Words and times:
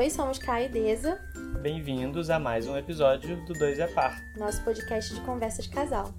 Oi, 0.00 0.08
somos 0.08 0.38
Kai 0.38 0.64
e 0.64 0.68
Deza, 0.70 1.20
Bem-vindos 1.60 2.30
a 2.30 2.38
mais 2.38 2.66
um 2.66 2.74
episódio 2.74 3.36
do 3.44 3.52
Dois 3.52 3.78
é 3.78 3.86
Par. 3.86 4.18
nosso 4.34 4.64
podcast 4.64 5.14
de 5.14 5.20
conversas 5.20 5.66
de 5.66 5.70
casal. 5.70 6.14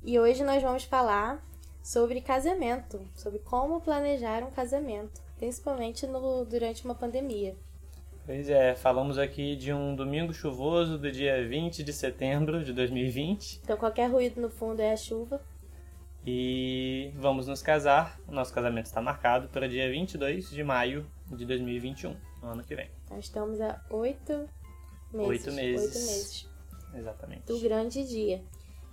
E 0.00 0.16
hoje 0.16 0.44
nós 0.44 0.62
vamos 0.62 0.84
falar 0.84 1.44
sobre 1.82 2.20
casamento, 2.20 3.00
sobre 3.16 3.40
como 3.40 3.80
planejar 3.80 4.44
um 4.44 4.52
casamento, 4.52 5.20
principalmente 5.38 6.06
no, 6.06 6.44
durante 6.44 6.84
uma 6.84 6.94
pandemia. 6.94 7.56
Pois 8.24 8.48
é, 8.48 8.76
falamos 8.76 9.18
aqui 9.18 9.56
de 9.56 9.72
um 9.72 9.96
domingo 9.96 10.32
chuvoso 10.32 10.96
do 10.96 11.10
dia 11.10 11.44
20 11.48 11.82
de 11.82 11.92
setembro 11.92 12.62
de 12.62 12.72
2020 12.72 13.62
Então 13.64 13.76
qualquer 13.76 14.08
ruído 14.08 14.40
no 14.40 14.50
fundo 14.50 14.78
é 14.78 14.92
a 14.92 14.96
chuva. 14.96 15.40
E 16.30 17.10
vamos 17.16 17.46
nos 17.46 17.62
casar. 17.62 18.20
O 18.28 18.32
nosso 18.32 18.52
casamento 18.52 18.84
está 18.84 19.00
marcado 19.00 19.48
para 19.48 19.66
dia 19.66 19.90
22 19.90 20.50
de 20.50 20.62
maio 20.62 21.06
de 21.26 21.46
2021, 21.46 22.14
no 22.42 22.48
ano 22.48 22.62
que 22.62 22.74
vem. 22.74 22.90
Nós 23.10 23.24
estamos 23.24 23.58
há 23.62 23.82
oito 23.88 24.46
meses. 25.10 25.28
Oito 25.28 25.52
meses. 25.52 25.80
Oito 25.80 25.94
meses. 25.94 26.48
Exatamente. 26.94 27.46
do 27.46 27.58
grande 27.60 28.06
dia. 28.06 28.42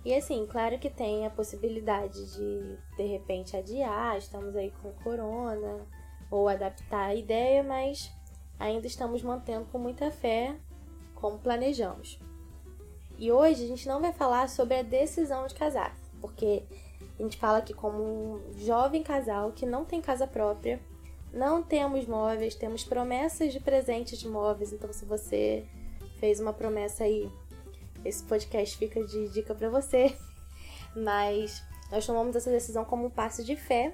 E 0.04 0.14
assim, 0.14 0.46
claro 0.46 0.78
que 0.78 0.88
tem 0.88 1.26
a 1.26 1.30
possibilidade 1.30 2.24
de 2.36 2.78
de 2.96 3.06
repente 3.06 3.56
adiar, 3.56 4.16
estamos 4.16 4.56
aí 4.56 4.70
com 4.82 4.92
corona, 5.02 5.86
ou 6.30 6.48
adaptar 6.48 7.08
a 7.08 7.14
ideia, 7.14 7.62
mas 7.62 8.10
ainda 8.58 8.86
estamos 8.86 9.22
mantendo 9.22 9.66
com 9.66 9.78
muita 9.78 10.10
fé 10.10 10.56
como 11.14 11.38
planejamos. 11.38 12.18
E 13.18 13.30
hoje 13.30 13.64
a 13.64 13.68
gente 13.68 13.88
não 13.88 14.00
vai 14.00 14.12
falar 14.12 14.48
sobre 14.48 14.76
a 14.76 14.82
decisão 14.82 15.46
de 15.46 15.54
casar, 15.54 15.94
porque 16.20 16.64
a 17.18 17.22
gente 17.22 17.36
fala 17.36 17.58
aqui 17.58 17.72
como 17.72 18.02
um 18.02 18.40
jovem 18.58 19.02
casal 19.02 19.52
que 19.52 19.64
não 19.64 19.84
tem 19.84 20.00
casa 20.00 20.26
própria, 20.26 20.80
não 21.32 21.62
temos 21.62 22.06
móveis, 22.06 22.54
temos 22.54 22.84
promessas 22.84 23.52
de 23.52 23.60
presentes 23.60 24.18
de 24.18 24.28
móveis, 24.28 24.72
então 24.72 24.92
se 24.92 25.04
você 25.04 25.66
fez 26.18 26.40
uma 26.40 26.52
promessa 26.52 27.04
aí 27.04 27.30
esse 28.06 28.22
podcast 28.22 28.76
fica 28.76 29.04
de 29.04 29.28
dica 29.28 29.54
pra 29.54 29.68
você. 29.68 30.16
Mas 30.94 31.62
nós 31.90 32.06
tomamos 32.06 32.36
essa 32.36 32.50
decisão 32.50 32.84
como 32.84 33.06
um 33.06 33.10
passo 33.10 33.44
de 33.44 33.56
fé. 33.56 33.92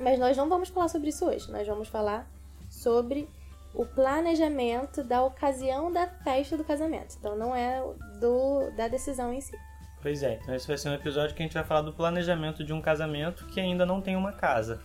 Mas 0.00 0.18
nós 0.18 0.36
não 0.36 0.48
vamos 0.48 0.68
falar 0.68 0.88
sobre 0.88 1.08
isso 1.08 1.26
hoje. 1.26 1.50
Nós 1.50 1.66
vamos 1.66 1.88
falar 1.88 2.30
sobre 2.70 3.28
o 3.74 3.84
planejamento 3.84 5.02
da 5.02 5.22
ocasião 5.22 5.92
da 5.92 6.06
festa 6.06 6.56
do 6.56 6.64
casamento. 6.64 7.16
Então 7.18 7.36
não 7.36 7.54
é 7.54 7.82
do 8.20 8.70
da 8.76 8.88
decisão 8.88 9.32
em 9.32 9.40
si. 9.40 9.56
Pois 10.02 10.22
é, 10.22 10.34
então 10.34 10.54
esse 10.54 10.66
vai 10.66 10.78
ser 10.78 10.88
um 10.90 10.94
episódio 10.94 11.34
que 11.34 11.42
a 11.42 11.46
gente 11.46 11.54
vai 11.54 11.64
falar 11.64 11.82
do 11.82 11.92
planejamento 11.92 12.62
de 12.62 12.72
um 12.72 12.80
casamento 12.80 13.46
que 13.46 13.60
ainda 13.60 13.84
não 13.84 14.00
tem 14.00 14.14
uma 14.14 14.32
casa, 14.32 14.80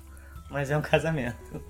mas 0.50 0.72
é 0.72 0.78
um 0.78 0.82
casamento. 0.84 1.64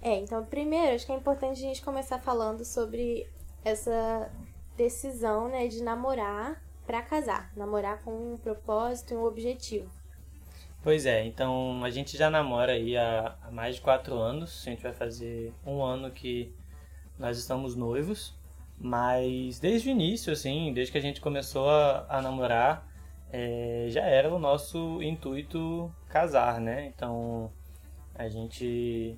É, 0.00 0.16
então 0.16 0.44
primeiro 0.44 0.94
acho 0.94 1.06
que 1.06 1.12
é 1.12 1.16
importante 1.16 1.58
a 1.58 1.68
gente 1.68 1.82
começar 1.82 2.18
falando 2.18 2.64
sobre 2.64 3.28
essa 3.64 4.30
decisão, 4.76 5.48
né, 5.48 5.68
de 5.68 5.82
namorar 5.82 6.60
pra 6.86 7.02
casar, 7.02 7.52
namorar 7.56 8.02
com 8.02 8.34
um 8.34 8.36
propósito 8.36 9.14
e 9.14 9.16
um 9.16 9.24
objetivo. 9.24 9.90
Pois 10.82 11.06
é, 11.06 11.24
então 11.24 11.84
a 11.84 11.90
gente 11.90 12.16
já 12.16 12.28
namora 12.28 12.72
aí 12.72 12.96
há, 12.96 13.36
há 13.42 13.50
mais 13.52 13.76
de 13.76 13.80
quatro 13.80 14.16
anos. 14.16 14.64
A 14.66 14.70
gente 14.70 14.82
vai 14.82 14.92
fazer 14.92 15.52
um 15.64 15.80
ano 15.80 16.10
que 16.10 16.52
nós 17.18 17.38
estamos 17.38 17.76
noivos. 17.76 18.34
Mas 18.78 19.60
desde 19.60 19.88
o 19.88 19.92
início, 19.92 20.32
assim, 20.32 20.72
desde 20.72 20.90
que 20.90 20.98
a 20.98 21.02
gente 21.02 21.20
começou 21.20 21.70
a, 21.70 22.06
a 22.08 22.22
namorar, 22.22 22.86
é, 23.30 23.86
já 23.88 24.02
era 24.02 24.32
o 24.32 24.38
nosso 24.38 25.00
intuito 25.02 25.92
casar, 26.08 26.60
né? 26.60 26.86
Então 26.86 27.50
a 28.14 28.28
gente 28.28 29.16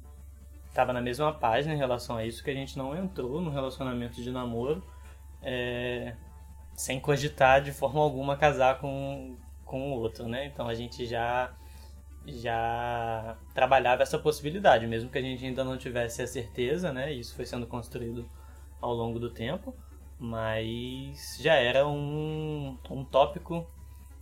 tava 0.72 0.92
na 0.92 1.00
mesma 1.00 1.32
página 1.32 1.74
em 1.74 1.78
relação 1.78 2.16
a 2.16 2.24
isso, 2.24 2.42
que 2.44 2.50
a 2.50 2.54
gente 2.54 2.76
não 2.76 2.96
entrou 2.96 3.40
no 3.40 3.50
relacionamento 3.50 4.20
de 4.22 4.30
namoro 4.30 4.82
é, 5.42 6.14
sem 6.74 6.98
cogitar 7.00 7.62
de 7.62 7.72
forma 7.72 8.00
alguma 8.00 8.36
casar 8.36 8.78
com, 8.80 9.36
com 9.64 9.92
o 9.92 10.00
outro, 10.00 10.28
né? 10.28 10.46
Então 10.46 10.68
a 10.68 10.74
gente 10.74 11.06
já 11.06 11.52
já 12.26 13.36
trabalhava 13.52 14.02
essa 14.02 14.18
possibilidade, 14.18 14.86
mesmo 14.86 15.10
que 15.10 15.18
a 15.18 15.22
gente 15.22 15.44
ainda 15.44 15.64
não 15.64 15.76
tivesse 15.76 16.22
a 16.22 16.26
certeza, 16.26 16.92
né? 16.92 17.12
Isso 17.12 17.34
foi 17.34 17.44
sendo 17.44 17.66
construído 17.66 18.28
ao 18.80 18.92
longo 18.92 19.18
do 19.18 19.30
tempo, 19.30 19.74
mas 20.18 21.38
já 21.40 21.54
era 21.54 21.86
um, 21.86 22.78
um 22.90 23.04
tópico 23.04 23.66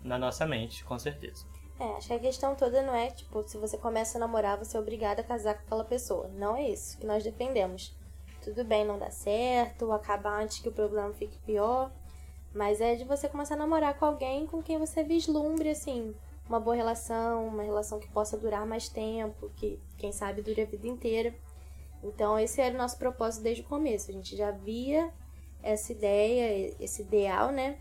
na 0.02 0.18
nossa 0.18 0.46
mente, 0.46 0.84
com 0.84 0.98
certeza. 0.98 1.46
É, 1.78 1.96
acho 1.96 2.08
que 2.08 2.14
a 2.14 2.18
questão 2.18 2.54
toda 2.54 2.82
não 2.82 2.94
é, 2.94 3.10
tipo, 3.10 3.42
se 3.42 3.56
você 3.56 3.76
começa 3.76 4.18
a 4.18 4.20
namorar, 4.20 4.56
você 4.56 4.76
é 4.76 4.80
obrigado 4.80 5.20
a 5.20 5.24
casar 5.24 5.54
com 5.54 5.62
aquela 5.62 5.84
pessoa. 5.84 6.28
Não 6.34 6.56
é 6.56 6.68
isso 6.68 6.98
que 6.98 7.06
nós 7.06 7.24
defendemos. 7.24 7.94
Tudo 8.42 8.64
bem 8.64 8.84
não 8.84 8.98
dá 8.98 9.10
certo, 9.10 9.92
acabar 9.92 10.42
antes 10.42 10.58
que 10.58 10.68
o 10.68 10.72
problema 10.72 11.12
fique 11.12 11.38
pior, 11.38 11.90
mas 12.54 12.80
é 12.80 12.94
de 12.94 13.04
você 13.04 13.28
começar 13.28 13.54
a 13.54 13.58
namorar 13.58 13.94
com 13.98 14.04
alguém 14.04 14.46
com 14.46 14.62
quem 14.62 14.78
você 14.78 15.02
vislumbre, 15.02 15.70
assim, 15.70 16.14
uma 16.48 16.60
boa 16.60 16.76
relação, 16.76 17.46
uma 17.46 17.62
relação 17.62 17.98
que 17.98 18.08
possa 18.08 18.36
durar 18.36 18.66
mais 18.66 18.88
tempo, 18.88 19.50
que 19.56 19.80
quem 19.96 20.12
sabe 20.12 20.42
dure 20.42 20.62
a 20.62 20.66
vida 20.66 20.86
inteira. 20.86 21.34
Então, 22.02 22.38
esse 22.38 22.60
era 22.60 22.74
o 22.74 22.78
nosso 22.78 22.98
propósito 22.98 23.42
desde 23.42 23.62
o 23.62 23.66
começo. 23.66 24.10
A 24.10 24.14
gente 24.14 24.36
já 24.36 24.50
via 24.50 25.12
essa 25.62 25.92
ideia, 25.92 26.74
esse 26.80 27.02
ideal, 27.02 27.52
né? 27.52 27.78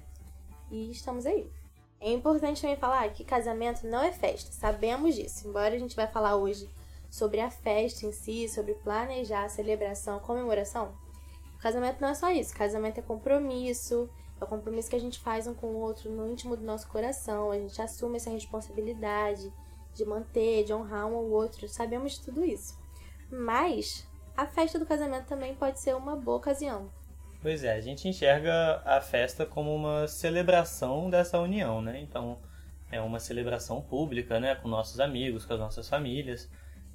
E 0.69 0.91
estamos 0.91 1.25
aí. 1.25 1.51
É 2.00 2.11
importante 2.11 2.61
também 2.61 2.77
falar 2.77 3.07
que 3.09 3.23
casamento 3.23 3.85
não 3.85 4.01
é 4.01 4.11
festa, 4.11 4.51
sabemos 4.51 5.16
disso. 5.16 5.47
Embora 5.47 5.75
a 5.75 5.79
gente 5.79 5.95
vai 5.95 6.07
falar 6.07 6.35
hoje 6.35 6.69
sobre 7.09 7.39
a 7.39 7.50
festa 7.50 8.05
em 8.05 8.11
si, 8.11 8.47
sobre 8.47 8.73
planejar 8.75 9.50
celebração, 9.50 10.19
comemoração, 10.19 10.95
casamento 11.59 12.01
não 12.01 12.09
é 12.09 12.13
só 12.16 12.31
isso. 12.31 12.55
Casamento 12.55 13.00
é 13.00 13.03
compromisso, 13.03 14.09
é 14.41 14.44
o 14.44 14.47
compromisso 14.47 14.90
que 14.90 14.96
a 14.96 15.00
gente 15.00 15.19
faz 15.19 15.46
um 15.46 15.53
com 15.53 15.68
o 15.68 15.79
outro 15.79 16.09
no 16.09 16.29
íntimo 16.29 16.57
do 16.57 16.63
nosso 16.63 16.88
coração. 16.88 17.52
A 17.52 17.57
gente 17.57 17.79
assume 17.79 18.18
essa 18.18 18.31
responsabilidade 18.31 19.53
de 19.94 20.03
manter, 20.03 20.63
de 20.63 20.74
honrar 20.74 21.07
um 21.07 21.16
ao 21.16 21.29
outro. 21.29 21.68
Sabemos 21.68 22.13
de 22.13 22.25
tudo 22.25 22.44
isso. 22.44 22.80
Mas 23.31 24.07
a 24.35 24.47
festa 24.47 24.80
do 24.80 24.85
casamento 24.85 25.28
também 25.28 25.53
pode 25.53 25.80
ser 25.80 25.96
uma 25.96 26.16
boa 26.16 26.38
ocasião. 26.38 26.90
Pois 27.41 27.63
é, 27.63 27.74
a 27.74 27.81
gente 27.81 28.07
enxerga 28.07 28.81
a 28.84 29.00
festa 29.00 29.46
como 29.46 29.75
uma 29.75 30.07
celebração 30.07 31.09
dessa 31.09 31.40
união, 31.40 31.81
né? 31.81 32.00
Então, 32.01 32.40
é 32.91 33.00
uma 33.00 33.19
celebração 33.19 33.81
pública, 33.81 34.40
né? 34.40 34.56
Com 34.56 34.68
nossos 34.68 35.00
amigos, 35.00 35.46
com 35.46 35.53
as 35.53 35.59
nossas 35.59 35.88
famílias. 35.88 36.50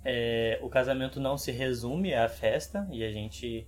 É, 0.05 0.59
o 0.63 0.69
casamento 0.69 1.21
não 1.21 1.39
se 1.39 1.51
resume 1.51 2.15
à 2.15 2.29
festa 2.29 2.89
e 2.91 3.05
a 3.05 3.11
gente 3.11 3.67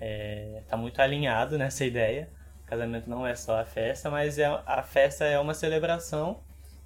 está 0.00 0.76
muito 0.76 1.00
alinhado 1.00 1.56
nessa 1.56 1.84
ideia. 1.86 2.28
Casamento 2.66 3.08
não 3.10 3.26
é 3.26 3.34
só 3.34 3.60
a 3.60 3.64
festa, 3.64 4.10
mas 4.10 4.38
é, 4.38 4.46
a 4.46 4.82
festa 4.82 5.24
é 5.24 5.38
uma 5.38 5.54
celebração 5.54 6.40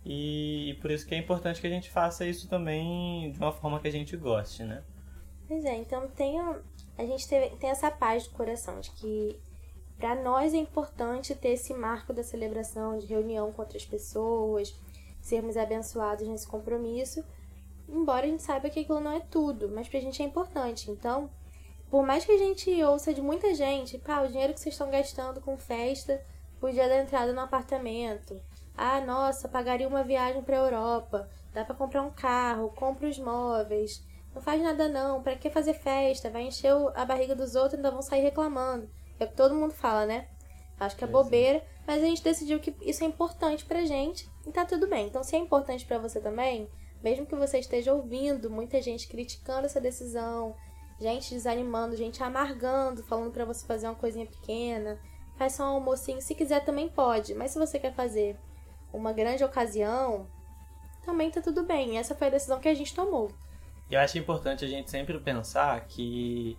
e, 0.04 0.70
e 0.70 0.74
por 0.74 0.90
isso 0.90 1.06
que 1.06 1.14
é 1.14 1.18
importante 1.18 1.60
que 1.60 1.66
a 1.66 1.70
gente 1.70 1.90
faça 1.90 2.26
isso 2.26 2.48
também 2.48 3.30
de 3.32 3.38
uma 3.38 3.52
forma 3.52 3.80
que 3.80 3.88
a 3.88 3.92
gente 3.92 4.16
goste, 4.16 4.64
né? 4.64 4.82
Pois 5.46 5.64
é, 5.64 5.74
então 5.76 6.08
tem, 6.08 6.38
a 6.40 7.04
gente 7.04 7.26
teve- 7.28 7.56
tem 7.56 7.70
essa 7.70 7.90
paz 7.90 8.24
do 8.26 8.30
coração 8.34 8.80
de 8.80 8.90
que 8.92 9.38
para 9.98 10.14
nós 10.22 10.54
é 10.54 10.58
importante 10.58 11.34
ter 11.34 11.50
esse 11.50 11.74
marco 11.74 12.12
da 12.12 12.22
celebração, 12.22 12.98
de 12.98 13.06
reunião 13.06 13.52
com 13.52 13.62
outras 13.62 13.84
pessoas, 13.84 14.74
sermos 15.20 15.56
abençoados 15.56 16.28
nesse 16.28 16.46
compromisso, 16.46 17.24
embora 17.88 18.26
a 18.26 18.28
gente 18.28 18.42
saiba 18.42 18.70
que 18.70 18.80
aquilo 18.80 19.00
não 19.00 19.12
é 19.12 19.20
tudo, 19.20 19.68
mas 19.70 19.88
pra 19.88 20.00
gente 20.00 20.22
é 20.22 20.26
importante. 20.26 20.90
Então, 20.90 21.30
por 21.90 22.04
mais 22.04 22.24
que 22.24 22.32
a 22.32 22.38
gente 22.38 22.82
ouça 22.84 23.14
de 23.14 23.22
muita 23.22 23.54
gente, 23.54 23.98
pá, 23.98 24.20
o 24.20 24.28
dinheiro 24.28 24.52
que 24.52 24.60
vocês 24.60 24.74
estão 24.74 24.90
gastando 24.90 25.40
com 25.40 25.56
festa, 25.56 26.22
o 26.60 26.68
dia 26.68 26.88
da 26.88 27.00
entrada 27.00 27.32
no 27.32 27.40
apartamento. 27.40 28.40
Ah, 28.76 29.00
nossa, 29.00 29.48
pagaria 29.48 29.88
uma 29.88 30.04
viagem 30.04 30.42
pra 30.42 30.56
Europa. 30.56 31.28
Dá 31.52 31.64
pra 31.64 31.74
comprar 31.74 32.02
um 32.02 32.10
carro, 32.10 32.72
compra 32.76 33.08
os 33.08 33.18
móveis. 33.18 34.04
Não 34.34 34.42
faz 34.42 34.62
nada 34.62 34.88
não, 34.88 35.22
pra 35.22 35.34
que 35.34 35.50
fazer 35.50 35.74
festa? 35.74 36.30
Vai 36.30 36.42
encher 36.42 36.72
a 36.94 37.04
barriga 37.04 37.34
dos 37.34 37.54
outros 37.54 37.72
e 37.72 37.76
ainda 37.76 37.90
vão 37.90 38.02
sair 38.02 38.22
reclamando. 38.22 38.88
É 39.18 39.24
o 39.24 39.28
que 39.28 39.34
todo 39.34 39.54
mundo 39.54 39.72
fala, 39.72 40.06
né? 40.06 40.28
Acho 40.78 40.96
que 40.96 41.04
é 41.04 41.08
é. 41.08 41.10
bobeira, 41.10 41.64
mas 41.86 42.02
a 42.02 42.06
gente 42.06 42.22
decidiu 42.22 42.60
que 42.60 42.74
isso 42.82 43.02
é 43.02 43.06
importante 43.06 43.64
pra 43.64 43.84
gente 43.84 44.30
e 44.46 44.52
tá 44.52 44.64
tudo 44.64 44.86
bem. 44.86 45.06
Então, 45.06 45.24
se 45.24 45.34
é 45.34 45.38
importante 45.38 45.84
pra 45.84 45.98
você 45.98 46.20
também, 46.20 46.68
mesmo 47.02 47.26
que 47.26 47.34
você 47.34 47.58
esteja 47.58 47.92
ouvindo 47.92 48.50
muita 48.50 48.80
gente 48.80 49.08
criticando 49.08 49.66
essa 49.66 49.80
decisão, 49.80 50.54
gente 51.00 51.34
desanimando, 51.34 51.96
gente 51.96 52.22
amargando, 52.22 53.02
falando 53.02 53.32
pra 53.32 53.44
você 53.44 53.66
fazer 53.66 53.86
uma 53.86 53.94
coisinha 53.94 54.26
pequena, 54.26 54.98
faz 55.36 55.54
só 55.54 55.64
um 55.64 55.74
almocinho, 55.74 56.20
se 56.20 56.34
quiser 56.34 56.64
também 56.64 56.88
pode, 56.88 57.34
mas 57.34 57.52
se 57.52 57.58
você 57.58 57.78
quer 57.78 57.94
fazer 57.94 58.36
uma 58.92 59.12
grande 59.12 59.44
ocasião, 59.44 60.26
também 61.04 61.30
tá 61.30 61.40
tudo 61.40 61.64
bem. 61.64 61.98
Essa 61.98 62.14
foi 62.14 62.26
a 62.26 62.30
decisão 62.30 62.60
que 62.60 62.68
a 62.68 62.74
gente 62.74 62.94
tomou. 62.94 63.30
Eu 63.90 64.00
acho 64.00 64.18
importante 64.18 64.64
a 64.64 64.68
gente 64.68 64.90
sempre 64.90 65.18
pensar 65.18 65.80
que 65.86 66.58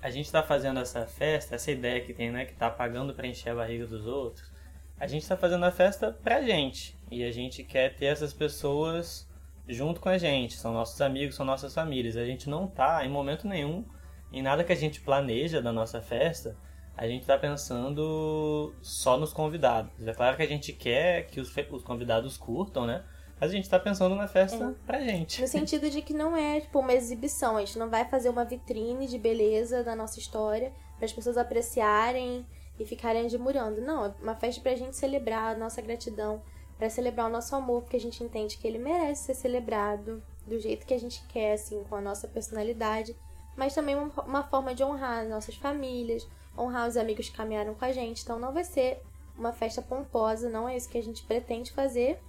a 0.00 0.10
gente 0.10 0.26
está 0.26 0.42
fazendo 0.42 0.78
essa 0.78 1.06
festa, 1.06 1.56
essa 1.56 1.70
ideia 1.70 2.00
que 2.00 2.14
tem, 2.14 2.30
né, 2.30 2.44
que 2.44 2.54
tá 2.54 2.70
pagando 2.70 3.14
para 3.14 3.26
encher 3.26 3.50
a 3.50 3.54
barriga 3.56 3.86
dos 3.86 4.06
outros, 4.06 4.50
a 4.98 5.06
gente 5.06 5.22
está 5.22 5.36
fazendo 5.36 5.64
a 5.64 5.72
festa 5.72 6.12
pra 6.12 6.42
gente. 6.42 6.96
E 7.10 7.24
a 7.24 7.32
gente 7.32 7.64
quer 7.64 7.94
ter 7.96 8.06
essas 8.06 8.32
pessoas 8.32 9.27
junto 9.68 10.00
com 10.00 10.08
a 10.08 10.18
gente. 10.18 10.56
São 10.56 10.72
nossos 10.72 11.00
amigos, 11.00 11.36
são 11.36 11.44
nossas 11.44 11.74
famílias. 11.74 12.16
A 12.16 12.24
gente 12.24 12.48
não 12.48 12.66
tá, 12.66 13.04
em 13.04 13.08
momento 13.08 13.46
nenhum, 13.46 13.84
em 14.32 14.42
nada 14.42 14.64
que 14.64 14.72
a 14.72 14.76
gente 14.76 15.00
planeja 15.00 15.60
da 15.60 15.72
nossa 15.72 16.00
festa, 16.00 16.56
a 16.96 17.06
gente 17.06 17.22
está 17.22 17.38
pensando 17.38 18.74
só 18.82 19.16
nos 19.16 19.32
convidados. 19.32 20.06
É 20.06 20.12
claro 20.12 20.36
que 20.36 20.42
a 20.42 20.48
gente 20.48 20.72
quer 20.72 21.26
que 21.26 21.40
os, 21.40 21.54
os 21.70 21.82
convidados 21.82 22.36
curtam, 22.36 22.86
né? 22.86 23.04
Mas 23.40 23.50
a 23.52 23.54
gente 23.54 23.64
está 23.64 23.78
pensando 23.78 24.16
na 24.16 24.26
festa 24.26 24.64
é. 24.64 24.86
pra 24.86 25.00
gente. 25.00 25.40
No 25.40 25.46
sentido 25.46 25.88
de 25.88 26.02
que 26.02 26.12
não 26.12 26.36
é 26.36 26.60
tipo 26.60 26.80
uma 26.80 26.92
exibição, 26.92 27.56
a 27.56 27.60
gente 27.60 27.78
não 27.78 27.88
vai 27.88 28.04
fazer 28.04 28.28
uma 28.28 28.44
vitrine 28.44 29.06
de 29.06 29.16
beleza 29.16 29.84
da 29.84 29.94
nossa 29.94 30.18
história 30.18 30.72
para 30.96 31.06
as 31.06 31.12
pessoas 31.12 31.36
apreciarem 31.36 32.44
e 32.78 32.84
ficarem 32.84 33.26
admirando. 33.26 33.80
Não, 33.80 34.06
é 34.06 34.14
uma 34.20 34.34
festa 34.34 34.60
pra 34.60 34.74
gente 34.74 34.96
celebrar 34.96 35.54
a 35.54 35.58
nossa 35.58 35.80
gratidão, 35.80 36.42
para 36.78 36.88
celebrar 36.88 37.26
o 37.26 37.32
nosso 37.32 37.54
amor, 37.56 37.82
porque 37.82 37.96
a 37.96 38.00
gente 38.00 38.22
entende 38.22 38.56
que 38.56 38.66
ele 38.66 38.78
merece 38.78 39.24
ser 39.24 39.34
celebrado 39.34 40.22
do 40.46 40.58
jeito 40.60 40.86
que 40.86 40.94
a 40.94 40.98
gente 40.98 41.22
quer, 41.28 41.54
assim, 41.54 41.82
com 41.84 41.96
a 41.96 42.00
nossa 42.00 42.28
personalidade, 42.28 43.16
mas 43.56 43.74
também 43.74 43.96
uma, 43.96 44.44
forma 44.44 44.72
de 44.72 44.84
honrar 44.84 45.24
as 45.24 45.28
nossas 45.28 45.56
famílias, 45.56 46.26
honrar 46.56 46.88
os 46.88 46.96
amigos 46.96 47.28
que 47.28 47.36
caminharam 47.36 47.74
com 47.74 47.84
a 47.84 47.92
gente. 47.92 48.22
Então 48.22 48.38
não 48.38 48.52
vai 48.52 48.62
ser 48.62 49.02
uma 49.36 49.52
festa 49.52 49.82
pomposa, 49.82 50.48
não 50.48 50.68
é 50.68 50.76
isso 50.76 50.88
que 50.88 50.96
a 50.96 51.02
gente 51.02 51.24
pretende 51.24 51.72
fazer, 51.72 52.20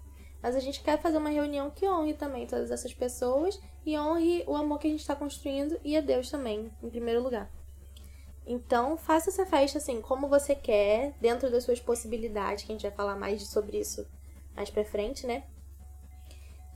mas 0.42 0.56
a 0.56 0.60
gente 0.60 0.81
quer 0.81 1.00
fazer 1.00 1.18
uma 1.18 1.30
reunião 1.30 1.69
que 1.69 1.88
honre 1.88 2.16
também 2.16 2.48
todas 2.48 2.72
essas 2.72 2.94
pessoas 2.94 3.62
e 3.86 3.98
honre 3.98 4.44
o 4.48 4.56
amor 4.56 4.80
que 4.80 4.88
a 4.88 4.92
gente 4.92 5.01
está 5.01 5.16
construindo 5.16 5.80
e 5.84 5.96
a 5.96 6.01
Deus 6.01 6.31
também, 6.31 6.72
em 6.81 6.90
primeiro 6.90 7.22
lugar. 7.22 7.50
Então, 8.48 8.98
faça 8.98 9.30
essa 9.30 9.46
festa 9.46 9.78
assim, 9.78 10.01
como 10.01 10.28
você 10.28 10.56
quer, 10.56 11.13
dentro 11.22 11.51
das 11.51 11.63
suas 11.63 11.80
possibilidades, 11.80 12.63
que 12.63 12.72
a 12.72 12.75
gente 12.75 12.81
vai 12.81 12.92
falar 12.92 13.16
mais 13.16 13.48
sobre 13.48 13.78
isso 13.78 14.07
mais 14.60 14.70
pra 14.70 14.84
frente, 14.84 15.26
né? 15.26 15.44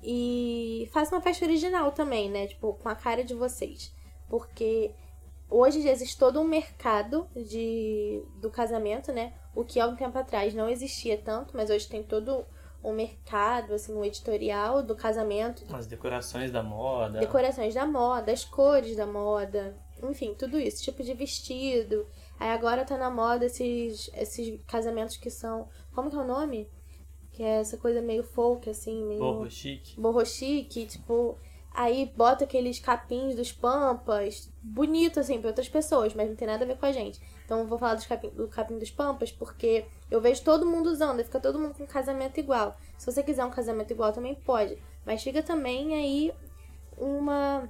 E 0.01 0.89
faça 0.93 1.13
uma 1.13 1.21
festa 1.21 1.43
original 1.43 1.91
também, 1.91 2.29
né? 2.29 2.47
Tipo, 2.47 2.73
com 2.75 2.87
a 2.87 2.95
cara 2.95 3.23
de 3.25 3.33
vocês. 3.33 3.93
Porque 4.29 4.95
hoje 5.49 5.85
existe 5.87 6.17
todo 6.17 6.39
um 6.39 6.45
mercado 6.45 7.27
de, 7.35 8.23
do 8.41 8.49
casamento, 8.49 9.11
né? 9.11 9.33
O 9.53 9.65
que 9.65 9.81
há 9.81 9.87
um 9.87 9.97
tempo 9.97 10.17
atrás 10.17 10.53
não 10.53 10.69
existia 10.69 11.17
tanto, 11.17 11.55
mas 11.57 11.69
hoje 11.69 11.87
tem 11.87 12.01
todo 12.01 12.45
um 12.81 12.93
mercado, 12.93 13.73
assim, 13.73 13.93
um 13.93 14.03
editorial 14.03 14.81
do 14.81 14.95
casamento. 14.95 15.63
As 15.73 15.85
decorações 15.85 16.51
da 16.51 16.63
moda. 16.63 17.19
Decorações 17.19 17.73
da 17.73 17.85
moda, 17.85 18.31
as 18.31 18.45
cores 18.45 18.95
da 18.95 19.05
moda, 19.05 19.77
enfim, 20.01 20.33
tudo 20.33 20.57
isso, 20.57 20.83
tipo 20.83 21.03
de 21.03 21.13
vestido. 21.13 22.07
Aí 22.39 22.49
agora 22.49 22.85
tá 22.85 22.97
na 22.97 23.09
moda 23.09 23.45
esses, 23.45 24.09
esses 24.13 24.61
casamentos 24.67 25.17
que 25.17 25.29
são. 25.29 25.67
Como 25.93 26.09
que 26.09 26.15
é 26.15 26.19
o 26.19 26.27
nome? 26.27 26.69
Que 27.33 27.43
é 27.43 27.59
essa 27.59 27.77
coisa 27.77 28.01
meio 28.01 28.23
folk, 28.23 28.69
assim, 28.69 29.03
meio. 29.03 29.19
Borro 29.19 29.49
chique. 29.49 29.99
Borro 29.99 30.25
chique, 30.25 30.85
tipo. 30.85 31.37
Aí 31.75 32.13
bota 32.15 32.43
aqueles 32.43 32.79
capins 32.79 33.35
dos 33.35 33.51
pampas, 33.51 34.47
bonito 34.61 35.19
assim 35.19 35.39
para 35.39 35.47
outras 35.47 35.67
pessoas, 35.67 36.13
mas 36.13 36.29
não 36.29 36.35
tem 36.35 36.47
nada 36.47 36.63
a 36.63 36.67
ver 36.67 36.77
com 36.77 36.85
a 36.85 36.91
gente. 36.91 37.19
Então 37.43 37.61
eu 37.61 37.67
vou 37.67 37.79
falar 37.79 37.95
dos 37.95 38.05
capim, 38.05 38.29
do 38.29 38.47
capim 38.47 38.77
dos 38.77 38.91
pampas 38.91 39.31
porque 39.31 39.85
eu 40.11 40.21
vejo 40.21 40.43
todo 40.43 40.67
mundo 40.67 40.91
usando, 40.91 41.19
e 41.19 41.23
fica 41.23 41.39
todo 41.39 41.57
mundo 41.57 41.73
com 41.73 41.83
um 41.83 41.87
casamento 41.87 42.39
igual. 42.39 42.77
Se 42.95 43.11
você 43.11 43.23
quiser 43.23 43.43
um 43.43 43.49
casamento 43.49 43.89
igual 43.89 44.13
também 44.13 44.35
pode, 44.35 44.77
mas 45.03 45.23
fica 45.23 45.41
também 45.41 45.95
aí 45.95 46.31
uma 46.95 47.67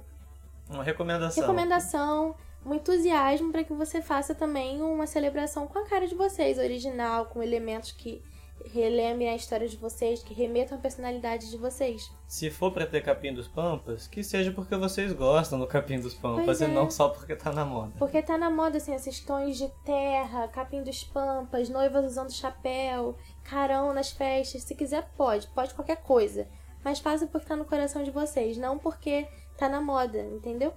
uma 0.68 0.82
recomendação. 0.82 1.42
Recomendação, 1.42 2.34
um 2.64 2.74
entusiasmo 2.74 3.52
para 3.52 3.64
que 3.64 3.72
você 3.72 4.02
faça 4.02 4.34
também 4.34 4.82
uma 4.82 5.06
celebração 5.06 5.66
com 5.66 5.78
a 5.78 5.84
cara 5.86 6.06
de 6.06 6.14
vocês, 6.14 6.58
original, 6.58 7.24
com 7.26 7.42
elementos 7.42 7.92
que 7.92 8.22
relembrem 8.64 9.28
a 9.28 9.36
história 9.36 9.68
de 9.68 9.76
vocês, 9.76 10.22
que 10.22 10.32
remetam 10.32 10.78
a 10.78 10.80
personalidade 10.80 11.50
de 11.50 11.56
vocês. 11.56 12.10
Se 12.26 12.50
for 12.50 12.72
para 12.72 12.86
ter 12.86 13.02
capim 13.02 13.32
dos 13.32 13.46
pampas, 13.46 14.06
que 14.06 14.22
seja 14.24 14.50
porque 14.52 14.74
vocês 14.76 15.12
gostam 15.12 15.58
do 15.58 15.66
capim 15.66 16.00
dos 16.00 16.14
pampas 16.14 16.60
é. 16.60 16.64
e 16.64 16.68
não 16.68 16.90
só 16.90 17.08
porque 17.08 17.36
tá 17.36 17.52
na 17.52 17.64
moda. 17.64 17.92
Porque 17.98 18.22
tá 18.22 18.38
na 18.38 18.50
moda, 18.50 18.78
assim, 18.78 18.94
esses 18.94 19.20
tons 19.20 19.56
de 19.58 19.68
terra, 19.84 20.48
capim 20.48 20.82
dos 20.82 21.04
pampas, 21.04 21.68
noivas 21.68 22.06
usando 22.06 22.32
chapéu, 22.32 23.16
carão 23.44 23.92
nas 23.92 24.10
festas. 24.10 24.62
Se 24.62 24.74
quiser, 24.74 25.08
pode. 25.16 25.46
Pode 25.48 25.74
qualquer 25.74 26.02
coisa. 26.02 26.48
Mas 26.84 26.98
faça 26.98 27.26
porque 27.26 27.46
tá 27.46 27.56
no 27.56 27.64
coração 27.64 28.02
de 28.02 28.10
vocês, 28.10 28.56
não 28.56 28.78
porque 28.78 29.26
tá 29.56 29.68
na 29.68 29.80
moda, 29.80 30.20
entendeu? 30.20 30.72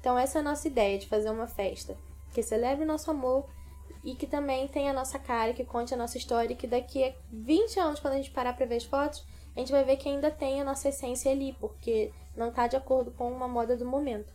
Então 0.00 0.18
essa 0.18 0.38
é 0.38 0.40
a 0.40 0.44
nossa 0.44 0.68
ideia 0.68 0.98
de 0.98 1.08
fazer 1.08 1.30
uma 1.30 1.46
festa 1.46 1.96
que 2.32 2.42
celebre 2.42 2.84
o 2.84 2.86
nosso 2.86 3.10
amor 3.10 3.46
e 4.06 4.14
que 4.14 4.24
também 4.24 4.68
tenha 4.68 4.92
a 4.92 4.94
nossa 4.94 5.18
cara, 5.18 5.52
que 5.52 5.64
conte 5.64 5.92
a 5.92 5.96
nossa 5.96 6.16
história 6.16 6.52
e 6.52 6.56
que 6.56 6.68
daqui 6.68 7.04
a 7.04 7.12
20 7.28 7.80
anos, 7.80 7.98
quando 7.98 8.14
a 8.14 8.16
gente 8.18 8.30
parar 8.30 8.52
pra 8.52 8.64
ver 8.64 8.76
as 8.76 8.84
fotos, 8.84 9.26
a 9.56 9.58
gente 9.58 9.72
vai 9.72 9.82
ver 9.82 9.96
que 9.96 10.08
ainda 10.08 10.30
tem 10.30 10.60
a 10.60 10.64
nossa 10.64 10.88
essência 10.90 11.32
ali, 11.32 11.56
porque 11.58 12.12
não 12.36 12.52
tá 12.52 12.68
de 12.68 12.76
acordo 12.76 13.10
com 13.10 13.28
uma 13.28 13.48
moda 13.48 13.76
do 13.76 13.84
momento. 13.84 14.32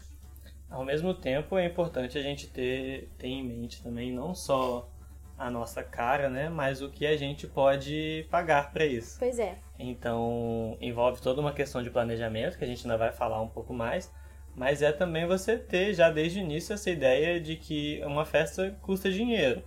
Ao 0.70 0.84
mesmo 0.84 1.14
tempo, 1.14 1.58
é 1.58 1.66
importante 1.66 2.18
a 2.18 2.22
gente 2.22 2.48
ter, 2.48 3.10
ter 3.18 3.28
em 3.28 3.44
mente 3.44 3.82
também 3.82 4.12
não 4.12 4.36
só 4.36 4.90
a 5.38 5.50
nossa 5.50 5.82
cara, 5.82 6.30
né, 6.30 6.50
mas 6.50 6.82
o 6.82 6.90
que 6.90 7.08
a 7.08 7.16
gente 7.16 7.48
pode 7.48 8.28
pagar 8.30 8.74
para 8.74 8.86
isso. 8.86 9.18
Pois 9.20 9.40
é. 9.40 9.58
Então, 9.80 10.78
envolve 10.82 11.22
toda 11.22 11.40
uma 11.40 11.54
questão 11.54 11.82
de 11.82 11.90
planejamento, 11.90 12.58
que 12.58 12.64
a 12.66 12.68
gente 12.68 12.86
ainda 12.86 12.98
vai 12.98 13.14
falar 13.14 13.42
um 13.42 13.48
pouco 13.48 13.74
mais, 13.74 14.12
mas 14.56 14.82
é 14.82 14.92
também 14.92 15.26
você 15.26 15.58
ter 15.58 15.94
já 15.94 16.10
desde 16.10 16.40
o 16.40 16.42
início 16.42 16.74
essa 16.74 16.90
ideia 16.90 17.40
de 17.40 17.56
que 17.56 18.02
uma 18.06 18.26
festa 18.26 18.78
custa 18.82 19.12
dinheiro. 19.12 19.64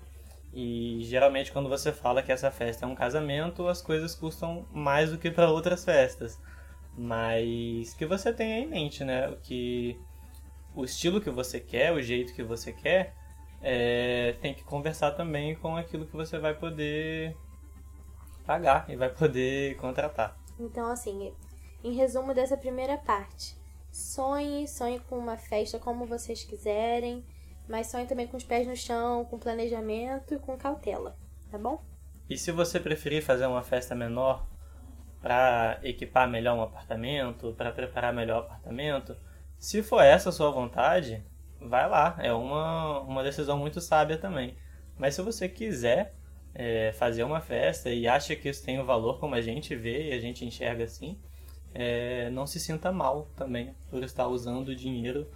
E 0.52 1.00
geralmente 1.02 1.50
quando 1.50 1.68
você 1.68 1.92
fala 1.92 2.22
que 2.22 2.30
essa 2.30 2.50
festa 2.50 2.84
é 2.84 2.88
um 2.88 2.94
casamento, 2.94 3.66
as 3.66 3.82
coisas 3.82 4.14
custam 4.14 4.66
mais 4.72 5.10
do 5.10 5.18
que 5.18 5.30
para 5.30 5.50
outras 5.50 5.84
festas. 5.84 6.38
Mas 6.96 7.92
que 7.94 8.06
você 8.06 8.32
tenha 8.32 8.60
em 8.60 8.66
mente, 8.66 9.02
né, 9.02 9.34
que 9.42 9.98
o 10.74 10.84
estilo 10.84 11.20
que 11.20 11.30
você 11.30 11.58
quer, 11.58 11.92
o 11.92 12.00
jeito 12.00 12.34
que 12.34 12.42
você 12.42 12.72
quer, 12.72 13.14
é, 13.60 14.36
tem 14.40 14.54
que 14.54 14.62
conversar 14.62 15.12
também 15.12 15.54
com 15.56 15.76
aquilo 15.76 16.06
que 16.06 16.14
você 16.14 16.38
vai 16.38 16.54
poder 16.54 17.36
pagar 18.46 18.84
e 18.88 18.94
vai 18.94 19.08
poder 19.08 19.76
contratar. 19.78 20.36
Então, 20.60 20.90
assim, 20.90 21.32
em 21.82 21.94
resumo 21.94 22.34
dessa 22.34 22.56
primeira 22.56 22.96
parte, 22.96 23.56
Sonhe, 23.94 24.66
sonhe 24.66 24.98
com 24.98 25.16
uma 25.16 25.36
festa 25.36 25.78
como 25.78 26.04
vocês 26.04 26.42
quiserem, 26.42 27.24
mas 27.68 27.86
sonhe 27.86 28.08
também 28.08 28.26
com 28.26 28.36
os 28.36 28.42
pés 28.42 28.66
no 28.66 28.74
chão, 28.74 29.24
com 29.24 29.38
planejamento 29.38 30.34
e 30.34 30.38
com 30.40 30.58
cautela, 30.58 31.16
tá 31.48 31.56
bom? 31.56 31.80
E 32.28 32.36
se 32.36 32.50
você 32.50 32.80
preferir 32.80 33.22
fazer 33.22 33.46
uma 33.46 33.62
festa 33.62 33.94
menor 33.94 34.48
para 35.22 35.78
equipar 35.84 36.28
melhor 36.28 36.56
um 36.56 36.62
apartamento, 36.62 37.54
para 37.56 37.70
preparar 37.70 38.12
melhor 38.12 38.42
o 38.42 38.46
apartamento, 38.46 39.16
se 39.60 39.80
for 39.80 40.02
essa 40.02 40.30
a 40.30 40.32
sua 40.32 40.50
vontade, 40.50 41.24
vai 41.60 41.88
lá, 41.88 42.16
é 42.18 42.32
uma, 42.32 42.98
uma 43.02 43.22
decisão 43.22 43.56
muito 43.56 43.80
sábia 43.80 44.18
também. 44.18 44.56
Mas 44.98 45.14
se 45.14 45.22
você 45.22 45.48
quiser 45.48 46.16
é, 46.52 46.90
fazer 46.94 47.22
uma 47.22 47.40
festa 47.40 47.90
e 47.90 48.08
acha 48.08 48.34
que 48.34 48.48
isso 48.48 48.64
tem 48.64 48.80
um 48.80 48.84
valor 48.84 49.20
como 49.20 49.36
a 49.36 49.40
gente 49.40 49.76
vê 49.76 50.10
e 50.10 50.14
a 50.14 50.18
gente 50.18 50.44
enxerga 50.44 50.82
assim, 50.82 51.16
é, 51.74 52.30
não 52.30 52.46
se 52.46 52.60
sinta 52.60 52.92
mal 52.92 53.28
também 53.36 53.74
por 53.90 54.02
estar 54.04 54.28
usando 54.28 54.74
dinheiro 54.76 55.26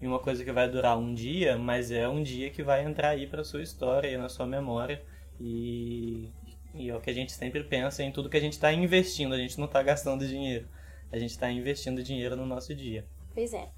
em 0.00 0.06
uma 0.06 0.18
coisa 0.18 0.44
que 0.44 0.52
vai 0.52 0.68
durar 0.68 0.98
um 0.98 1.14
dia, 1.14 1.56
mas 1.56 1.90
é 1.90 2.06
um 2.06 2.22
dia 2.22 2.50
que 2.50 2.62
vai 2.62 2.84
entrar 2.84 3.10
aí 3.10 3.26
para 3.26 3.42
sua 3.42 3.62
história 3.62 4.08
e 4.08 4.16
na 4.18 4.28
sua 4.28 4.46
memória 4.46 5.02
e, 5.40 6.30
e, 6.74 6.90
é 6.90 6.94
o 6.94 7.00
que 7.00 7.10
a 7.10 7.14
gente 7.14 7.32
sempre 7.32 7.64
pensa 7.64 8.02
em 8.02 8.12
tudo 8.12 8.28
que 8.28 8.36
a 8.36 8.40
gente 8.40 8.52
está 8.52 8.72
investindo. 8.72 9.34
A 9.34 9.38
gente 9.38 9.58
não 9.58 9.66
está 9.66 9.82
gastando 9.82 10.26
dinheiro, 10.26 10.68
a 11.10 11.18
gente 11.18 11.30
está 11.30 11.50
investindo 11.50 12.02
dinheiro 12.02 12.36
no 12.36 12.46
nosso 12.46 12.74
dia. 12.74 13.06
Pois 13.34 13.52
é. 13.52 13.70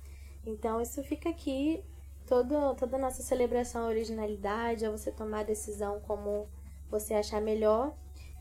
Então 0.44 0.80
isso 0.80 1.02
fica 1.04 1.28
aqui 1.28 1.82
todo, 2.26 2.74
toda 2.74 2.96
a 2.96 3.00
nossa 3.00 3.22
celebração 3.22 3.84
à 3.84 3.88
originalidade, 3.88 4.84
a 4.84 4.90
você 4.90 5.12
tomar 5.12 5.40
a 5.40 5.44
decisão 5.44 6.00
como 6.00 6.48
você 6.90 7.14
achar 7.14 7.40
melhor 7.40 7.94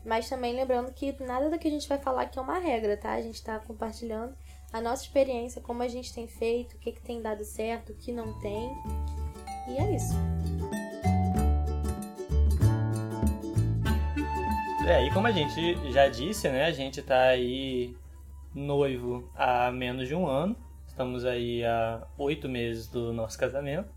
mas 0.04 0.28
também 0.28 0.54
lembrando 0.54 0.92
que 0.92 1.14
nada 1.22 1.50
do 1.50 1.58
que 1.58 1.68
a 1.68 1.70
gente 1.70 1.88
vai 1.88 1.98
falar 1.98 2.22
aqui 2.22 2.38
é 2.38 2.42
uma 2.42 2.58
regra, 2.58 2.96
tá? 2.96 3.12
A 3.12 3.22
gente 3.22 3.36
está 3.36 3.58
compartilhando 3.58 4.34
a 4.72 4.80
nossa 4.80 5.02
experiência, 5.02 5.60
como 5.60 5.82
a 5.82 5.88
gente 5.88 6.12
tem 6.12 6.26
feito, 6.26 6.74
o 6.76 6.78
que, 6.78 6.92
que 6.92 7.00
tem 7.00 7.22
dado 7.22 7.44
certo, 7.44 7.92
o 7.92 7.94
que 7.94 8.12
não 8.12 8.38
tem. 8.40 8.70
E 9.68 9.76
é 9.76 9.94
isso. 9.94 10.14
É, 14.86 15.04
e 15.04 15.10
como 15.12 15.26
a 15.26 15.32
gente 15.32 15.92
já 15.92 16.08
disse, 16.08 16.48
né? 16.48 16.64
A 16.64 16.70
gente 16.70 17.02
tá 17.02 17.24
aí 17.24 17.94
noivo 18.54 19.30
há 19.34 19.70
menos 19.70 20.08
de 20.08 20.14
um 20.14 20.26
ano. 20.26 20.56
Estamos 20.86 21.24
aí 21.24 21.62
há 21.64 22.06
oito 22.16 22.48
meses 22.48 22.86
do 22.88 23.12
nosso 23.12 23.38
casamento. 23.38 23.90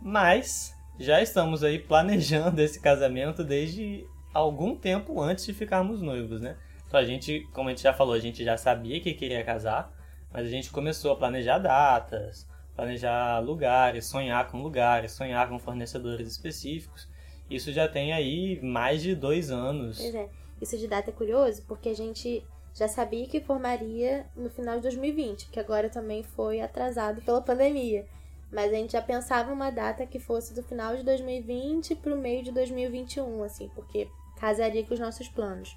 Mas 0.00 0.72
já 0.98 1.20
estamos 1.20 1.64
aí 1.64 1.78
planejando 1.78 2.60
esse 2.62 2.80
casamento 2.80 3.42
desde 3.42 4.06
algum 4.32 4.76
tempo 4.76 5.20
antes 5.20 5.46
de 5.46 5.52
ficarmos 5.52 6.00
noivos, 6.00 6.40
né? 6.40 6.56
Então 6.86 6.98
a 6.98 7.04
gente, 7.04 7.46
como 7.52 7.68
a 7.68 7.72
gente 7.72 7.82
já 7.82 7.92
falou, 7.92 8.14
a 8.14 8.18
gente 8.18 8.44
já 8.44 8.56
sabia 8.56 9.00
que 9.00 9.12
queria 9.14 9.44
casar, 9.44 9.92
mas 10.32 10.46
a 10.46 10.50
gente 10.50 10.70
começou 10.70 11.12
a 11.12 11.16
planejar 11.16 11.58
datas, 11.58 12.46
planejar 12.74 13.40
lugares, 13.40 14.06
sonhar 14.06 14.48
com 14.48 14.62
lugares, 14.62 15.12
sonhar 15.12 15.48
com 15.48 15.58
fornecedores 15.58 16.28
específicos. 16.28 17.08
Isso 17.50 17.72
já 17.72 17.88
tem 17.88 18.12
aí 18.12 18.60
mais 18.62 19.02
de 19.02 19.14
dois 19.14 19.50
anos. 19.50 19.98
Pois 19.98 20.14
é. 20.14 20.28
Isso 20.60 20.76
de 20.76 20.88
data 20.88 21.10
é 21.10 21.12
curioso, 21.12 21.62
porque 21.66 21.88
a 21.88 21.94
gente 21.94 22.44
já 22.74 22.88
sabia 22.88 23.26
que 23.26 23.40
formaria 23.40 24.26
no 24.36 24.50
final 24.50 24.76
de 24.76 24.82
2020, 24.82 25.48
que 25.50 25.58
agora 25.58 25.88
também 25.88 26.22
foi 26.22 26.60
atrasado 26.60 27.22
pela 27.22 27.40
pandemia. 27.40 28.06
Mas 28.50 28.72
a 28.72 28.76
gente 28.76 28.92
já 28.92 29.02
pensava 29.02 29.52
uma 29.52 29.70
data 29.70 30.06
que 30.06 30.18
fosse 30.18 30.54
do 30.54 30.62
final 30.62 30.96
de 30.96 31.04
2020 31.04 31.94
para 31.96 32.14
o 32.14 32.18
meio 32.18 32.42
de 32.42 32.50
2021, 32.50 33.42
assim, 33.44 33.70
porque 33.74 34.08
casaria 34.38 34.84
com 34.84 34.94
os 34.94 35.00
nossos 35.00 35.28
planos. 35.28 35.76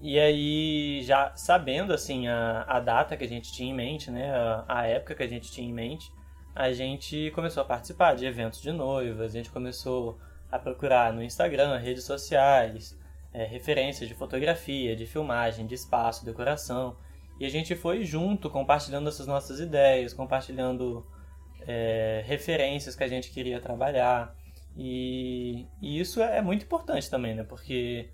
E 0.00 0.18
aí, 0.18 1.02
já 1.02 1.34
sabendo, 1.34 1.92
assim, 1.92 2.28
a, 2.28 2.62
a 2.68 2.80
data 2.80 3.16
que 3.16 3.24
a 3.24 3.28
gente 3.28 3.52
tinha 3.52 3.70
em 3.70 3.74
mente, 3.74 4.10
né, 4.10 4.30
a, 4.30 4.64
a 4.68 4.86
época 4.86 5.14
que 5.14 5.22
a 5.22 5.28
gente 5.28 5.50
tinha 5.50 5.68
em 5.68 5.72
mente, 5.72 6.12
a 6.54 6.72
gente 6.72 7.30
começou 7.34 7.62
a 7.62 7.66
participar 7.66 8.14
de 8.14 8.24
eventos 8.24 8.60
de 8.60 8.72
noivas, 8.72 9.34
a 9.34 9.38
gente 9.38 9.50
começou 9.50 10.18
a 10.50 10.58
procurar 10.58 11.12
no 11.12 11.22
Instagram, 11.22 11.76
redes 11.76 12.04
sociais, 12.04 12.98
é, 13.32 13.44
referências 13.44 14.08
de 14.08 14.14
fotografia, 14.14 14.96
de 14.96 15.06
filmagem, 15.06 15.66
de 15.66 15.74
espaço, 15.74 16.24
decoração. 16.24 16.96
E 17.38 17.44
a 17.44 17.50
gente 17.50 17.74
foi 17.74 18.04
junto, 18.04 18.48
compartilhando 18.48 19.08
essas 19.08 19.26
nossas 19.26 19.60
ideias, 19.60 20.14
compartilhando 20.14 21.06
é, 21.66 22.22
referências 22.26 22.94
que 22.94 23.04
a 23.04 23.08
gente 23.08 23.30
queria 23.30 23.60
trabalhar. 23.60 24.34
E, 24.76 25.66
e 25.80 26.00
isso 26.00 26.22
é 26.22 26.40
muito 26.42 26.64
importante 26.64 27.10
também, 27.10 27.34
né? 27.34 27.42
Porque 27.42 28.10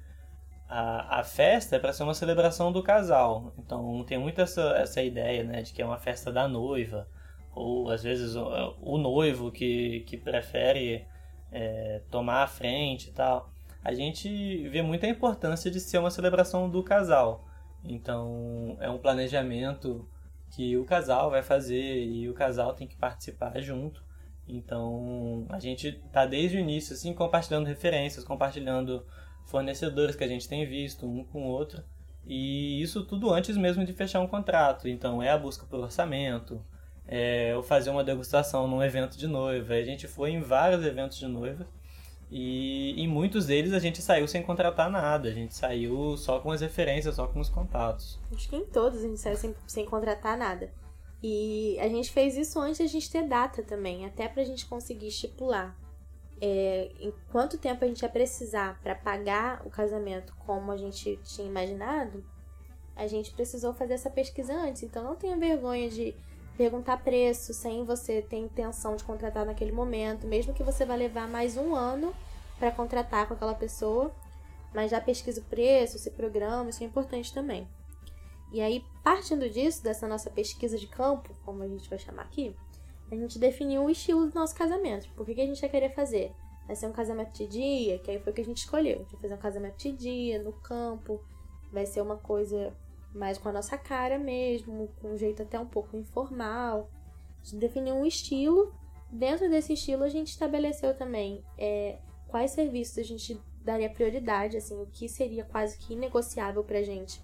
a, 0.68 1.20
a 1.20 1.24
festa 1.24 1.76
é 1.76 1.78
para 1.78 1.92
ser 1.92 2.04
uma 2.04 2.14
celebração 2.14 2.72
do 2.72 2.82
casal. 2.82 3.52
Então 3.58 4.04
tem 4.04 4.18
muito 4.18 4.40
essa, 4.40 4.76
essa 4.76 5.02
ideia, 5.02 5.44
né? 5.44 5.62
De 5.62 5.72
que 5.72 5.82
é 5.82 5.84
uma 5.84 5.98
festa 5.98 6.32
da 6.32 6.48
noiva. 6.48 7.08
Ou 7.54 7.90
às 7.90 8.02
vezes 8.02 8.36
o, 8.36 8.76
o 8.80 8.98
noivo 8.98 9.50
que, 9.50 10.00
que 10.06 10.16
prefere 10.16 11.06
é, 11.50 12.00
tomar 12.10 12.44
a 12.44 12.46
frente 12.46 13.10
e 13.10 13.12
tal 13.12 13.52
a 13.84 13.92
gente 13.92 14.68
vê 14.68 14.80
muita 14.80 15.06
importância 15.08 15.70
de 15.70 15.80
ser 15.80 15.98
uma 15.98 16.10
celebração 16.10 16.70
do 16.70 16.82
casal. 16.82 17.44
Então, 17.84 18.76
é 18.80 18.88
um 18.88 18.98
planejamento 18.98 20.08
que 20.52 20.76
o 20.76 20.84
casal 20.84 21.30
vai 21.30 21.42
fazer 21.42 22.04
e 22.04 22.28
o 22.28 22.34
casal 22.34 22.74
tem 22.74 22.86
que 22.86 22.96
participar 22.96 23.58
junto. 23.60 24.04
Então, 24.46 25.46
a 25.48 25.58
gente 25.58 25.92
tá 26.12 26.26
desde 26.26 26.58
o 26.58 26.60
início 26.60 26.94
assim 26.94 27.14
compartilhando 27.14 27.66
referências, 27.66 28.24
compartilhando 28.24 29.04
fornecedores 29.46 30.14
que 30.14 30.24
a 30.24 30.28
gente 30.28 30.48
tem 30.48 30.66
visto 30.66 31.06
um 31.06 31.24
com 31.24 31.46
o 31.46 31.48
outro. 31.48 31.82
E 32.26 32.80
isso 32.82 33.04
tudo 33.04 33.32
antes 33.32 33.56
mesmo 33.56 33.84
de 33.84 33.92
fechar 33.94 34.20
um 34.20 34.26
contrato. 34.26 34.86
Então, 34.88 35.22
é 35.22 35.30
a 35.30 35.38
busca 35.38 35.64
por 35.64 35.80
orçamento, 35.80 36.62
é 37.06 37.52
eu 37.52 37.62
fazer 37.62 37.90
uma 37.90 38.04
degustação 38.04 38.68
num 38.68 38.82
evento 38.82 39.16
de 39.16 39.26
noiva. 39.26 39.74
A 39.74 39.82
gente 39.82 40.06
foi 40.06 40.32
em 40.32 40.40
vários 40.40 40.84
eventos 40.84 41.18
de 41.18 41.26
noiva 41.26 41.66
e 42.34 42.94
em 42.96 43.06
muitos 43.06 43.44
deles 43.44 43.74
a 43.74 43.78
gente 43.78 44.00
saiu 44.00 44.26
sem 44.26 44.42
contratar 44.42 44.90
nada, 44.90 45.28
a 45.28 45.32
gente 45.32 45.54
saiu 45.54 46.16
só 46.16 46.40
com 46.40 46.50
as 46.50 46.62
referências, 46.62 47.16
só 47.16 47.26
com 47.26 47.38
os 47.38 47.50
contatos. 47.50 48.18
Acho 48.34 48.48
que 48.48 48.56
em 48.56 48.64
todos 48.64 49.00
a 49.00 49.02
gente 49.02 49.20
saiu 49.20 49.36
sem, 49.36 49.54
sem 49.66 49.84
contratar 49.84 50.38
nada. 50.38 50.72
E 51.22 51.78
a 51.78 51.88
gente 51.88 52.10
fez 52.10 52.36
isso 52.36 52.58
antes 52.58 52.78
de 52.78 52.84
a 52.84 52.88
gente 52.88 53.10
ter 53.10 53.28
data 53.28 53.62
também, 53.62 54.06
até 54.06 54.26
pra 54.26 54.42
gente 54.42 54.66
conseguir 54.66 55.08
estipular 55.08 55.76
é, 56.44 56.90
em 56.98 57.14
quanto 57.30 57.56
tempo 57.56 57.84
a 57.84 57.86
gente 57.86 58.02
ia 58.02 58.08
precisar 58.08 58.80
para 58.82 58.96
pagar 58.96 59.64
o 59.64 59.70
casamento 59.70 60.34
como 60.44 60.72
a 60.72 60.76
gente 60.76 61.16
tinha 61.22 61.46
imaginado. 61.46 62.24
A 62.96 63.06
gente 63.06 63.30
precisou 63.30 63.72
fazer 63.72 63.94
essa 63.94 64.10
pesquisa 64.10 64.52
antes, 64.52 64.82
então 64.82 65.04
não 65.04 65.14
tenha 65.14 65.36
vergonha 65.36 65.88
de 65.88 66.16
perguntar 66.62 67.02
preço 67.02 67.52
sem 67.52 67.84
você 67.84 68.22
ter 68.22 68.36
intenção 68.36 68.94
de 68.94 69.02
contratar 69.02 69.44
naquele 69.44 69.72
momento, 69.72 70.28
mesmo 70.28 70.54
que 70.54 70.62
você 70.62 70.84
vá 70.84 70.94
levar 70.94 71.26
mais 71.26 71.56
um 71.56 71.74
ano 71.74 72.14
para 72.56 72.70
contratar 72.70 73.26
com 73.26 73.34
aquela 73.34 73.54
pessoa, 73.54 74.14
mas 74.72 74.92
já 74.92 75.00
pesquisa 75.00 75.40
o 75.40 75.44
preço, 75.44 75.98
se 75.98 76.08
programa, 76.12 76.70
isso 76.70 76.84
é 76.84 76.86
importante 76.86 77.34
também. 77.34 77.66
E 78.52 78.60
aí, 78.60 78.84
partindo 79.02 79.50
disso, 79.50 79.82
dessa 79.82 80.06
nossa 80.06 80.30
pesquisa 80.30 80.78
de 80.78 80.86
campo, 80.86 81.34
como 81.44 81.64
a 81.64 81.66
gente 81.66 81.90
vai 81.90 81.98
chamar 81.98 82.22
aqui, 82.22 82.54
a 83.10 83.16
gente 83.16 83.40
definiu 83.40 83.82
o 83.82 83.90
estilo 83.90 84.28
do 84.28 84.34
nosso 84.36 84.54
casamento. 84.54 85.08
Por 85.16 85.26
que, 85.26 85.34
que 85.34 85.40
a 85.40 85.46
gente 85.46 85.60
ia 85.60 85.68
querer 85.68 85.92
fazer? 85.92 86.32
Vai 86.68 86.76
ser 86.76 86.86
um 86.86 86.92
casamento 86.92 87.32
de 87.32 87.48
dia, 87.48 87.98
que 87.98 88.08
aí 88.08 88.20
foi 88.20 88.30
o 88.30 88.34
que 88.36 88.40
a 88.40 88.44
gente 88.44 88.58
escolheu. 88.58 89.00
A 89.00 89.02
gente 89.02 89.12
vai 89.14 89.22
fazer 89.22 89.34
um 89.34 89.38
casamento 89.38 89.78
de 89.78 89.92
dia, 89.94 90.40
no 90.40 90.52
campo, 90.52 91.20
vai 91.72 91.86
ser 91.86 92.02
uma 92.02 92.18
coisa 92.18 92.72
mais 93.14 93.38
com 93.38 93.48
a 93.48 93.52
nossa 93.52 93.76
cara 93.76 94.18
mesmo, 94.18 94.88
com 95.00 95.12
um 95.12 95.18
jeito 95.18 95.42
até 95.42 95.58
um 95.58 95.66
pouco 95.66 95.96
informal. 95.96 96.90
A 97.40 97.44
gente 97.44 97.56
definiu 97.56 97.94
um 97.94 98.06
estilo. 98.06 98.74
Dentro 99.10 99.48
desse 99.50 99.74
estilo, 99.74 100.04
a 100.04 100.08
gente 100.08 100.28
estabeleceu 100.28 100.96
também 100.96 101.44
é, 101.58 101.98
quais 102.28 102.52
serviços 102.52 102.98
a 102.98 103.02
gente 103.02 103.38
daria 103.62 103.90
prioridade, 103.90 104.56
assim, 104.56 104.80
o 104.80 104.86
que 104.86 105.08
seria 105.08 105.44
quase 105.44 105.78
que 105.78 105.92
inegociável 105.92 106.64
pra 106.64 106.82
gente 106.82 107.22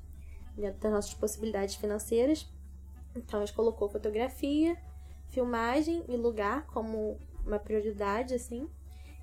dentro 0.56 0.80
das 0.80 0.92
nossas 0.92 1.14
possibilidades 1.14 1.76
financeiras. 1.76 2.46
Então, 3.16 3.40
a 3.40 3.46
gente 3.46 3.54
colocou 3.54 3.88
fotografia, 3.88 4.76
filmagem 5.28 6.04
e 6.08 6.16
lugar 6.16 6.66
como 6.66 7.18
uma 7.44 7.58
prioridade, 7.58 8.34
assim. 8.34 8.68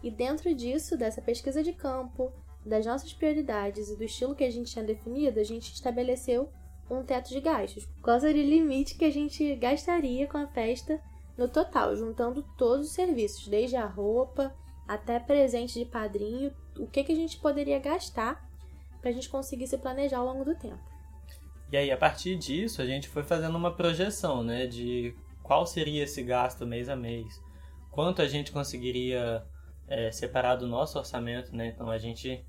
E 0.01 0.09
dentro 0.09 0.53
disso, 0.53 0.97
dessa 0.97 1.21
pesquisa 1.21 1.63
de 1.63 1.73
campo, 1.73 2.33
das 2.65 2.85
nossas 2.85 3.13
prioridades 3.13 3.89
e 3.89 3.95
do 3.95 4.03
estilo 4.03 4.35
que 4.35 4.43
a 4.43 4.49
gente 4.49 4.71
tinha 4.71 4.83
definido, 4.83 5.39
a 5.39 5.43
gente 5.43 5.71
estabeleceu 5.71 6.49
um 6.89 7.03
teto 7.03 7.29
de 7.29 7.39
gastos. 7.39 7.87
Qual 8.01 8.19
seria 8.19 8.43
o 8.43 8.49
limite 8.49 8.97
que 8.97 9.05
a 9.05 9.11
gente 9.11 9.55
gastaria 9.55 10.27
com 10.27 10.37
a 10.37 10.47
festa 10.47 10.99
no 11.37 11.47
total, 11.47 11.95
juntando 11.95 12.43
todos 12.57 12.87
os 12.87 12.93
serviços, 12.93 13.47
desde 13.47 13.75
a 13.75 13.85
roupa 13.85 14.55
até 14.87 15.19
presente 15.19 15.79
de 15.79 15.85
padrinho, 15.85 16.53
o 16.77 16.87
que, 16.87 17.03
que 17.03 17.11
a 17.11 17.15
gente 17.15 17.37
poderia 17.37 17.79
gastar 17.79 18.47
para 19.01 19.09
a 19.09 19.13
gente 19.13 19.29
conseguir 19.29 19.67
se 19.67 19.77
planejar 19.77 20.19
ao 20.19 20.25
longo 20.25 20.45
do 20.45 20.55
tempo. 20.55 20.79
E 21.71 21.77
aí, 21.77 21.91
a 21.91 21.97
partir 21.97 22.37
disso, 22.37 22.81
a 22.81 22.85
gente 22.85 23.09
foi 23.09 23.23
fazendo 23.23 23.57
uma 23.57 23.75
projeção, 23.75 24.43
né, 24.43 24.67
de 24.67 25.15
qual 25.43 25.65
seria 25.65 26.03
esse 26.03 26.23
gasto 26.23 26.65
mês 26.65 26.87
a 26.87 26.95
mês, 26.95 27.41
quanto 27.91 28.21
a 28.21 28.27
gente 28.27 28.51
conseguiria 28.51 29.43
é, 29.87 30.11
separar 30.11 30.55
do 30.55 30.67
nosso 30.67 30.97
orçamento, 30.97 31.55
né? 31.55 31.67
Então 31.67 31.89
a 31.89 31.97
gente 31.97 32.43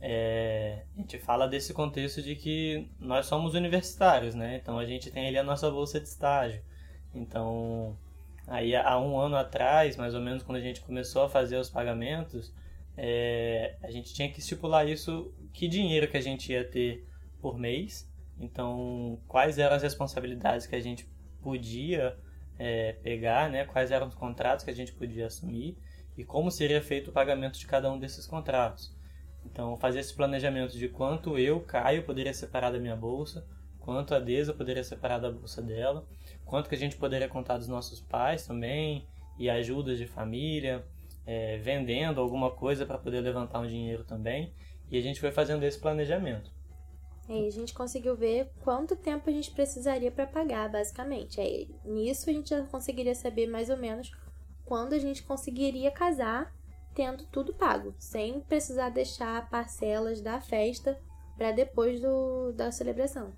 é, 0.00 0.82
a 0.96 1.00
gente 1.00 1.18
fala 1.18 1.46
desse 1.46 1.74
contexto 1.74 2.22
de 2.22 2.34
que 2.34 2.88
nós 2.98 3.26
somos 3.26 3.54
universitários, 3.54 4.34
né? 4.34 4.56
Então 4.56 4.78
a 4.78 4.86
gente 4.86 5.10
tem 5.10 5.28
ali 5.28 5.38
a 5.38 5.42
nossa 5.42 5.70
bolsa 5.70 6.00
de 6.00 6.08
estágio. 6.08 6.62
Então, 7.14 7.96
aí 8.46 8.74
há 8.74 8.98
um 8.98 9.18
ano 9.18 9.36
atrás, 9.36 9.96
mais 9.96 10.14
ou 10.14 10.20
menos, 10.20 10.42
quando 10.42 10.56
a 10.56 10.62
gente 10.62 10.80
começou 10.80 11.22
a 11.22 11.28
fazer 11.28 11.56
os 11.56 11.68
pagamentos, 11.68 12.52
é, 12.96 13.76
a 13.82 13.90
gente 13.90 14.14
tinha 14.14 14.30
que 14.30 14.40
estipular 14.40 14.88
isso, 14.88 15.32
que 15.52 15.68
dinheiro 15.68 16.08
que 16.08 16.16
a 16.16 16.20
gente 16.20 16.52
ia 16.52 16.64
ter 16.64 17.06
por 17.40 17.58
mês. 17.58 18.08
Então, 18.38 19.18
quais 19.28 19.58
eram 19.58 19.76
as 19.76 19.82
responsabilidades 19.82 20.66
que 20.66 20.74
a 20.74 20.80
gente 20.80 21.06
podia 21.42 22.16
é, 22.58 22.92
pegar, 23.02 23.50
né? 23.50 23.64
Quais 23.66 23.90
eram 23.90 24.08
os 24.08 24.14
contratos 24.14 24.64
que 24.64 24.70
a 24.70 24.74
gente 24.74 24.92
podia 24.92 25.26
assumir 25.26 25.76
e 26.16 26.24
como 26.24 26.50
seria 26.50 26.80
feito 26.82 27.08
o 27.10 27.12
pagamento 27.12 27.58
de 27.58 27.66
cada 27.66 27.90
um 27.90 27.98
desses 27.98 28.26
contratos. 28.26 28.94
Então, 29.44 29.76
fazer 29.76 30.00
esse 30.00 30.14
planejamento 30.14 30.76
de 30.76 30.88
quanto 30.88 31.38
eu, 31.38 31.60
Caio, 31.60 32.04
poderia 32.04 32.34
separar 32.34 32.70
da 32.70 32.78
minha 32.78 32.96
bolsa, 32.96 33.46
quanto 33.78 34.14
a 34.14 34.18
Deza 34.18 34.52
poderia 34.52 34.84
separar 34.84 35.18
da 35.18 35.30
bolsa 35.30 35.60
dela, 35.62 36.06
quanto 36.44 36.68
que 36.68 36.74
a 36.74 36.78
gente 36.78 36.96
poderia 36.96 37.28
contar 37.28 37.58
dos 37.58 37.68
nossos 37.68 38.00
pais 38.00 38.46
também, 38.46 39.06
e 39.38 39.48
ajudas 39.48 39.98
de 39.98 40.06
família, 40.06 40.84
é, 41.26 41.56
vendendo 41.58 42.20
alguma 42.20 42.50
coisa 42.50 42.84
para 42.84 42.98
poder 42.98 43.20
levantar 43.20 43.60
um 43.60 43.66
dinheiro 43.66 44.04
também. 44.04 44.52
E 44.90 44.98
a 44.98 45.00
gente 45.00 45.18
foi 45.18 45.30
fazendo 45.30 45.62
esse 45.62 45.78
planejamento. 45.78 46.50
E 47.28 47.46
a 47.46 47.50
gente 47.50 47.72
conseguiu 47.72 48.16
ver 48.16 48.50
quanto 48.60 48.96
tempo 48.96 49.30
a 49.30 49.32
gente 49.32 49.50
precisaria 49.52 50.10
para 50.10 50.26
pagar, 50.26 50.68
basicamente. 50.68 51.40
Aí, 51.40 51.70
nisso 51.84 52.28
a 52.28 52.32
gente 52.32 52.50
já 52.50 52.62
conseguiria 52.64 53.14
saber 53.14 53.46
mais 53.46 53.70
ou 53.70 53.76
menos 53.76 54.10
quando 54.64 54.92
a 54.92 54.98
gente 54.98 55.22
conseguiria 55.22 55.90
casar 55.90 56.52
tendo 57.00 57.24
tudo 57.32 57.54
pago, 57.54 57.94
sem 57.98 58.40
precisar 58.40 58.90
deixar 58.90 59.48
parcelas 59.48 60.20
da 60.20 60.38
festa 60.38 61.00
para 61.34 61.50
depois 61.50 61.98
do, 61.98 62.52
da 62.52 62.70
celebração. 62.70 63.32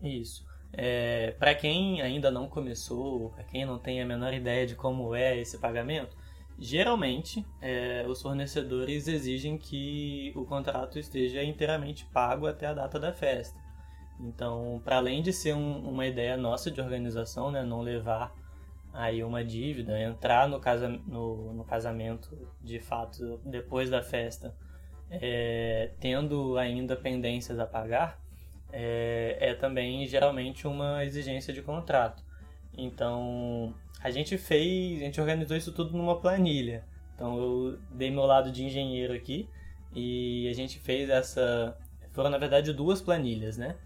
Isso. 0.00 0.46
É, 0.72 1.32
para 1.32 1.52
quem 1.52 2.00
ainda 2.00 2.30
não 2.30 2.48
começou, 2.48 3.30
para 3.30 3.42
quem 3.42 3.66
não 3.66 3.76
tem 3.76 4.00
a 4.00 4.06
menor 4.06 4.32
ideia 4.32 4.64
de 4.64 4.76
como 4.76 5.16
é 5.16 5.36
esse 5.36 5.58
pagamento, 5.58 6.16
geralmente 6.56 7.44
é, 7.60 8.06
os 8.06 8.22
fornecedores 8.22 9.08
exigem 9.08 9.58
que 9.58 10.32
o 10.36 10.44
contrato 10.44 10.96
esteja 10.96 11.42
inteiramente 11.42 12.06
pago 12.06 12.46
até 12.46 12.66
a 12.66 12.72
data 12.72 13.00
da 13.00 13.12
festa. 13.12 13.58
Então, 14.20 14.80
para 14.84 14.98
além 14.98 15.22
de 15.22 15.32
ser 15.32 15.54
um, 15.56 15.88
uma 15.88 16.06
ideia 16.06 16.36
nossa 16.36 16.70
de 16.70 16.80
organização, 16.80 17.50
né, 17.50 17.64
não 17.64 17.80
levar 17.80 18.32
aí 18.92 19.24
uma 19.24 19.44
dívida, 19.44 20.00
entrar 20.00 20.48
no, 20.48 20.60
casa, 20.60 20.88
no, 20.88 21.52
no 21.54 21.64
casamento 21.64 22.36
de 22.60 22.78
fato 22.78 23.40
depois 23.44 23.88
da 23.88 24.02
festa, 24.02 24.54
é, 25.10 25.90
tendo 26.00 26.56
ainda 26.58 26.96
pendências 26.96 27.58
a 27.58 27.66
pagar, 27.66 28.20
é, 28.72 29.36
é, 29.40 29.54
também 29.54 30.06
geralmente 30.06 30.66
uma 30.66 31.04
exigência 31.04 31.52
de 31.52 31.62
contrato. 31.62 32.22
Então 32.76 33.74
a 34.02 34.10
gente 34.10 34.38
fez, 34.38 35.00
a 35.00 35.04
gente 35.04 35.20
organizou 35.20 35.56
isso 35.56 35.72
tudo 35.72 35.96
numa 35.96 36.18
planilha. 36.20 36.84
Então 37.14 37.38
eu 37.38 37.78
dei 37.90 38.10
meu 38.10 38.24
lado 38.24 38.50
de 38.50 38.64
engenheiro 38.64 39.12
aqui 39.12 39.48
e 39.94 40.48
a 40.48 40.54
gente 40.54 40.78
fez 40.78 41.08
essa. 41.08 41.76
Foram 42.12 42.30
na 42.30 42.38
verdade 42.38 42.72
duas 42.72 43.00
planilhas, 43.00 43.56
né? 43.56 43.76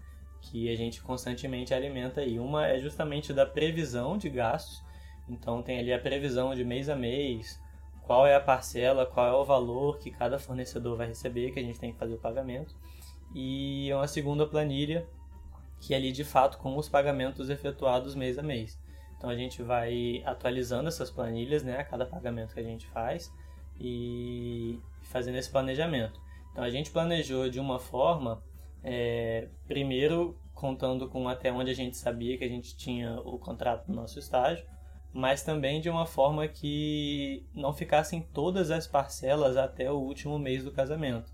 Que 0.41 0.71
a 0.71 0.75
gente 0.75 1.01
constantemente 1.01 1.73
alimenta 1.73 2.21
aí. 2.21 2.39
Uma 2.39 2.67
é 2.67 2.79
justamente 2.79 3.33
da 3.33 3.45
previsão 3.45 4.17
de 4.17 4.29
gastos. 4.29 4.83
Então 5.29 5.61
tem 5.61 5.79
ali 5.79 5.93
a 5.93 5.99
previsão 5.99 6.53
de 6.55 6.63
mês 6.63 6.89
a 6.89 6.95
mês, 6.95 7.61
qual 8.03 8.25
é 8.25 8.35
a 8.35 8.39
parcela, 8.39 9.05
qual 9.05 9.27
é 9.27 9.33
o 9.33 9.43
valor 9.43 9.99
que 9.99 10.11
cada 10.11 10.39
fornecedor 10.39 10.97
vai 10.97 11.07
receber, 11.07 11.51
que 11.51 11.59
a 11.59 11.63
gente 11.63 11.79
tem 11.79 11.91
que 11.91 11.99
fazer 11.99 12.13
o 12.13 12.19
pagamento. 12.19 12.75
E 13.35 13.89
uma 13.93 14.07
segunda 14.07 14.47
planilha 14.47 15.05
que 15.79 15.93
é 15.93 15.97
ali 15.97 16.11
de 16.11 16.23
fato 16.23 16.57
com 16.57 16.75
os 16.77 16.89
pagamentos 16.89 17.49
efetuados 17.49 18.15
mês 18.15 18.37
a 18.37 18.43
mês. 18.43 18.79
Então 19.17 19.29
a 19.29 19.35
gente 19.35 19.61
vai 19.63 20.21
atualizando 20.25 20.87
essas 20.87 21.09
planilhas, 21.09 21.63
né, 21.63 21.77
a 21.77 21.83
cada 21.83 22.05
pagamento 22.05 22.53
que 22.53 22.59
a 22.59 22.63
gente 22.63 22.87
faz 22.87 23.33
e 23.79 24.79
fazendo 25.03 25.37
esse 25.37 25.49
planejamento. 25.49 26.19
Então 26.51 26.63
a 26.63 26.69
gente 26.69 26.91
planejou 26.91 27.49
de 27.49 27.59
uma 27.59 27.79
forma, 27.79 28.43
é, 28.83 29.47
primeiro 29.67 30.37
contando 30.53 31.07
com 31.07 31.27
até 31.27 31.51
onde 31.51 31.69
a 31.69 31.73
gente 31.73 31.97
sabia 31.97 32.37
que 32.37 32.43
a 32.43 32.47
gente 32.47 32.75
tinha 32.75 33.19
o 33.21 33.37
contrato 33.37 33.85
do 33.85 33.93
nosso 33.93 34.17
estágio, 34.17 34.65
mas 35.13 35.43
também 35.43 35.81
de 35.81 35.89
uma 35.89 36.05
forma 36.05 36.47
que 36.47 37.45
não 37.53 37.73
ficassem 37.73 38.21
todas 38.33 38.69
as 38.71 38.87
parcelas 38.87 39.57
até 39.57 39.91
o 39.91 39.97
último 39.97 40.37
mês 40.37 40.63
do 40.63 40.71
casamento. 40.71 41.33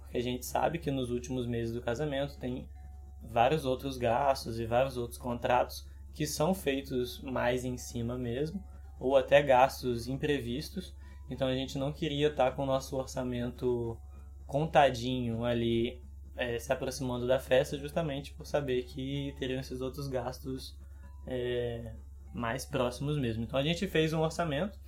Porque 0.00 0.18
a 0.18 0.22
gente 0.22 0.46
sabe 0.46 0.78
que 0.78 0.90
nos 0.90 1.10
últimos 1.10 1.46
meses 1.46 1.74
do 1.74 1.82
casamento 1.82 2.38
tem 2.38 2.68
vários 3.22 3.64
outros 3.64 3.96
gastos 3.96 4.60
e 4.60 4.66
vários 4.66 4.96
outros 4.96 5.18
contratos 5.18 5.86
que 6.14 6.26
são 6.26 6.54
feitos 6.54 7.20
mais 7.20 7.64
em 7.64 7.76
cima 7.76 8.16
mesmo, 8.16 8.62
ou 8.98 9.16
até 9.16 9.42
gastos 9.42 10.08
imprevistos. 10.08 10.94
Então 11.28 11.48
a 11.48 11.54
gente 11.54 11.76
não 11.76 11.92
queria 11.92 12.28
estar 12.28 12.52
com 12.52 12.62
o 12.62 12.66
nosso 12.66 12.96
orçamento 12.96 13.98
contadinho 14.46 15.44
ali, 15.44 16.00
é, 16.36 16.58
se 16.58 16.72
aproximando 16.72 17.26
da 17.26 17.38
festa, 17.38 17.76
justamente 17.76 18.32
por 18.32 18.46
saber 18.46 18.84
que 18.84 19.34
teriam 19.38 19.60
esses 19.60 19.80
outros 19.80 20.06
gastos 20.06 20.76
é, 21.26 21.92
mais 22.36 22.64
próximos 22.64 23.18
mesmo. 23.18 23.42
Então 23.42 23.58
a 23.58 23.62
gente 23.62 23.86
fez 23.88 24.12
um 24.12 24.20
orçamento 24.20 24.78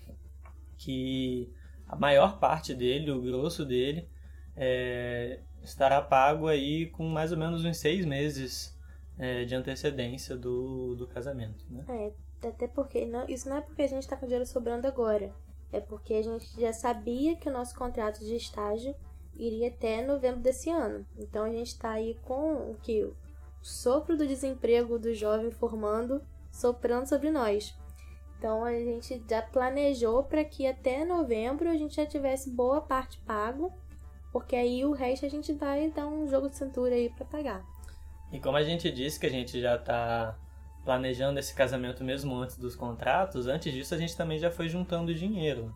que 0.76 1.50
a 1.86 1.96
maior 1.96 2.38
parte 2.38 2.74
dele, 2.74 3.10
o 3.10 3.20
grosso 3.20 3.64
dele, 3.64 4.08
é, 4.54 5.40
estará 5.62 6.00
pago 6.00 6.46
aí 6.46 6.86
com 6.86 7.08
mais 7.08 7.32
ou 7.32 7.38
menos 7.38 7.64
uns 7.64 7.78
seis 7.78 8.04
meses 8.04 8.78
é, 9.18 9.44
de 9.44 9.54
antecedência 9.54 10.36
do, 10.36 10.94
do 10.94 11.06
casamento, 11.06 11.64
né? 11.70 11.84
É, 11.88 12.48
até 12.48 12.68
porque 12.68 13.04
não, 13.04 13.26
isso 13.28 13.48
não 13.48 13.56
é 13.56 13.60
porque 13.60 13.82
a 13.82 13.88
gente 13.88 14.02
está 14.02 14.16
com 14.16 14.26
dinheiro 14.26 14.46
sobrando 14.46 14.86
agora. 14.86 15.32
É 15.72 15.80
porque 15.80 16.14
a 16.14 16.22
gente 16.22 16.60
já 16.60 16.72
sabia 16.72 17.36
que 17.36 17.48
o 17.48 17.52
nosso 17.52 17.74
contrato 17.76 18.20
de 18.20 18.36
estágio 18.36 18.94
iria 19.34 19.68
até 19.68 20.04
novembro 20.04 20.40
desse 20.40 20.70
ano. 20.70 21.04
Então 21.16 21.44
a 21.44 21.50
gente 21.50 21.68
está 21.68 21.92
aí 21.92 22.16
com 22.22 22.70
o 22.70 22.76
que? 22.82 23.04
O 23.04 23.14
sopro 23.60 24.16
do 24.16 24.26
desemprego 24.26 24.98
do 24.98 25.12
jovem 25.12 25.50
formando 25.50 26.22
soprando 26.58 27.06
sobre 27.06 27.30
nós. 27.30 27.76
Então 28.38 28.64
a 28.64 28.72
gente 28.72 29.22
já 29.28 29.42
planejou 29.42 30.22
para 30.22 30.44
que 30.44 30.66
até 30.66 31.04
novembro 31.04 31.68
a 31.68 31.76
gente 31.76 31.96
já 31.96 32.06
tivesse 32.06 32.50
boa 32.50 32.80
parte 32.80 33.18
pago, 33.26 33.72
porque 34.32 34.54
aí 34.54 34.84
o 34.84 34.92
resto 34.92 35.26
a 35.26 35.28
gente 35.28 35.52
vai 35.52 35.90
dar 35.90 36.06
um 36.06 36.28
jogo 36.28 36.48
de 36.48 36.56
cintura 36.56 36.94
aí 36.94 37.10
para 37.10 37.24
pagar. 37.24 37.64
E 38.30 38.38
como 38.38 38.56
a 38.56 38.62
gente 38.62 38.90
disse 38.90 39.18
que 39.18 39.26
a 39.26 39.30
gente 39.30 39.60
já 39.60 39.76
está 39.76 40.38
planejando 40.84 41.38
esse 41.38 41.54
casamento 41.54 42.04
mesmo 42.04 42.34
antes 42.36 42.56
dos 42.56 42.76
contratos, 42.76 43.46
antes 43.46 43.72
disso 43.72 43.94
a 43.94 43.98
gente 43.98 44.16
também 44.16 44.38
já 44.38 44.50
foi 44.50 44.68
juntando 44.68 45.14
dinheiro. 45.14 45.74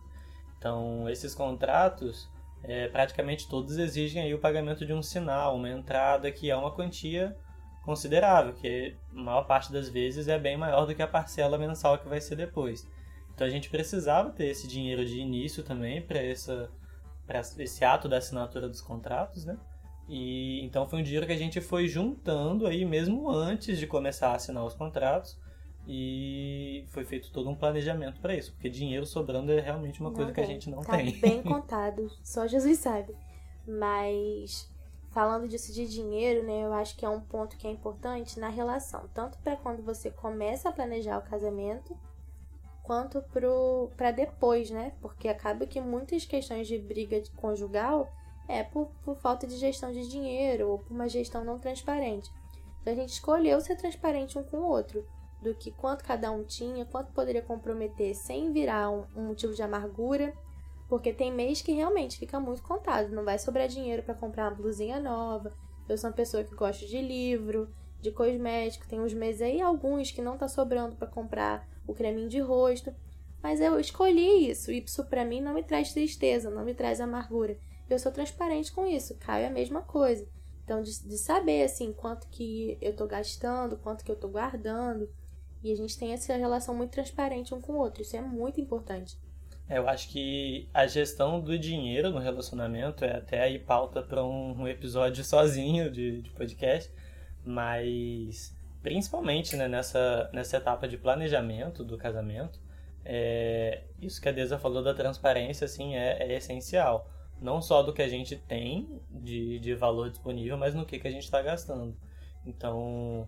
Então, 0.57 1.09
esses 1.09 1.35
contratos, 1.35 2.29
é, 2.63 2.87
praticamente 2.87 3.49
todos 3.49 3.77
exigem 3.77 4.23
aí 4.23 4.33
o 4.33 4.39
pagamento 4.39 4.85
de 4.85 4.93
um 4.93 5.03
sinal, 5.03 5.57
uma 5.57 5.69
entrada 5.69 6.31
que 6.31 6.49
é 6.49 6.55
uma 6.55 6.71
quantia 6.71 7.35
considerável, 7.83 8.53
que 8.53 8.95
a 9.11 9.21
maior 9.21 9.43
parte 9.43 9.71
das 9.71 9.89
vezes 9.89 10.27
é 10.27 10.39
bem 10.39 10.57
maior 10.57 10.85
do 10.85 10.95
que 10.95 11.01
a 11.01 11.07
parcela 11.07 11.57
mensal 11.57 11.97
que 11.97 12.07
vai 12.07 12.21
ser 12.21 12.35
depois. 12.35 12.87
Então 13.33 13.45
a 13.45 13.49
gente 13.49 13.69
precisava 13.69 14.29
ter 14.31 14.47
esse 14.47 14.67
dinheiro 14.67 15.05
de 15.05 15.19
início 15.19 15.63
também 15.63 16.01
para 16.01 16.23
esse 16.23 17.83
ato 17.83 18.07
da 18.07 18.17
assinatura 18.17 18.69
dos 18.69 18.81
contratos, 18.81 19.45
né? 19.45 19.57
E 20.07 20.63
então 20.63 20.87
foi 20.87 20.99
um 20.99 21.03
dinheiro 21.03 21.25
que 21.25 21.31
a 21.31 21.37
gente 21.37 21.61
foi 21.61 21.87
juntando 21.87 22.67
aí 22.67 22.85
mesmo 22.85 23.29
antes 23.29 23.79
de 23.79 23.87
começar 23.87 24.29
a 24.29 24.35
assinar 24.35 24.63
os 24.65 24.73
contratos 24.73 25.37
e 25.87 26.85
foi 26.89 27.03
feito 27.03 27.31
todo 27.31 27.49
um 27.49 27.55
planejamento 27.55 28.21
para 28.21 28.35
isso, 28.35 28.53
porque 28.53 28.69
dinheiro 28.69 29.05
sobrando 29.05 29.51
é 29.51 29.59
realmente 29.59 29.99
uma 29.99 30.09
não 30.09 30.15
coisa 30.15 30.31
tem. 30.31 30.43
que 30.43 30.49
a 30.49 30.53
gente 30.53 30.69
não 30.69 30.81
tá 30.81 30.97
tem. 30.97 31.19
bem 31.19 31.41
contado, 31.43 32.09
só 32.23 32.47
Jesus 32.47 32.79
sabe. 32.79 33.13
Mas 33.65 34.69
falando 35.13 35.47
disso 35.47 35.71
de 35.71 35.87
dinheiro, 35.87 36.45
né, 36.45 36.65
eu 36.65 36.73
acho 36.73 36.97
que 36.97 37.05
é 37.05 37.09
um 37.09 37.21
ponto 37.21 37.55
que 37.55 37.67
é 37.67 37.71
importante 37.71 38.39
na 38.39 38.49
relação, 38.49 39.07
tanto 39.13 39.37
para 39.39 39.55
quando 39.55 39.83
você 39.83 40.09
começa 40.09 40.69
a 40.69 40.71
planejar 40.71 41.19
o 41.19 41.29
casamento, 41.29 41.95
quanto 42.81 43.23
para 43.95 44.11
depois, 44.11 44.69
né? 44.69 44.93
Porque 45.01 45.29
acaba 45.29 45.65
que 45.65 45.79
muitas 45.79 46.25
questões 46.25 46.67
de 46.67 46.77
briga 46.77 47.21
conjugal 47.37 48.11
é 48.47 48.61
por, 48.61 48.87
por 49.05 49.15
falta 49.15 49.47
de 49.47 49.55
gestão 49.55 49.91
de 49.91 50.07
dinheiro 50.09 50.69
ou 50.69 50.79
por 50.79 50.91
uma 50.91 51.07
gestão 51.07 51.45
não 51.45 51.57
transparente. 51.59 52.29
Então 52.81 52.91
a 52.91 52.95
gente 52.95 53.13
escolheu 53.13 53.61
ser 53.61 53.77
transparente 53.77 54.37
um 54.37 54.43
com 54.43 54.57
o 54.57 54.67
outro, 54.67 55.07
do 55.41 55.53
que 55.55 55.71
quanto 55.71 56.03
cada 56.03 56.31
um 56.31 56.43
tinha, 56.43 56.85
quanto 56.85 57.13
poderia 57.13 57.41
comprometer 57.41 58.13
sem 58.15 58.51
virar 58.51 58.89
um, 58.89 59.05
um 59.15 59.27
motivo 59.27 59.53
de 59.53 59.61
amargura, 59.61 60.33
porque 60.87 61.13
tem 61.13 61.31
mês 61.31 61.61
que 61.61 61.71
realmente 61.71 62.17
fica 62.17 62.39
muito 62.39 62.61
contado, 62.61 63.09
não 63.09 63.23
vai 63.23 63.39
sobrar 63.39 63.67
dinheiro 63.67 64.03
para 64.03 64.13
comprar 64.13 64.49
uma 64.49 64.57
blusinha 64.57 64.99
nova. 64.99 65.51
Eu 65.87 65.97
sou 65.97 66.09
uma 66.09 66.15
pessoa 66.15 66.43
que 66.43 66.55
gosta 66.55 66.85
de 66.85 67.01
livro, 67.01 67.69
de 67.99 68.11
cosmético, 68.11 68.87
tem 68.87 68.99
uns 68.99 69.13
meses 69.13 69.41
aí 69.41 69.61
alguns 69.61 70.11
que 70.11 70.21
não 70.21 70.37
tá 70.37 70.47
sobrando 70.47 70.95
para 70.95 71.07
comprar 71.07 71.67
o 71.87 71.93
creminho 71.93 72.29
de 72.29 72.39
rosto, 72.39 72.93
mas 73.41 73.59
eu 73.59 73.79
escolhi 73.79 74.49
isso, 74.49 74.71
e 74.71 74.83
isso 74.83 75.05
para 75.05 75.25
mim 75.25 75.41
não 75.41 75.53
me 75.53 75.63
traz 75.63 75.91
tristeza, 75.91 76.49
não 76.49 76.63
me 76.63 76.73
traz 76.73 77.01
amargura 77.01 77.57
eu 77.93 77.99
sou 77.99 78.11
transparente 78.11 78.71
com 78.71 78.85
isso. 78.85 79.15
Caio 79.15 79.45
é 79.45 79.47
a 79.47 79.51
mesma 79.51 79.81
coisa. 79.81 80.27
Então, 80.63 80.81
de, 80.81 81.07
de 81.07 81.17
saber, 81.17 81.63
assim, 81.63 81.91
quanto 81.93 82.27
que 82.29 82.77
eu 82.81 82.95
tô 82.95 83.05
gastando, 83.05 83.77
quanto 83.77 84.03
que 84.03 84.11
eu 84.11 84.15
tô 84.15 84.27
guardando. 84.27 85.09
E 85.63 85.71
a 85.71 85.75
gente 85.75 85.97
tem 85.97 86.13
essa 86.13 86.35
relação 86.35 86.75
muito 86.75 86.91
transparente 86.91 87.53
um 87.53 87.61
com 87.61 87.73
o 87.73 87.77
outro. 87.77 88.01
Isso 88.01 88.15
é 88.15 88.21
muito 88.21 88.59
importante. 88.59 89.17
Eu 89.75 89.87
acho 89.89 90.09
que 90.09 90.69
a 90.73 90.87
gestão 90.87 91.39
do 91.39 91.57
dinheiro 91.57 92.09
no 92.09 92.19
relacionamento 92.19 93.03
é 93.03 93.17
até 93.17 93.41
aí 93.41 93.59
pauta 93.59 94.01
para 94.01 94.23
um, 94.23 94.61
um, 94.61 94.67
episódio 94.67 95.23
sozinho 95.25 95.91
de, 95.91 96.21
de 96.21 96.29
podcast, 96.31 96.91
mas 97.45 98.55
principalmente 98.81 99.55
né, 99.55 99.67
nessa, 99.67 100.29
nessa 100.33 100.57
etapa 100.57 100.87
de 100.87 100.97
planejamento 100.97 101.83
do 101.83 101.97
casamento, 101.97 102.59
é, 103.05 103.83
isso 104.01 104.21
que 104.21 104.29
a 104.29 104.31
Deza 104.31 104.57
falou 104.57 104.83
da 104.83 104.93
transparência 104.93 105.65
assim, 105.65 105.95
é, 105.95 106.23
é 106.23 106.33
essencial 106.37 107.09
não 107.43 107.61
só 107.61 107.83
do 107.83 107.93
que 107.93 108.01
a 108.01 108.07
gente 108.07 108.37
tem 108.37 109.01
de, 109.09 109.59
de 109.59 109.75
valor 109.75 110.09
disponível, 110.09 110.57
mas 110.57 110.73
no 110.73 110.85
que, 110.85 110.97
que 110.97 111.07
a 111.07 111.11
gente 111.11 111.23
está 111.23 111.41
gastando. 111.41 111.95
Então, 112.45 113.27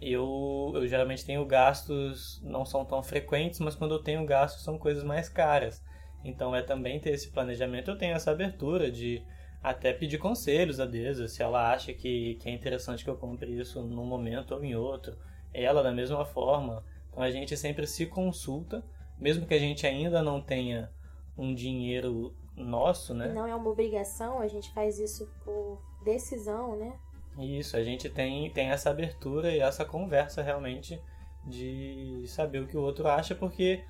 eu, 0.00 0.72
eu 0.74 0.86
geralmente 0.86 1.24
tenho 1.24 1.44
gastos, 1.44 2.40
não 2.42 2.64
são 2.64 2.84
tão 2.84 3.02
frequentes, 3.02 3.60
mas 3.60 3.74
quando 3.74 3.94
eu 3.94 4.02
tenho 4.02 4.24
gastos 4.26 4.62
são 4.62 4.78
coisas 4.78 5.02
mais 5.02 5.28
caras. 5.28 5.82
Então, 6.24 6.54
é 6.54 6.62
também 6.62 7.00
ter 7.00 7.10
esse 7.10 7.30
planejamento. 7.30 7.90
Eu 7.90 7.98
tenho 7.98 8.14
essa 8.14 8.30
abertura 8.30 8.90
de 8.90 9.22
até 9.62 9.92
pedir 9.92 10.18
conselhos 10.18 10.80
a 10.80 10.86
Deza, 10.86 11.28
se 11.28 11.42
ela 11.42 11.72
acha 11.72 11.92
que, 11.92 12.34
que 12.34 12.48
é 12.48 12.52
interessante 12.52 13.04
que 13.04 13.10
eu 13.10 13.16
compre 13.16 13.58
isso 13.58 13.82
num 13.82 14.04
momento 14.04 14.54
ou 14.54 14.64
em 14.64 14.74
outro. 14.74 15.16
Ela, 15.54 15.82
da 15.82 15.92
mesma 15.92 16.24
forma. 16.24 16.84
Então, 17.10 17.22
a 17.22 17.30
gente 17.30 17.56
sempre 17.56 17.86
se 17.86 18.06
consulta, 18.06 18.84
mesmo 19.18 19.46
que 19.46 19.54
a 19.54 19.58
gente 19.58 19.86
ainda 19.86 20.22
não 20.22 20.42
tenha 20.42 20.90
um 21.38 21.54
dinheiro 21.54 22.34
nosso, 22.54 23.14
né? 23.14 23.32
Não 23.32 23.46
é 23.46 23.54
uma 23.54 23.70
obrigação, 23.70 24.40
a 24.40 24.48
gente 24.48 24.72
faz 24.72 24.98
isso 24.98 25.28
por 25.44 25.80
decisão, 26.04 26.76
né? 26.76 26.98
Isso, 27.38 27.76
a 27.76 27.82
gente 27.82 28.08
tem, 28.08 28.50
tem 28.50 28.70
essa 28.70 28.90
abertura 28.90 29.50
e 29.50 29.60
essa 29.60 29.84
conversa 29.84 30.42
realmente 30.42 31.00
de 31.44 32.24
saber 32.26 32.60
o 32.60 32.66
que 32.66 32.76
o 32.76 32.82
outro 32.82 33.06
acha, 33.08 33.34
porque 33.34 33.84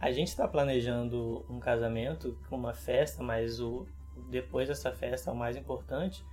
a 0.00 0.10
gente 0.10 0.28
está 0.28 0.46
planejando 0.46 1.44
um 1.48 1.58
casamento, 1.58 2.38
uma 2.50 2.74
festa, 2.74 3.22
mas 3.22 3.60
o 3.60 3.86
depois 4.30 4.68
dessa 4.68 4.92
festa 4.92 5.30
é 5.30 5.32
o 5.32 5.36
mais 5.36 5.56
importante, 5.56 6.24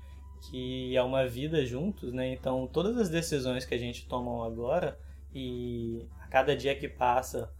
que 0.49 0.95
é 0.97 1.03
uma 1.03 1.27
vida 1.27 1.63
juntos, 1.65 2.11
né? 2.11 2.33
Então 2.33 2.67
todas 2.67 2.97
as 2.97 3.09
decisões 3.09 3.63
que 3.63 3.75
a 3.75 3.77
gente 3.77 4.07
toma 4.07 4.45
agora 4.45 4.99
e 5.33 6.07
a 6.19 6.27
cada 6.27 6.55
dia 6.55 6.75
que 6.75 6.89
passa 6.89 7.53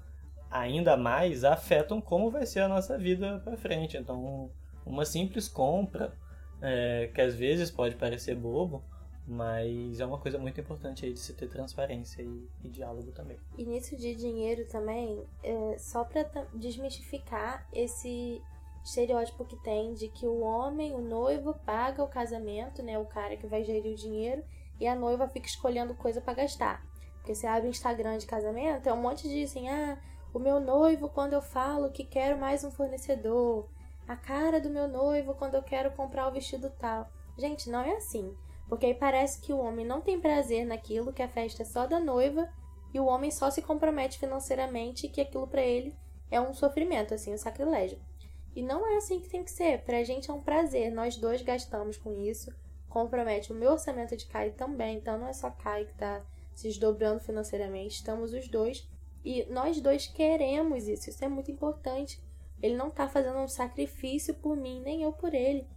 ainda 0.50 0.96
mais 0.96 1.44
afetam 1.44 2.00
como 2.00 2.32
vai 2.32 2.46
ser 2.46 2.62
a 2.62 2.68
nossa 2.68 2.98
vida 2.98 3.42
para 3.44 3.58
frente. 3.58 3.98
Então, 3.98 4.50
uma 4.86 5.04
simples 5.04 5.48
compra, 5.48 6.14
é, 6.62 7.10
que 7.14 7.20
às 7.20 7.36
vezes 7.36 7.70
pode 7.70 7.96
parecer 7.96 8.36
bobo, 8.36 8.84
Mas 9.28 10.00
é 10.00 10.06
uma 10.06 10.20
coisa 10.20 10.38
muito 10.38 10.60
importante 10.62 11.06
aí 11.06 11.12
de 11.12 11.20
se 11.20 11.34
ter 11.34 11.48
transparência 11.48 12.22
e, 12.22 12.48
e 12.64 12.70
diálogo 12.70 13.12
também. 13.12 13.38
E 13.58 13.66
nisso 13.66 13.96
de 13.96 14.14
dinheiro 14.14 14.68
também, 14.68 15.24
é, 15.44 15.78
só 15.80 16.04
para 16.04 16.24
desmistificar 16.54 17.68
esse 17.74 18.42
estereótipo 18.84 19.44
que 19.46 19.56
tem 19.58 19.94
de 19.96 20.10
que 20.10 20.28
o 20.28 20.42
homem, 20.42 20.94
o 20.94 21.02
noivo, 21.02 21.56
paga 21.66 22.04
o 22.04 22.08
casamento, 22.08 22.84
né? 22.84 23.00
O 23.00 23.06
cara 23.06 23.36
que 23.36 23.48
vai 23.48 23.64
gerir 23.64 23.94
o 23.94 23.96
dinheiro, 23.96 24.44
e 24.80 24.88
a 24.88 24.96
noiva 24.96 25.28
fica 25.28 25.48
escolhendo 25.48 25.96
coisa 25.96 26.22
para 26.22 26.36
gastar. 26.36 26.86
Porque 27.18 27.34
você 27.34 27.48
abre 27.48 27.68
o 27.68 27.72
Instagram 27.72 28.18
de 28.20 28.28
casamento, 28.28 28.88
é 28.88 28.94
um 28.94 29.02
monte 29.02 29.28
de 29.28 29.44
assim, 29.44 29.68
ah, 29.68 29.98
o 30.34 30.38
meu 30.38 30.60
noivo 30.60 31.10
quando 31.10 31.34
eu 31.34 31.42
falo 31.42 31.90
que 31.90 32.04
quero 32.04 32.38
mais 32.38 32.64
um 32.64 32.70
fornecedor, 32.70 33.68
a 34.08 34.16
cara 34.16 34.60
do 34.60 34.70
meu 34.70 34.88
noivo 34.88 35.34
quando 35.34 35.56
eu 35.56 35.64
quero 35.64 35.92
comprar 35.92 36.28
o 36.28 36.32
vestido 36.32 36.70
tal. 36.78 37.10
Gente, 37.38 37.70
não 37.70 37.80
é 37.80 37.96
assim. 37.96 38.36
Porque 38.68 38.88
aí 38.88 38.94
parece 38.94 39.40
que 39.42 39.54
o 39.54 39.60
homem 39.60 39.86
não 39.86 40.02
tem 40.02 40.20
prazer 40.20 40.66
naquilo, 40.66 41.14
que 41.14 41.22
a 41.22 41.28
festa 41.28 41.62
é 41.62 41.66
só 41.66 41.86
da 41.86 42.00
noiva, 42.00 42.50
e 42.94 43.00
o 43.00 43.06
homem 43.06 43.30
só 43.30 43.52
se 43.52 43.62
compromete 43.62 44.18
financeiramente 44.18 45.08
que 45.08 45.22
aquilo 45.22 45.48
para 45.48 45.62
ele 45.62 45.96
é 46.32 46.40
um 46.40 46.54
sofrimento, 46.54 47.14
assim, 47.14 47.34
um 47.34 47.38
sacrilégio. 47.38 48.00
E 48.56 48.64
não 48.64 48.88
é 48.88 48.96
assim 48.96 49.20
que 49.20 49.30
tem 49.30 49.44
que 49.44 49.52
ser. 49.52 49.82
Pra 49.82 50.04
gente 50.04 50.32
é 50.32 50.34
um 50.34 50.42
prazer. 50.42 50.90
Nós 50.92 51.18
dois 51.18 51.42
gastamos 51.42 51.98
com 51.98 52.14
isso. 52.22 52.54
Compromete 52.88 53.52
o 53.52 53.56
meu 53.56 53.72
orçamento 53.72 54.16
de 54.16 54.26
Caio 54.28 54.54
também. 54.54 54.98
Então 54.98 55.18
não 55.18 55.28
é 55.28 55.34
só 55.34 55.52
Caio 55.52 55.88
que 55.88 55.94
tá 55.96 56.24
se 56.54 56.70
desdobrando 56.70 57.20
financeiramente. 57.20 57.96
Estamos 57.96 58.34
os 58.34 58.48
dois. 58.48 58.88
E 59.26 59.46
nós 59.50 59.82
dois 59.82 60.08
queremos 60.08 60.88
isso. 60.88 61.10
Isso 61.10 61.26
é 61.26 61.28
muito 61.28 61.52
importante. 61.52 62.24
Ele 62.62 62.78
não 62.78 62.90
tá 62.90 63.10
fazendo 63.10 63.40
um 63.40 63.48
sacrifício 63.48 64.34
por 64.36 64.56
mim, 64.56 64.82
nem 64.82 65.04
eu 65.04 65.12
por 65.12 65.34
ele. 65.34 65.68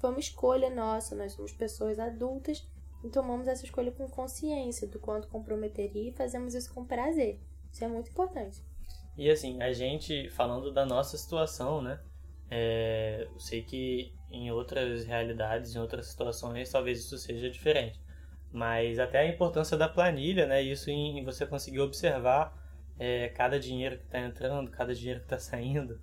Foi 0.00 0.10
uma 0.10 0.20
escolha 0.20 0.70
nossa, 0.70 1.14
nós 1.14 1.32
somos 1.32 1.52
pessoas 1.52 1.98
adultas 1.98 2.66
e 3.04 3.08
tomamos 3.08 3.46
essa 3.46 3.64
escolha 3.64 3.92
com 3.92 4.08
consciência 4.08 4.86
do 4.88 4.98
quanto 4.98 5.28
comprometeria 5.28 6.10
e 6.10 6.12
fazemos 6.12 6.54
isso 6.54 6.72
com 6.74 6.84
prazer. 6.84 7.40
Isso 7.72 7.84
é 7.84 7.88
muito 7.88 8.10
importante. 8.10 8.64
E 9.16 9.30
assim, 9.30 9.62
a 9.62 9.72
gente, 9.72 10.28
falando 10.30 10.72
da 10.72 10.84
nossa 10.84 11.16
situação, 11.16 11.80
né? 11.80 12.00
É, 12.50 13.26
eu 13.32 13.40
sei 13.40 13.62
que 13.62 14.12
em 14.30 14.50
outras 14.50 15.04
realidades, 15.04 15.74
em 15.74 15.78
outras 15.78 16.06
situações, 16.06 16.70
talvez 16.70 16.98
isso 16.98 17.16
seja 17.18 17.48
diferente. 17.50 18.00
Mas 18.52 18.98
até 18.98 19.20
a 19.20 19.26
importância 19.26 19.76
da 19.76 19.88
planilha, 19.88 20.46
né? 20.46 20.62
Isso 20.62 20.90
em 20.90 21.24
você 21.24 21.46
conseguir 21.46 21.80
observar 21.80 22.56
é, 22.98 23.28
cada 23.30 23.58
dinheiro 23.58 23.98
que 23.98 24.04
está 24.04 24.20
entrando, 24.20 24.70
cada 24.70 24.94
dinheiro 24.94 25.20
que 25.20 25.26
está 25.26 25.38
saindo. 25.38 26.00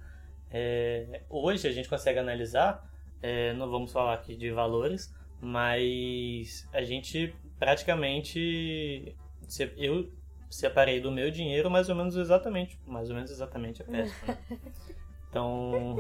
É, 0.52 1.24
hoje 1.30 1.68
a 1.68 1.72
gente 1.72 1.90
consegue 1.90 2.20
analisar 2.20 2.88
é, 3.24 3.54
não 3.54 3.72
vamos 3.72 3.94
falar 3.94 4.14
aqui 4.16 4.36
de 4.36 4.52
valores, 4.52 5.16
mas 5.40 6.68
a 6.74 6.84
gente 6.84 7.34
praticamente. 7.58 9.16
Eu 9.78 10.12
separei 10.50 11.00
do 11.00 11.12
meu 11.12 11.32
dinheiro 11.32 11.72
mais 11.72 11.88
ou 11.90 11.96
menos 11.96 12.18
exatamente. 12.18 12.78
Mais 12.86 13.10
ou 13.10 13.16
menos 13.16 13.32
exatamente. 13.32 13.82
Né? 13.90 14.12
Então. 15.30 15.98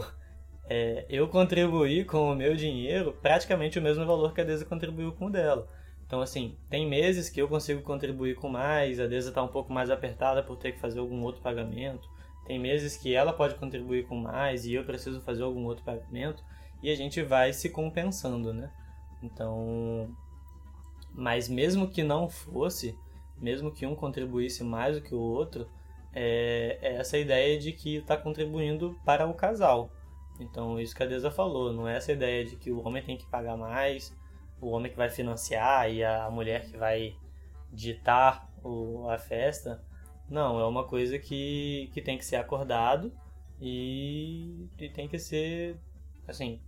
É, 0.69 1.07
eu 1.09 1.27
contribuí 1.27 2.05
com 2.05 2.31
o 2.31 2.35
meu 2.35 2.55
dinheiro 2.55 3.17
praticamente 3.19 3.79
o 3.79 3.81
mesmo 3.81 4.05
valor 4.05 4.31
que 4.31 4.41
a 4.41 4.43
Deza 4.43 4.63
contribuiu 4.63 5.11
com 5.11 5.25
o 5.25 5.29
dela. 5.29 5.67
Então, 6.05 6.21
assim, 6.21 6.55
tem 6.69 6.87
meses 6.87 7.29
que 7.29 7.41
eu 7.41 7.47
consigo 7.47 7.81
contribuir 7.81 8.35
com 8.35 8.47
mais, 8.47 8.99
a 8.99 9.07
Deza 9.07 9.29
está 9.29 9.41
um 9.41 9.47
pouco 9.47 9.73
mais 9.73 9.89
apertada 9.89 10.43
por 10.43 10.55
ter 10.55 10.73
que 10.73 10.79
fazer 10.79 10.99
algum 10.99 11.23
outro 11.23 11.41
pagamento. 11.41 12.07
Tem 12.45 12.59
meses 12.59 12.95
que 12.95 13.15
ela 13.15 13.33
pode 13.33 13.55
contribuir 13.55 14.05
com 14.05 14.15
mais 14.15 14.65
e 14.65 14.75
eu 14.75 14.85
preciso 14.85 15.19
fazer 15.21 15.41
algum 15.41 15.65
outro 15.65 15.83
pagamento 15.83 16.43
e 16.83 16.91
a 16.91 16.95
gente 16.95 17.23
vai 17.23 17.53
se 17.53 17.69
compensando, 17.69 18.53
né? 18.53 18.69
Então, 19.23 20.13
mas 21.13 21.47
mesmo 21.47 21.87
que 21.87 22.03
não 22.03 22.27
fosse, 22.27 22.93
mesmo 23.37 23.71
que 23.71 23.85
um 23.85 23.95
contribuísse 23.95 24.63
mais 24.63 24.97
do 24.97 25.01
que 25.01 25.15
o 25.15 25.19
outro, 25.19 25.69
é, 26.13 26.77
é 26.81 26.95
essa 26.95 27.17
ideia 27.17 27.57
de 27.57 27.71
que 27.71 27.95
está 27.95 28.17
contribuindo 28.17 28.99
para 29.05 29.25
o 29.25 29.33
casal. 29.33 29.89
Então, 30.39 30.79
isso 30.79 30.95
que 30.95 31.01
a 31.03 31.05
Deza 31.05 31.31
falou, 31.31 31.71
não 31.71 31.87
é 31.87 31.95
essa 31.95 32.11
ideia 32.11 32.43
de 32.43 32.57
que 32.57 32.69
o 32.69 32.85
homem 32.85 33.01
tem 33.01 33.17
que 33.17 33.25
pagar 33.27 33.55
mais, 33.55 34.13
o 34.59 34.67
homem 34.67 34.91
que 34.91 34.97
vai 34.97 35.09
financiar 35.09 35.89
e 35.89 36.03
a 36.03 36.29
mulher 36.29 36.65
que 36.65 36.75
vai 36.75 37.15
ditar 37.71 38.51
o, 38.61 39.07
a 39.09 39.17
festa. 39.17 39.81
Não, 40.29 40.59
é 40.59 40.65
uma 40.65 40.85
coisa 40.85 41.17
que, 41.17 41.89
que 41.93 42.01
tem 42.01 42.17
que 42.17 42.25
ser 42.25 42.37
acordado 42.37 43.13
e, 43.61 44.67
e 44.77 44.89
tem 44.89 45.07
que 45.07 45.19
ser, 45.19 45.77
assim, 46.27 46.59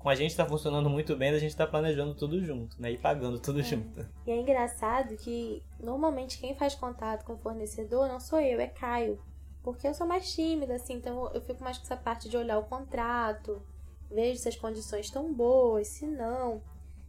com 0.00 0.08
a 0.08 0.14
gente 0.14 0.30
está 0.30 0.46
funcionando 0.46 0.88
muito 0.88 1.14
bem, 1.14 1.28
a 1.28 1.38
gente 1.38 1.50
está 1.50 1.66
planejando 1.66 2.14
tudo 2.14 2.42
junto, 2.42 2.80
né? 2.80 2.90
E 2.90 2.98
pagando 2.98 3.38
tudo 3.38 3.60
é. 3.60 3.62
junto. 3.62 4.08
E 4.26 4.30
é 4.30 4.36
engraçado 4.40 5.14
que 5.18 5.62
normalmente 5.78 6.38
quem 6.38 6.54
faz 6.56 6.74
contato 6.74 7.24
com 7.24 7.34
o 7.34 7.38
fornecedor 7.38 8.08
não 8.08 8.18
sou 8.18 8.40
eu, 8.40 8.58
é 8.58 8.66
Caio. 8.66 9.20
Porque 9.62 9.86
eu 9.86 9.92
sou 9.92 10.06
mais 10.06 10.32
tímida, 10.32 10.74
assim, 10.74 10.94
então 10.94 11.30
eu 11.34 11.42
fico 11.42 11.62
mais 11.62 11.76
com 11.76 11.84
essa 11.84 11.98
parte 11.98 12.30
de 12.30 12.36
olhar 12.36 12.58
o 12.58 12.64
contrato, 12.64 13.62
vejo 14.10 14.40
se 14.40 14.48
as 14.48 14.56
condições 14.56 15.04
estão 15.04 15.30
boas, 15.34 15.88
se 15.88 16.06
não. 16.06 16.62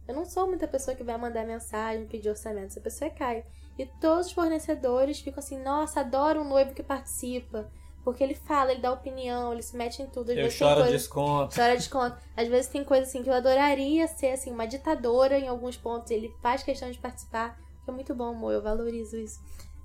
Eu 0.06 0.14
não 0.14 0.26
sou 0.26 0.46
muita 0.46 0.68
pessoa 0.68 0.94
que 0.94 1.02
vai 1.02 1.16
mandar 1.16 1.46
mensagem, 1.46 2.06
pedir 2.06 2.28
orçamento, 2.28 2.66
essa 2.66 2.80
pessoa 2.80 3.08
é 3.08 3.10
Caio. 3.10 3.44
E 3.78 3.86
todos 3.86 4.26
os 4.26 4.32
fornecedores 4.32 5.18
ficam 5.18 5.38
assim, 5.38 5.58
nossa, 5.62 6.00
adoro 6.00 6.42
um 6.42 6.48
noivo 6.48 6.74
que 6.74 6.82
participa. 6.82 7.70
Porque 8.04 8.22
ele 8.22 8.34
fala, 8.34 8.72
ele 8.72 8.80
dá 8.80 8.92
opinião, 8.92 9.52
ele 9.52 9.62
se 9.62 9.76
mete 9.76 10.02
em 10.02 10.06
tudo. 10.06 10.30
Às 10.30 10.36
eu 10.36 10.44
vezes 10.44 10.58
choro 10.58 10.80
coisa, 10.80 10.90
desconto. 10.90 11.54
Chora 11.54 11.76
desconto. 11.76 12.16
Às 12.36 12.48
vezes 12.48 12.70
tem 12.70 12.82
coisa 12.82 13.04
assim 13.04 13.22
que 13.22 13.30
eu 13.30 13.34
adoraria 13.34 14.08
ser 14.08 14.32
assim, 14.32 14.50
uma 14.50 14.66
ditadora 14.66 15.38
em 15.38 15.46
alguns 15.46 15.76
pontos. 15.76 16.10
Ele 16.10 16.34
faz 16.42 16.64
questão 16.64 16.90
de 16.90 16.98
participar. 16.98 17.60
Que 17.84 17.90
é 17.90 17.92
muito 17.92 18.14
bom, 18.14 18.30
amor. 18.30 18.52
Eu 18.52 18.62
valorizo 18.62 19.16
isso. 19.16 19.40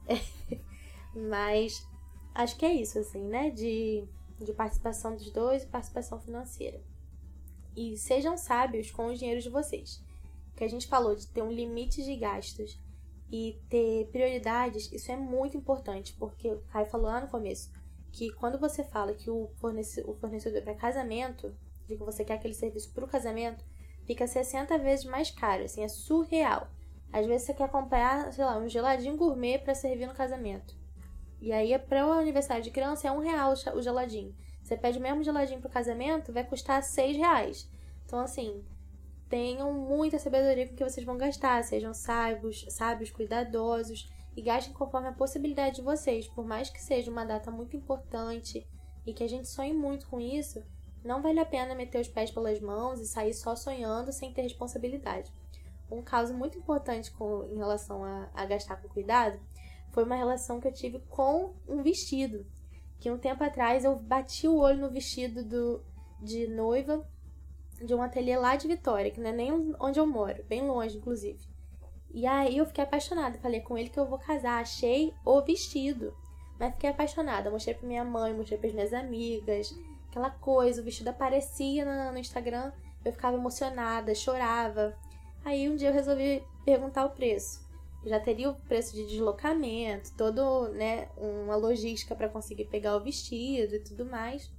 É. 0.07 0.19
Mas 1.29 1.87
acho 2.33 2.57
que 2.57 2.65
é 2.65 2.73
isso, 2.73 2.97
assim, 2.97 3.23
né? 3.23 3.51
De, 3.51 4.03
de 4.39 4.51
participação 4.53 5.15
dos 5.15 5.29
dois 5.29 5.63
e 5.63 5.67
participação 5.67 6.19
financeira. 6.19 6.81
E 7.75 7.95
sejam 7.97 8.35
sábios 8.35 8.89
com 8.89 9.07
os 9.07 9.19
dinheiros 9.19 9.43
de 9.43 9.51
vocês. 9.51 10.01
O 10.53 10.55
que 10.57 10.63
a 10.63 10.67
gente 10.67 10.87
falou 10.87 11.15
de 11.15 11.27
ter 11.27 11.43
um 11.43 11.51
limite 11.51 12.03
de 12.03 12.15
gastos 12.15 12.79
e 13.31 13.59
ter 13.69 14.07
prioridades, 14.11 14.91
isso 14.91 15.11
é 15.11 15.15
muito 15.15 15.55
importante, 15.55 16.15
porque 16.17 16.49
o 16.49 16.61
Caio 16.71 16.87
falou 16.87 17.07
lá 17.07 17.21
no 17.21 17.27
começo 17.27 17.69
que 18.17 18.31
quando 18.31 18.57
você 18.57 18.83
fala 18.83 19.13
que 19.13 19.29
o 19.29 19.47
fornecedor, 19.57 20.09
o 20.09 20.15
fornecedor 20.15 20.63
para 20.63 20.73
casamento, 20.73 21.55
de 21.87 21.95
que 21.95 22.03
você 22.03 22.25
quer 22.25 22.33
aquele 22.33 22.55
serviço 22.55 22.91
para 22.91 23.05
o 23.05 23.07
casamento, 23.07 23.63
fica 24.05 24.25
60 24.25 24.75
vezes 24.79 25.05
mais 25.05 25.29
caro, 25.29 25.63
assim, 25.63 25.83
é 25.83 25.87
surreal. 25.87 26.67
Às 27.13 27.27
vezes 27.27 27.45
você 27.45 27.53
quer 27.53 27.69
comprar, 27.69 28.33
sei 28.33 28.43
lá, 28.43 28.57
um 28.57 28.67
geladinho 28.67 29.15
gourmet 29.15 29.59
para 29.59 29.75
servir 29.75 30.07
no 30.07 30.15
casamento. 30.15 30.75
E 31.39 31.51
aí, 31.51 31.77
para 31.77 32.07
o 32.07 32.11
aniversário 32.11 32.63
de 32.63 32.71
criança, 32.71 33.07
é 33.07 33.11
um 33.11 33.19
real 33.19 33.53
o 33.75 33.81
geladinho. 33.81 34.35
Você 34.63 34.75
pede 34.75 34.97
o 34.97 35.01
mesmo 35.01 35.23
geladinho 35.23 35.61
pro 35.61 35.69
casamento, 35.69 36.33
vai 36.33 36.43
custar 36.43 36.81
seis 36.81 37.15
reais. 37.15 37.69
Então, 38.03 38.19
assim, 38.19 38.65
tenham 39.29 39.71
muita 39.71 40.17
sabedoria 40.17 40.67
com 40.67 40.75
que 40.75 40.83
vocês 40.83 41.05
vão 41.05 41.17
gastar. 41.17 41.63
Sejam 41.63 41.93
sábios, 41.93 42.65
sábios, 42.69 43.11
cuidadosos 43.11 44.09
e 44.37 44.41
gastem 44.43 44.71
conforme 44.71 45.07
a 45.07 45.13
possibilidade 45.13 45.77
de 45.77 45.81
vocês. 45.81 46.27
Por 46.27 46.45
mais 46.45 46.69
que 46.69 46.79
seja 46.79 47.09
uma 47.09 47.25
data 47.25 47.49
muito 47.49 47.75
importante 47.75 48.67
e 49.03 49.11
que 49.11 49.23
a 49.23 49.27
gente 49.27 49.47
sonhe 49.47 49.73
muito 49.73 50.07
com 50.07 50.19
isso, 50.19 50.63
não 51.03 51.23
vale 51.23 51.39
a 51.39 51.45
pena 51.45 51.73
meter 51.73 51.99
os 51.99 52.07
pés 52.07 52.29
pelas 52.29 52.61
mãos 52.61 52.99
e 52.99 53.07
sair 53.07 53.33
só 53.33 53.55
sonhando 53.55 54.13
sem 54.13 54.31
ter 54.31 54.43
responsabilidade. 54.43 55.33
Um 55.89 56.03
caso 56.03 56.35
muito 56.35 56.55
importante 56.55 57.11
com, 57.11 57.45
em 57.45 57.55
relação 57.55 58.03
a, 58.03 58.29
a 58.31 58.45
gastar 58.45 58.77
com 58.77 58.87
cuidado 58.87 59.39
foi 59.91 60.03
uma 60.03 60.15
relação 60.15 60.59
que 60.59 60.67
eu 60.67 60.73
tive 60.73 60.99
com 61.09 61.55
um 61.67 61.81
vestido. 61.81 62.45
Que 62.99 63.09
um 63.09 63.17
tempo 63.17 63.43
atrás 63.43 63.83
eu 63.83 63.95
bati 63.95 64.47
o 64.47 64.57
olho 64.57 64.81
no 64.81 64.91
vestido 64.91 65.43
do, 65.43 65.83
de 66.21 66.47
noiva 66.47 67.03
de 67.83 67.95
um 67.95 68.03
ateliê 68.03 68.37
lá 68.37 68.55
de 68.55 68.67
Vitória, 68.67 69.09
que 69.09 69.19
não 69.19 69.29
é 69.29 69.33
nem 69.33 69.51
onde 69.79 69.99
eu 69.99 70.05
moro, 70.05 70.43
bem 70.45 70.61
longe, 70.61 70.97
inclusive. 70.97 71.39
E 72.13 72.25
aí 72.25 72.57
eu 72.57 72.65
fiquei 72.65 72.83
apaixonada. 72.83 73.37
Falei 73.39 73.61
com 73.61 73.77
ele 73.77 73.89
que 73.89 73.99
eu 73.99 74.05
vou 74.05 74.17
casar. 74.17 74.61
Achei 74.61 75.13
o 75.25 75.41
vestido. 75.41 76.13
Mas 76.59 76.73
fiquei 76.73 76.89
apaixonada. 76.89 77.51
Mostrei 77.51 77.75
pra 77.75 77.87
minha 77.87 78.03
mãe, 78.03 78.33
mostrei 78.33 78.57
pras 78.57 78.73
minhas 78.73 78.93
amigas. 78.93 79.77
Aquela 80.09 80.29
coisa, 80.29 80.81
o 80.81 80.83
vestido 80.83 81.09
aparecia 81.09 82.11
no, 82.11 82.17
Instagram. 82.17 82.71
Eu 83.03 83.11
ficava 83.11 83.37
emocionada, 83.37 84.15
chorava. 84.15 84.97
Aí 85.45 85.69
um 85.69 85.75
dia 85.75 85.89
eu 85.89 85.93
resolvi 85.93 86.43
perguntar 86.65 87.05
o 87.05 87.11
preço. 87.11 87.65
Já 88.05 88.19
teria 88.19 88.49
o 88.49 88.55
preço 88.55 88.95
de 88.95 89.05
deslocamento, 89.05 90.13
todo, 90.15 90.69
né, 90.69 91.09
uma 91.17 91.55
logística 91.55 92.15
para 92.15 92.29
conseguir 92.29 92.65
pegar 92.65 92.95
o 92.95 93.03
vestido 93.03 93.75
e 93.75 93.79
tudo 93.79 94.05
mais. 94.05 94.51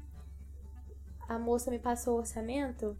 A 1.28 1.38
moça 1.38 1.70
me 1.70 1.78
passou 1.78 2.14
o 2.14 2.18
orçamento 2.18 2.96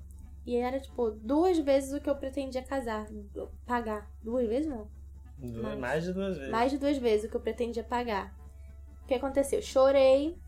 e 0.49 0.57
era, 0.57 0.81
tipo, 0.81 1.11
duas 1.11 1.59
vezes 1.59 1.93
o 1.93 2.01
que 2.01 2.09
eu 2.09 2.17
pretendia 2.17 2.63
casar. 2.63 3.07
Pagar. 3.67 4.11
Duas 4.23 4.49
vezes 4.49 4.67
não? 4.67 4.89
mais. 5.39 5.79
mais 5.79 6.05
de 6.05 6.13
duas 6.15 6.39
vezes. 6.39 6.51
Mais 6.51 6.71
de 6.71 6.79
duas 6.79 6.97
vezes 6.97 7.27
o 7.27 7.29
que 7.29 7.37
eu 7.37 7.41
pretendia 7.43 7.85
pagar. 7.85 8.35
O 9.03 9.07
que 9.07 9.13
aconteceu? 9.13 9.61
Chorei, 9.61 10.39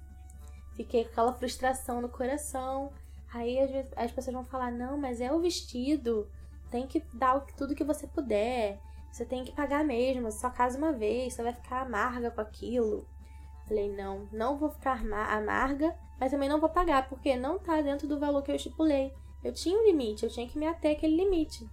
fiquei 0.75 1.05
com 1.05 1.11
aquela 1.11 1.35
frustração 1.35 2.01
no 2.01 2.09
coração. 2.09 2.91
Aí 3.31 3.59
as, 3.59 3.93
as 3.95 4.11
pessoas 4.11 4.33
vão 4.33 4.45
falar, 4.45 4.73
não, 4.73 4.97
mas 4.97 5.21
é 5.21 5.31
o 5.31 5.39
vestido. 5.39 6.27
tem 6.71 6.87
que 6.87 7.01
dar 7.13 7.39
tudo 7.59 7.75
que 7.75 7.85
você 7.85 8.07
puder. 8.07 8.81
Você 9.13 9.27
tem 9.27 9.45
que 9.45 9.53
pagar 9.53 9.85
mesmo, 9.85 10.33
só 10.33 10.49
casa 10.49 10.79
uma 10.79 10.95
vez, 10.95 11.35
você 11.35 11.43
vai 11.43 11.53
ficar 11.53 11.83
amarga 11.83 12.31
com 12.31 12.41
aquilo. 12.41 13.07
Falei, 13.69 13.95
não, 13.95 14.27
não 14.33 14.57
vou 14.57 14.71
ficar 14.71 14.99
amarga, 14.99 15.95
mas 16.19 16.31
também 16.31 16.49
não 16.49 16.59
vou 16.59 16.71
pagar, 16.71 17.07
porque 17.07 17.37
não 17.37 17.59
tá 17.59 17.83
dentro 17.83 18.09
do 18.09 18.19
valor 18.19 18.43
que 18.43 18.51
eu 18.51 18.57
estipulei. 18.57 19.13
Eu 19.43 19.53
tinha 19.53 19.79
um 19.79 19.87
limite, 19.87 20.25
eu 20.25 20.31
tinha 20.31 20.49
que 20.49 20.59
me 20.59 20.67
ater 20.67 20.93
aquele 20.93 21.17
limite. 21.17 21.69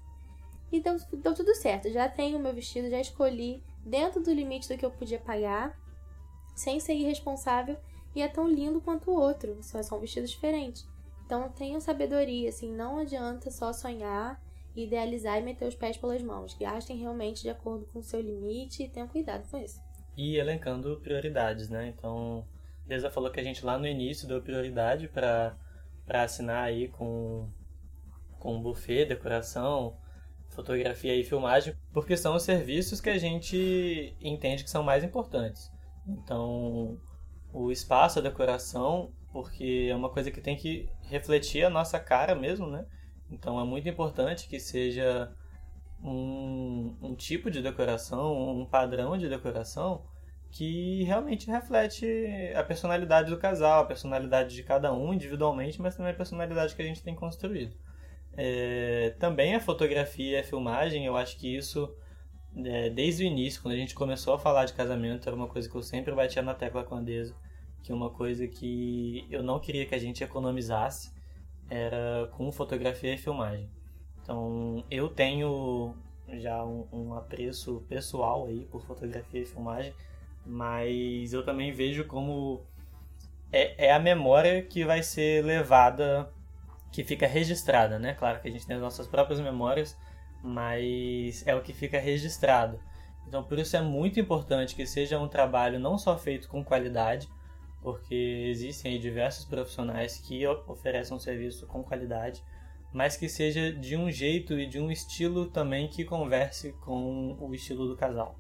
E 0.72 0.80
deu, 0.80 0.98
deu 1.14 1.34
tudo 1.34 1.56
certo. 1.56 1.90
Já 1.90 2.10
tenho 2.10 2.38
o 2.38 2.42
meu 2.42 2.54
vestido, 2.54 2.90
já 2.90 3.00
escolhi 3.00 3.64
dentro 3.86 4.22
do 4.22 4.34
limite 4.34 4.68
do 4.68 4.78
que 4.78 4.86
eu 4.86 4.92
podia 4.92 5.20
pagar, 5.20 5.78
sem 6.56 6.80
ser 6.80 6.94
irresponsável, 6.94 7.78
e 8.16 8.22
é 8.22 8.28
tão 8.28 8.48
lindo 8.48 8.82
quanto 8.82 9.12
o 9.12 9.20
outro, 9.20 9.58
só 9.62 9.82
são 9.84 10.00
vestidos 10.00 10.32
diferentes. 10.32 10.88
Então 11.26 11.50
tenham 11.50 11.80
sabedoria, 11.80 12.50
assim, 12.50 12.72
não 12.72 12.98
adianta 12.98 13.52
só 13.52 13.72
sonhar, 13.72 14.42
idealizar 14.76 15.38
e 15.38 15.44
meter 15.44 15.68
os 15.68 15.76
pés 15.76 15.98
pelas 15.98 16.22
mãos. 16.22 16.54
Gastem 16.54 16.98
realmente 16.98 17.42
de 17.42 17.50
acordo 17.50 17.86
com 17.88 18.00
o 18.00 18.04
seu 18.04 18.22
limite 18.22 18.84
e 18.84 18.90
tenham 18.90 19.08
cuidado 19.08 19.48
com 19.50 19.58
isso. 19.58 19.80
E 20.16 20.38
elencando 20.38 21.00
prioridades, 21.02 21.70
né? 21.70 21.88
Então, 21.88 22.46
Deza 22.86 23.10
falou 23.10 23.30
que 23.30 23.40
a 23.40 23.44
gente 23.44 23.66
lá 23.66 23.78
no 23.78 23.86
início 23.86 24.28
deu 24.28 24.42
prioridade 24.42 25.08
para 25.08 25.56
assinar 26.08 26.64
aí 26.64 26.88
com, 26.88 27.50
com 28.40 28.62
buffet, 28.62 29.06
decoração, 29.06 29.98
fotografia 30.50 31.16
e 31.16 31.24
filmagem, 31.24 31.76
porque 31.94 32.16
são 32.16 32.36
os 32.36 32.44
serviços 32.44 33.02
que 33.02 33.10
a 33.10 33.18
gente 33.18 34.16
entende 34.22 34.64
que 34.64 34.70
são 34.70 34.84
mais 34.84 35.04
importantes. 35.04 35.72
Então, 36.08 36.98
o 37.52 37.72
espaço, 37.72 38.20
a 38.20 38.22
decoração, 38.22 39.12
porque 39.32 39.88
é 39.90 39.96
uma 39.96 40.10
coisa 40.10 40.32
que 40.32 40.42
tem 40.42 40.56
que 40.56 40.90
refletir 41.04 41.66
a 41.66 41.70
nossa 41.70 42.00
cara 42.00 42.34
mesmo, 42.34 42.68
né? 42.68 42.86
Então, 43.30 43.60
é 43.60 43.64
muito 43.64 43.90
importante 43.90 44.48
que 44.48 44.60
seja 44.60 45.32
um, 46.02 46.96
um 47.02 47.16
tipo 47.16 47.52
de 47.52 47.62
decoração, 47.62 48.58
um 48.58 48.66
padrão 48.66 49.18
de 49.18 49.28
decoração 49.28 50.06
que 50.52 51.04
realmente 51.04 51.50
reflete 51.50 52.06
a 52.56 52.64
personalidade 52.64 53.30
do 53.30 53.38
casal, 53.38 53.82
a 53.82 53.86
personalidade 53.86 54.56
de 54.56 54.64
cada 54.64 54.94
um 54.94 55.14
individualmente, 55.14 55.82
mas 55.82 55.96
também 55.96 56.12
a 56.12 56.16
personalidade 56.16 56.76
que 56.76 56.82
a 56.82 56.86
gente 56.86 57.04
tem 57.04 57.16
construído. 57.16 57.76
É, 58.36 59.16
também 59.20 59.56
a 59.56 59.60
fotografia 59.60 60.38
e 60.38 60.40
a 60.40 60.44
filmagem, 60.44 61.06
eu 61.06 61.18
acho 61.18 61.38
que 61.38 61.56
isso, 61.56 61.94
é, 62.66 62.90
desde 62.90 63.24
o 63.24 63.28
início, 63.28 63.62
quando 63.62 63.74
a 63.74 63.78
gente 63.78 63.96
começou 63.96 64.34
a 64.34 64.40
falar 64.40 64.66
de 64.66 64.74
casamento, 64.74 65.28
era 65.28 65.36
uma 65.36 65.48
coisa 65.48 65.70
que 65.70 65.76
eu 65.76 65.82
sempre 65.82 66.14
batia 66.14 66.42
na 66.42 66.54
tecla 66.54 66.84
com 66.84 66.96
a 66.96 67.02
Deso, 67.02 67.36
que 67.84 67.92
uma 67.92 68.10
coisa 68.10 68.48
que 68.48 69.26
eu 69.30 69.42
não 69.44 69.60
queria 69.60 69.86
que 69.86 69.96
a 69.96 70.00
gente 70.00 70.24
economizasse 70.24 71.12
era 71.70 72.28
com 72.34 72.52
fotografia 72.52 73.14
e 73.14 73.18
filmagem. 73.18 73.70
Então, 74.22 74.84
eu 74.90 75.10
tenho 75.10 75.96
já 76.34 76.64
um, 76.64 76.88
um 76.92 77.14
apreço 77.14 77.84
pessoal 77.88 78.48
aí 78.48 78.66
por 78.66 78.86
fotografia 78.86 79.42
e 79.42 79.46
filmagem, 79.46 79.94
mas 80.48 81.34
eu 81.34 81.44
também 81.44 81.72
vejo 81.72 82.06
como 82.06 82.66
é, 83.52 83.88
é 83.88 83.94
a 83.94 84.00
memória 84.00 84.62
que 84.64 84.86
vai 84.86 85.04
ser 85.04 85.44
levada 85.44 86.32
que 86.92 87.04
fica 87.04 87.28
registrada, 87.28 88.00
né? 88.00 88.14
Claro 88.14 88.42
que 88.42 88.48
a 88.48 88.52
gente 88.52 88.66
tem 88.66 88.76
as 88.76 88.82
nossas 88.82 89.08
próprias 89.08 89.40
memórias, 89.40 89.98
mas 90.42 91.46
é 91.46 91.54
o 91.54 91.62
que 91.62 91.74
fica 91.74 92.00
registrado. 92.00 92.80
Então, 93.28 93.44
por 93.44 93.60
isso 93.60 93.76
é 93.76 93.82
muito 93.82 94.20
importante 94.20 94.74
que 94.74 94.86
seja 94.86 95.20
um 95.20 95.28
trabalho 95.28 95.80
não 95.80 95.98
só 95.98 96.18
feito 96.18 96.48
com 96.48 96.64
qualidade, 96.64 97.28
porque 97.82 98.48
existem 98.50 99.00
diversos 99.00 99.46
profissionais 99.46 100.18
que 100.18 100.48
oferecem 100.48 101.16
um 101.16 101.20
serviço 101.20 101.68
com 101.68 101.84
qualidade, 101.84 102.42
mas 102.94 103.18
que 103.18 103.28
seja 103.28 103.72
de 103.72 103.98
um 103.98 104.10
jeito 104.10 104.58
e 104.58 104.66
de 104.66 104.80
um 104.80 104.90
estilo 104.90 105.48
também 105.48 105.90
que 105.90 106.06
converse 106.06 106.72
com 106.82 107.38
o 107.40 107.54
estilo 107.54 107.86
do 107.86 107.98
casal. 107.98 108.40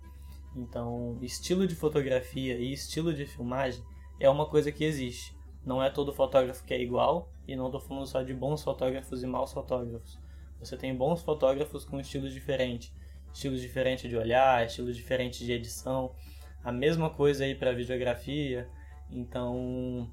Então, 0.57 1.19
estilo 1.21 1.67
de 1.67 1.75
fotografia 1.75 2.57
e 2.57 2.73
estilo 2.73 3.13
de 3.13 3.27
filmagem 3.27 3.83
é 4.19 4.27
uma 4.27 4.47
coisa 4.47 4.71
que 4.71 4.83
existe. 4.83 5.37
Não 5.63 5.83
é 5.83 5.89
todo 5.89 6.11
fotógrafo 6.11 6.63
que 6.63 6.73
é 6.73 6.81
igual, 6.81 7.31
e 7.47 7.55
não 7.55 7.67
estou 7.67 7.79
falando 7.79 8.07
só 8.07 8.23
de 8.23 8.33
bons 8.33 8.63
fotógrafos 8.63 9.21
e 9.21 9.27
maus 9.27 9.53
fotógrafos. 9.53 10.17
Você 10.59 10.75
tem 10.75 10.95
bons 10.95 11.21
fotógrafos 11.21 11.85
com 11.85 11.99
estilos 11.99 12.33
diferentes, 12.33 12.91
estilos 13.31 13.61
diferentes 13.61 14.09
de 14.09 14.17
olhar, 14.17 14.65
estilos 14.65 14.95
diferentes 14.95 15.45
de 15.45 15.51
edição. 15.51 16.15
A 16.63 16.71
mesma 16.71 17.11
coisa 17.11 17.43
aí 17.43 17.53
para 17.53 17.71
videografia. 17.71 18.67
Então, 19.11 20.09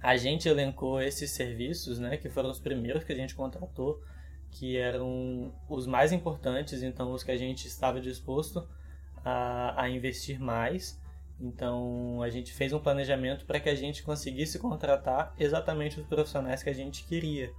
a 0.00 0.16
gente 0.16 0.48
elencou 0.48 1.02
esses 1.02 1.32
serviços, 1.32 1.98
né, 1.98 2.16
que 2.16 2.28
foram 2.28 2.50
os 2.50 2.60
primeiros 2.60 3.02
que 3.02 3.12
a 3.12 3.16
gente 3.16 3.34
contratou, 3.34 4.00
que 4.52 4.76
eram 4.76 5.52
os 5.68 5.84
mais 5.84 6.12
importantes, 6.12 6.82
então 6.84 7.12
os 7.12 7.24
que 7.24 7.32
a 7.32 7.36
gente 7.36 7.66
estava 7.66 8.00
disposto 8.00 8.66
a, 9.28 9.82
a 9.82 9.90
investir 9.90 10.40
mais 10.40 11.00
então 11.40 12.20
a 12.22 12.28
gente 12.28 12.52
fez 12.52 12.72
um 12.72 12.80
planejamento 12.80 13.44
para 13.46 13.60
que 13.60 13.68
a 13.68 13.74
gente 13.74 14.02
conseguisse 14.02 14.58
contratar 14.58 15.34
exatamente 15.38 16.00
os 16.00 16.06
profissionais 16.06 16.62
que 16.62 16.70
a 16.70 16.74
gente 16.74 17.04
queria 17.04 17.52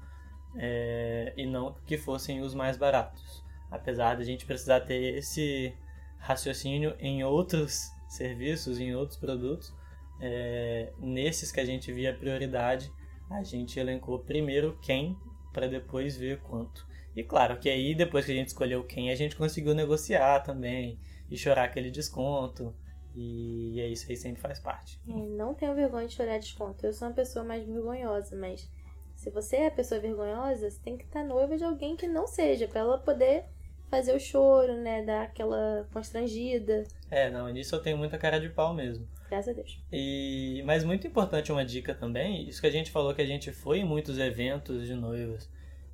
é, 0.56 1.34
e 1.38 1.46
não 1.46 1.76
que 1.86 1.98
fossem 1.98 2.42
os 2.42 2.54
mais 2.54 2.76
baratos. 2.76 3.44
Apesar 3.72 4.16
de 4.16 4.24
a 4.24 4.26
gente 4.26 4.46
precisar 4.46 4.82
ter 4.82 5.16
esse 5.18 5.74
raciocínio 6.18 6.96
em 7.00 7.24
outros 7.24 7.92
serviços, 8.08 8.80
em 8.80 8.94
outros 8.94 9.18
produtos, 9.18 9.74
é, 10.20 10.92
nesses 10.98 11.52
que 11.52 11.60
a 11.62 11.66
gente 11.66 11.94
via 11.94 12.14
prioridade, 12.14 12.92
a 13.30 13.44
gente 13.44 13.80
elencou 13.80 14.20
primeiro 14.20 14.78
quem 14.82 15.18
para 15.54 15.68
depois 15.68 16.18
ver 16.18 16.42
quanto. 16.42 16.86
E 17.16 17.24
claro 17.24 17.58
que 17.58 17.70
aí 17.70 17.96
depois 17.96 18.26
que 18.26 18.32
a 18.32 18.36
gente 18.36 18.48
escolheu 18.48 18.84
quem, 18.84 19.10
a 19.10 19.16
gente 19.16 19.36
conseguiu 19.36 19.74
negociar 19.74 20.42
também 20.42 21.00
e 21.30 21.38
chorar 21.38 21.66
aquele 21.66 21.92
desconto. 21.92 22.74
E 23.16 23.80
é 23.82 23.88
isso 23.88 24.06
aí 24.10 24.16
sempre 24.16 24.42
faz 24.42 24.60
parte. 24.60 25.00
É, 25.08 25.14
não 25.14 25.54
tenho 25.54 25.74
vergonha 25.76 26.08
de 26.08 26.14
chorar 26.14 26.38
desconto. 26.38 26.86
Eu 26.86 26.94
sou 26.94 27.08
uma 27.08 27.14
pessoa 27.14 27.44
mais 27.44 27.66
vergonhosa, 27.66 28.36
mas 28.36 28.70
se 29.16 29.30
você 29.30 29.58
é 29.58 29.68
a 29.68 29.72
pessoa 29.72 30.00
vergonhosa, 30.00 30.70
você 30.70 30.80
tem 30.80 30.98
que 30.98 31.04
estar 31.04 31.24
noiva 31.24 31.58
de 31.58 31.64
alguém 31.64 31.96
que 31.96 32.08
não 32.08 32.28
seja, 32.28 32.68
para 32.68 32.82
ela 32.82 32.98
poder 32.98 33.46
fazer 33.90 34.16
o 34.16 34.20
choro, 34.20 34.78
né? 34.78 35.04
Dar 35.04 35.24
aquela 35.24 35.88
constrangida. 35.92 36.84
É, 37.10 37.30
não, 37.30 37.50
nisso 37.50 37.76
eu 37.76 37.82
tenho 37.82 37.98
muita 37.98 38.18
cara 38.18 38.40
de 38.40 38.50
pau 38.50 38.74
mesmo. 38.74 39.08
Graças 39.30 39.50
a 39.50 39.54
Deus. 39.54 39.84
E, 39.92 40.64
mas 40.66 40.84
muito 40.84 41.06
importante 41.06 41.52
uma 41.52 41.66
dica 41.66 41.94
também, 41.94 42.48
isso 42.48 42.62
que 42.62 42.68
a 42.68 42.72
gente 42.72 42.92
falou 42.92 43.14
que 43.14 43.22
a 43.22 43.26
gente 43.26 43.52
foi 43.52 43.80
em 43.80 43.86
muitos 43.86 44.18
eventos 44.18 44.88
de 44.88 44.96
noivas 44.96 45.50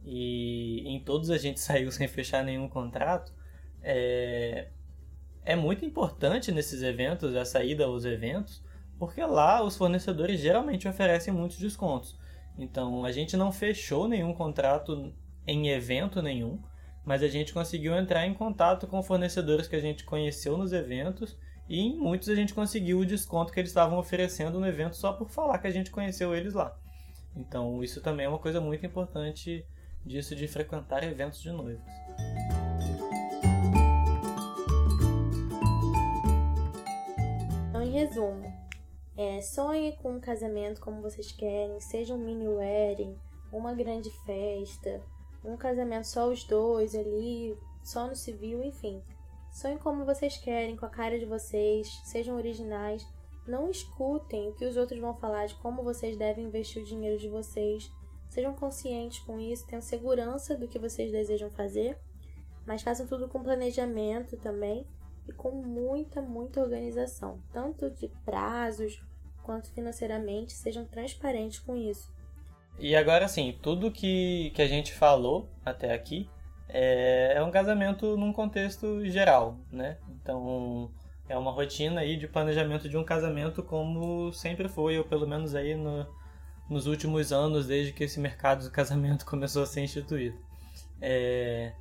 e 0.05 0.83
em 0.87 0.99
todos 1.03 1.29
a 1.29 1.37
gente 1.37 1.59
saiu 1.61 1.91
sem 1.91 2.07
fechar 2.07 2.43
nenhum 2.43 2.69
contrato. 2.69 3.33
É, 3.81 4.67
é 5.45 5.55
muito 5.55 5.85
importante 5.85 6.51
nesses 6.51 6.81
eventos, 6.81 7.35
a 7.35 7.45
saída 7.45 7.85
aos 7.85 8.03
eventos, 8.03 8.63
porque 8.97 9.23
lá 9.23 9.63
os 9.63 9.77
fornecedores 9.77 10.39
geralmente 10.39 10.87
oferecem 10.87 11.31
muitos 11.31 11.57
descontos. 11.57 12.17
Então 12.57 13.05
a 13.05 13.11
gente 13.11 13.37
não 13.37 13.51
fechou 13.51 14.07
nenhum 14.07 14.33
contrato 14.33 15.13
em 15.45 15.69
evento 15.69 16.21
nenhum, 16.21 16.59
mas 17.05 17.21
a 17.21 17.27
gente 17.27 17.53
conseguiu 17.53 17.95
entrar 17.95 18.25
em 18.25 18.33
contato 18.33 18.87
com 18.87 19.03
fornecedores 19.03 19.67
que 19.67 19.75
a 19.75 19.81
gente 19.81 20.03
conheceu 20.03 20.57
nos 20.57 20.73
eventos 20.73 21.37
e 21.69 21.79
em 21.79 21.95
muitos 21.95 22.29
a 22.29 22.35
gente 22.35 22.53
conseguiu 22.53 22.99
o 22.99 23.05
desconto 23.05 23.53
que 23.53 23.59
eles 23.59 23.69
estavam 23.69 23.99
oferecendo 23.99 24.59
no 24.59 24.67
evento 24.67 24.95
só 24.95 25.13
por 25.13 25.29
falar 25.29 25.59
que 25.59 25.67
a 25.67 25.71
gente 25.71 25.91
conheceu 25.91 26.35
eles 26.35 26.55
lá. 26.55 26.75
Então 27.35 27.83
isso 27.83 28.01
também 28.01 28.25
é 28.25 28.29
uma 28.29 28.39
coisa 28.39 28.59
muito 28.59 28.85
importante 28.85 29.63
disso 30.03 30.35
de 30.35 30.47
frequentar 30.47 31.03
eventos 31.03 31.41
de 31.41 31.51
noivos. 31.51 32.04
Resumo, 37.95 38.53
é, 39.15 39.41
sonhe 39.41 39.93
com 39.93 40.11
um 40.11 40.19
casamento 40.19 40.81
como 40.81 41.01
vocês 41.01 41.31
querem, 41.31 41.79
seja 41.79 42.13
um 42.13 42.17
mini 42.17 42.45
wedding, 42.45 43.17
uma 43.53 43.73
grande 43.73 44.09
festa, 44.25 45.01
um 45.45 45.55
casamento 45.55 46.05
só 46.05 46.29
os 46.29 46.43
dois 46.43 46.93
ali, 46.93 47.57
só 47.85 48.05
no 48.05 48.13
civil, 48.13 48.61
enfim. 48.65 49.01
Sonhe 49.49 49.77
como 49.77 50.03
vocês 50.03 50.35
querem, 50.35 50.75
com 50.75 50.85
a 50.85 50.89
cara 50.89 51.17
de 51.17 51.25
vocês, 51.25 51.87
sejam 52.03 52.35
originais. 52.35 53.07
Não 53.47 53.69
escutem 53.69 54.49
o 54.49 54.53
que 54.53 54.65
os 54.65 54.75
outros 54.75 54.99
vão 54.99 55.13
falar 55.13 55.45
de 55.45 55.55
como 55.55 55.81
vocês 55.81 56.17
devem 56.17 56.47
investir 56.47 56.81
o 56.81 56.85
dinheiro 56.85 57.17
de 57.17 57.29
vocês. 57.29 57.89
Sejam 58.27 58.53
conscientes 58.53 59.19
com 59.19 59.39
isso, 59.39 59.65
tenham 59.67 59.81
segurança 59.81 60.57
do 60.57 60.67
que 60.67 60.77
vocês 60.77 61.13
desejam 61.13 61.49
fazer, 61.49 61.97
mas 62.67 62.81
façam 62.81 63.07
tudo 63.07 63.29
com 63.29 63.41
planejamento 63.41 64.35
também 64.35 64.85
e 65.27 65.33
com 65.33 65.51
muita, 65.51 66.21
muita 66.21 66.61
organização, 66.61 67.39
tanto 67.51 67.89
de 67.89 68.07
prazos 68.23 69.01
quanto 69.43 69.69
financeiramente, 69.71 70.53
sejam 70.53 70.85
transparentes 70.85 71.59
com 71.59 71.75
isso. 71.75 72.13
E 72.79 72.95
agora 72.95 73.27
sim, 73.27 73.57
tudo 73.61 73.91
que, 73.91 74.51
que 74.53 74.61
a 74.61 74.67
gente 74.67 74.93
falou 74.93 75.49
até 75.63 75.93
aqui 75.93 76.29
é, 76.67 77.33
é 77.35 77.43
um 77.43 77.51
casamento 77.51 78.17
num 78.17 78.33
contexto 78.33 79.05
geral, 79.05 79.57
né? 79.71 79.97
Então 80.09 80.91
é 81.29 81.37
uma 81.37 81.51
rotina 81.51 82.01
aí 82.01 82.17
de 82.17 82.27
planejamento 82.27 82.89
de 82.89 82.97
um 82.97 83.03
casamento 83.03 83.63
como 83.63 84.31
sempre 84.33 84.67
foi, 84.67 84.97
ou 84.97 85.05
pelo 85.05 85.27
menos 85.27 85.55
aí 85.55 85.75
no, 85.75 86.05
nos 86.69 86.87
últimos 86.87 87.31
anos, 87.31 87.67
desde 87.67 87.93
que 87.93 88.03
esse 88.03 88.19
mercado 88.19 88.63
do 88.63 88.71
casamento 88.71 89.25
começou 89.27 89.63
a 89.63 89.65
ser 89.65 89.81
instituído. 89.81 90.37
É, 91.01 91.71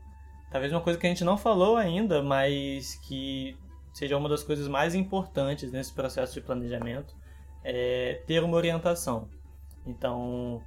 talvez 0.55 0.73
uma 0.73 0.81
coisa 0.81 0.97
que 0.97 1.05
a 1.05 1.09
gente 1.11 1.25
não 1.25 1.37
falou 1.37 1.77
ainda, 1.77 2.23
mas 2.23 2.95
que 3.09 3.57
seja 3.93 4.17
uma 4.17 4.29
das 4.29 4.45
coisas 4.45 4.69
mais 4.69 4.95
importantes 4.95 5.73
nesse 5.73 5.93
processo 5.93 6.33
de 6.33 6.41
planejamento, 6.41 7.13
é 7.65 8.23
ter 8.25 8.41
uma 8.41 8.57
orientação. 8.57 9.29
Então, 9.85 10.63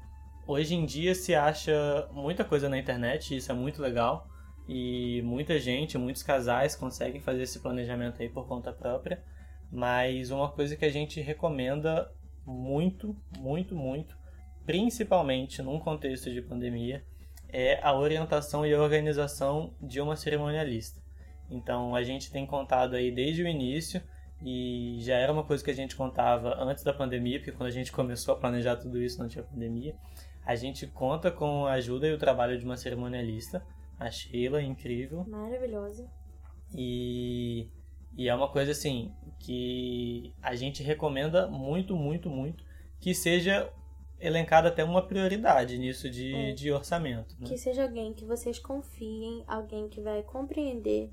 hoje 0.45 0.75
em 0.75 0.85
dia 0.85 1.15
se 1.15 1.33
acha 1.33 2.05
muita 2.11 2.43
coisa 2.43 2.67
na 2.67 2.77
internet, 2.77 3.33
isso 3.33 3.49
é 3.49 3.55
muito 3.55 3.81
legal, 3.81 4.27
e 4.67 5.21
muita 5.21 5.57
gente, 5.57 5.97
muitos 5.97 6.21
casais 6.21 6.75
conseguem 6.75 7.21
fazer 7.21 7.43
esse 7.43 7.61
planejamento 7.61 8.21
aí 8.21 8.27
por 8.27 8.45
conta 8.45 8.73
própria, 8.73 9.23
mas 9.71 10.31
uma 10.31 10.51
coisa 10.51 10.75
que 10.75 10.83
a 10.83 10.91
gente 10.91 11.21
recomenda 11.21 12.11
muito, 12.45 13.15
muito, 13.39 13.73
muito, 13.73 14.17
principalmente 14.65 15.61
num 15.61 15.79
contexto 15.79 16.29
de 16.29 16.41
pandemia, 16.41 17.05
é 17.49 17.79
a 17.81 17.95
orientação 17.95 18.65
e 18.65 18.73
organização 18.73 19.73
de 19.81 20.01
uma 20.01 20.15
cerimonialista. 20.15 21.01
Então 21.49 21.95
a 21.95 22.03
gente 22.03 22.31
tem 22.31 22.45
contado 22.45 22.95
aí 22.95 23.11
desde 23.11 23.43
o 23.43 23.47
início 23.47 24.01
e 24.41 24.97
já 24.99 25.15
era 25.15 25.31
uma 25.31 25.43
coisa 25.43 25.63
que 25.63 25.71
a 25.71 25.75
gente 25.75 25.95
contava 25.95 26.55
antes 26.59 26.83
da 26.83 26.93
pandemia, 26.93 27.39
porque 27.39 27.51
quando 27.51 27.67
a 27.67 27.71
gente 27.73 27.91
começou 27.91 28.33
a 28.35 28.37
planejar 28.37 28.75
tudo 28.75 29.01
isso 29.01 29.19
não 29.19 29.27
tinha 29.27 29.43
pandemia. 29.43 29.95
A 30.45 30.55
gente 30.55 30.87
conta 30.87 31.31
com 31.31 31.65
a 31.65 31.73
ajuda 31.73 32.07
e 32.07 32.13
o 32.13 32.17
trabalho 32.17 32.57
de 32.57 32.63
uma 32.63 32.77
cerimonialista, 32.77 33.65
a 33.99 34.09
Sheila, 34.09 34.61
incrível. 34.61 35.25
Maravilhosa. 35.27 36.09
E, 36.73 37.67
e 38.15 38.29
é 38.29 38.35
uma 38.35 38.47
coisa 38.47 38.71
assim 38.71 39.11
que 39.39 40.33
a 40.41 40.55
gente 40.55 40.83
recomenda 40.83 41.47
muito, 41.47 41.95
muito, 41.95 42.29
muito 42.29 42.63
que 42.99 43.13
seja 43.13 43.69
elencada 44.19 44.69
até 44.69 44.83
uma 44.83 45.05
prioridade 45.05 45.77
nisso 45.77 46.09
de, 46.09 46.33
é. 46.33 46.51
de 46.53 46.71
orçamento. 46.71 47.35
Né? 47.39 47.47
Que 47.47 47.57
seja 47.57 47.83
alguém 47.83 48.13
que 48.13 48.25
vocês 48.25 48.59
confiem, 48.59 49.43
alguém 49.47 49.87
que 49.87 50.01
vai 50.01 50.23
compreender 50.23 51.11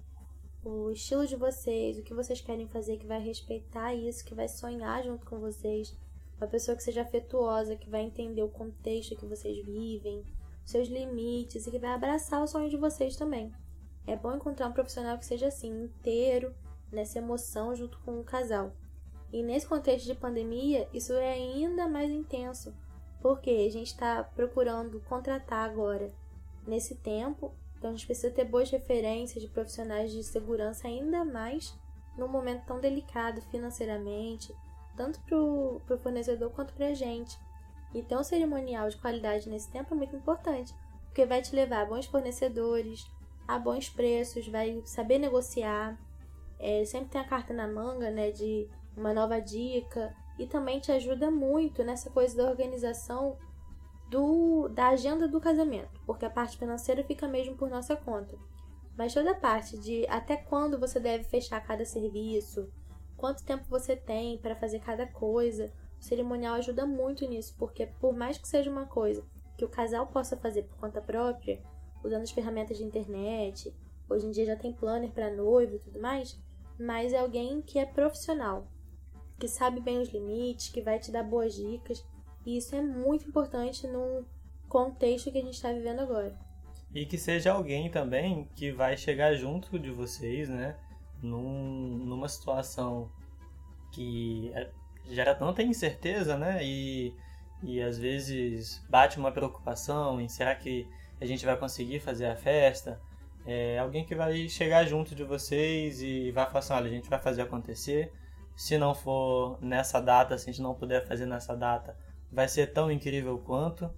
o 0.64 0.90
estilo 0.90 1.26
de 1.26 1.36
vocês, 1.36 1.98
o 1.98 2.02
que 2.02 2.14
vocês 2.14 2.40
querem 2.40 2.66
fazer, 2.66 2.96
que 2.96 3.06
vai 3.06 3.20
respeitar 3.22 3.94
isso, 3.94 4.24
que 4.24 4.34
vai 4.34 4.48
sonhar 4.48 5.04
junto 5.04 5.26
com 5.26 5.38
vocês. 5.38 5.94
Uma 6.38 6.46
pessoa 6.48 6.76
que 6.76 6.82
seja 6.82 7.02
afetuosa, 7.02 7.76
que 7.76 7.88
vai 7.88 8.02
entender 8.02 8.42
o 8.42 8.48
contexto 8.48 9.16
que 9.16 9.26
vocês 9.26 9.64
vivem, 9.64 10.24
seus 10.64 10.88
limites 10.88 11.66
e 11.66 11.70
que 11.70 11.78
vai 11.78 11.90
abraçar 11.90 12.42
o 12.42 12.46
sonho 12.46 12.70
de 12.70 12.76
vocês 12.76 13.16
também. 13.16 13.52
É 14.06 14.16
bom 14.16 14.34
encontrar 14.34 14.68
um 14.68 14.72
profissional 14.72 15.18
que 15.18 15.26
seja 15.26 15.48
assim, 15.48 15.84
inteiro, 15.84 16.54
nessa 16.90 17.18
emoção 17.18 17.74
junto 17.74 17.98
com 18.00 18.18
o 18.18 18.24
casal. 18.24 18.72
E 19.32 19.42
nesse 19.42 19.66
contexto 19.66 20.06
de 20.06 20.14
pandemia, 20.14 20.88
isso 20.92 21.12
é 21.12 21.32
ainda 21.32 21.88
mais 21.88 22.10
intenso, 22.10 22.74
porque 23.24 23.48
a 23.48 23.72
gente 23.72 23.86
está 23.86 24.22
procurando 24.22 25.00
contratar 25.08 25.64
agora, 25.64 26.12
nesse 26.66 26.94
tempo, 26.96 27.54
então 27.78 27.88
a 27.88 27.94
gente 27.94 28.04
precisa 28.04 28.30
ter 28.30 28.44
boas 28.44 28.70
referências 28.70 29.42
de 29.42 29.48
profissionais 29.48 30.12
de 30.12 30.22
segurança, 30.22 30.86
ainda 30.86 31.24
mais 31.24 31.74
num 32.18 32.28
momento 32.28 32.66
tão 32.66 32.78
delicado 32.78 33.40
financeiramente, 33.50 34.54
tanto 34.94 35.18
para 35.20 35.38
o 35.38 35.98
fornecedor 36.02 36.50
quanto 36.50 36.74
para 36.74 36.88
a 36.88 36.92
gente. 36.92 37.38
E 37.94 38.02
ter 38.02 38.14
um 38.14 38.22
cerimonial 38.22 38.90
de 38.90 38.98
qualidade 38.98 39.48
nesse 39.48 39.70
tempo 39.70 39.94
é 39.94 39.96
muito 39.96 40.14
importante, 40.14 40.74
porque 41.06 41.24
vai 41.24 41.40
te 41.40 41.56
levar 41.56 41.80
a 41.80 41.86
bons 41.86 42.04
fornecedores, 42.04 43.10
a 43.48 43.58
bons 43.58 43.88
preços, 43.88 44.46
vai 44.48 44.82
saber 44.84 45.18
negociar, 45.18 45.98
é, 46.58 46.84
sempre 46.84 47.08
tem 47.08 47.22
a 47.22 47.26
carta 47.26 47.54
na 47.54 47.66
manga, 47.66 48.10
né, 48.10 48.30
de 48.30 48.68
uma 48.94 49.14
nova 49.14 49.40
dica, 49.40 50.14
e 50.38 50.46
também 50.46 50.80
te 50.80 50.90
ajuda 50.90 51.30
muito 51.30 51.84
nessa 51.84 52.10
coisa 52.10 52.36
da 52.36 52.50
organização 52.50 53.38
do, 54.08 54.68
da 54.68 54.88
agenda 54.88 55.26
do 55.26 55.40
casamento, 55.40 56.00
porque 56.06 56.24
a 56.24 56.30
parte 56.30 56.58
financeira 56.58 57.02
fica 57.04 57.26
mesmo 57.26 57.56
por 57.56 57.68
nossa 57.68 57.96
conta. 57.96 58.36
Mas 58.96 59.12
toda 59.12 59.32
a 59.32 59.34
parte 59.34 59.76
de 59.78 60.06
até 60.08 60.36
quando 60.36 60.78
você 60.78 61.00
deve 61.00 61.24
fechar 61.24 61.60
cada 61.60 61.84
serviço, 61.84 62.70
quanto 63.16 63.44
tempo 63.44 63.64
você 63.68 63.96
tem 63.96 64.38
para 64.38 64.54
fazer 64.54 64.80
cada 64.80 65.06
coisa, 65.06 65.72
o 65.98 66.02
cerimonial 66.02 66.54
ajuda 66.54 66.86
muito 66.86 67.26
nisso, 67.26 67.54
porque 67.58 67.86
por 67.86 68.14
mais 68.14 68.38
que 68.38 68.46
seja 68.46 68.70
uma 68.70 68.86
coisa 68.86 69.24
que 69.56 69.64
o 69.64 69.68
casal 69.68 70.06
possa 70.08 70.36
fazer 70.36 70.64
por 70.64 70.76
conta 70.78 71.00
própria, 71.00 71.60
usando 72.04 72.22
as 72.22 72.30
ferramentas 72.30 72.76
de 72.76 72.84
internet, 72.84 73.74
hoje 74.08 74.26
em 74.26 74.30
dia 74.30 74.46
já 74.46 74.56
tem 74.56 74.72
planner 74.72 75.10
para 75.10 75.34
noivo 75.34 75.76
e 75.76 75.78
tudo 75.78 76.00
mais, 76.00 76.38
mas 76.78 77.12
é 77.12 77.18
alguém 77.18 77.62
que 77.62 77.78
é 77.78 77.86
profissional, 77.86 78.68
que 79.44 79.48
sabe 79.48 79.78
bem 79.78 79.98
os 79.98 80.08
limites, 80.08 80.70
que 80.70 80.80
vai 80.80 80.98
te 80.98 81.12
dar 81.12 81.22
boas 81.22 81.54
dicas 81.54 82.02
e 82.46 82.56
isso 82.56 82.74
é 82.74 82.80
muito 82.80 83.28
importante 83.28 83.86
no 83.86 84.24
contexto 84.70 85.30
que 85.30 85.36
a 85.36 85.42
gente 85.42 85.52
está 85.52 85.70
vivendo 85.70 86.00
agora. 86.00 86.34
E 86.94 87.04
que 87.04 87.18
seja 87.18 87.52
alguém 87.52 87.90
também 87.90 88.48
que 88.56 88.72
vai 88.72 88.96
chegar 88.96 89.34
junto 89.34 89.78
de 89.78 89.90
vocês, 89.90 90.48
né? 90.48 90.78
Num, 91.22 91.98
numa 92.06 92.26
situação 92.26 93.10
que 93.92 94.50
é, 94.54 94.70
gera 95.10 95.34
tanta 95.34 95.62
incerteza, 95.62 96.38
né? 96.38 96.64
E, 96.64 97.14
e 97.62 97.82
às 97.82 97.98
vezes 97.98 98.82
bate 98.88 99.18
uma 99.18 99.30
preocupação 99.30 100.22
em 100.22 100.28
será 100.28 100.54
que 100.54 100.88
a 101.20 101.26
gente 101.26 101.44
vai 101.44 101.56
conseguir 101.58 102.00
fazer 102.00 102.26
a 102.26 102.36
festa? 102.36 102.98
É 103.44 103.78
alguém 103.78 104.06
que 104.06 104.14
vai 104.14 104.48
chegar 104.48 104.86
junto 104.86 105.14
de 105.14 105.22
vocês 105.22 106.00
e 106.00 106.30
vai 106.30 106.46
falar 106.46 106.60
assim, 106.60 106.72
olha, 106.72 106.86
a 106.86 106.94
gente 106.94 107.10
vai 107.10 107.18
fazer 107.18 107.42
acontecer. 107.42 108.10
Se 108.56 108.78
não 108.78 108.94
for 108.94 109.58
nessa 109.60 110.00
data, 110.00 110.38
se 110.38 110.48
a 110.48 110.52
gente 110.52 110.62
não 110.62 110.74
puder 110.74 111.06
fazer 111.06 111.26
nessa 111.26 111.56
data, 111.56 111.96
vai 112.30 112.48
ser 112.48 112.72
tão 112.72 112.90
incrível 112.90 113.38
quanto. 113.38 113.90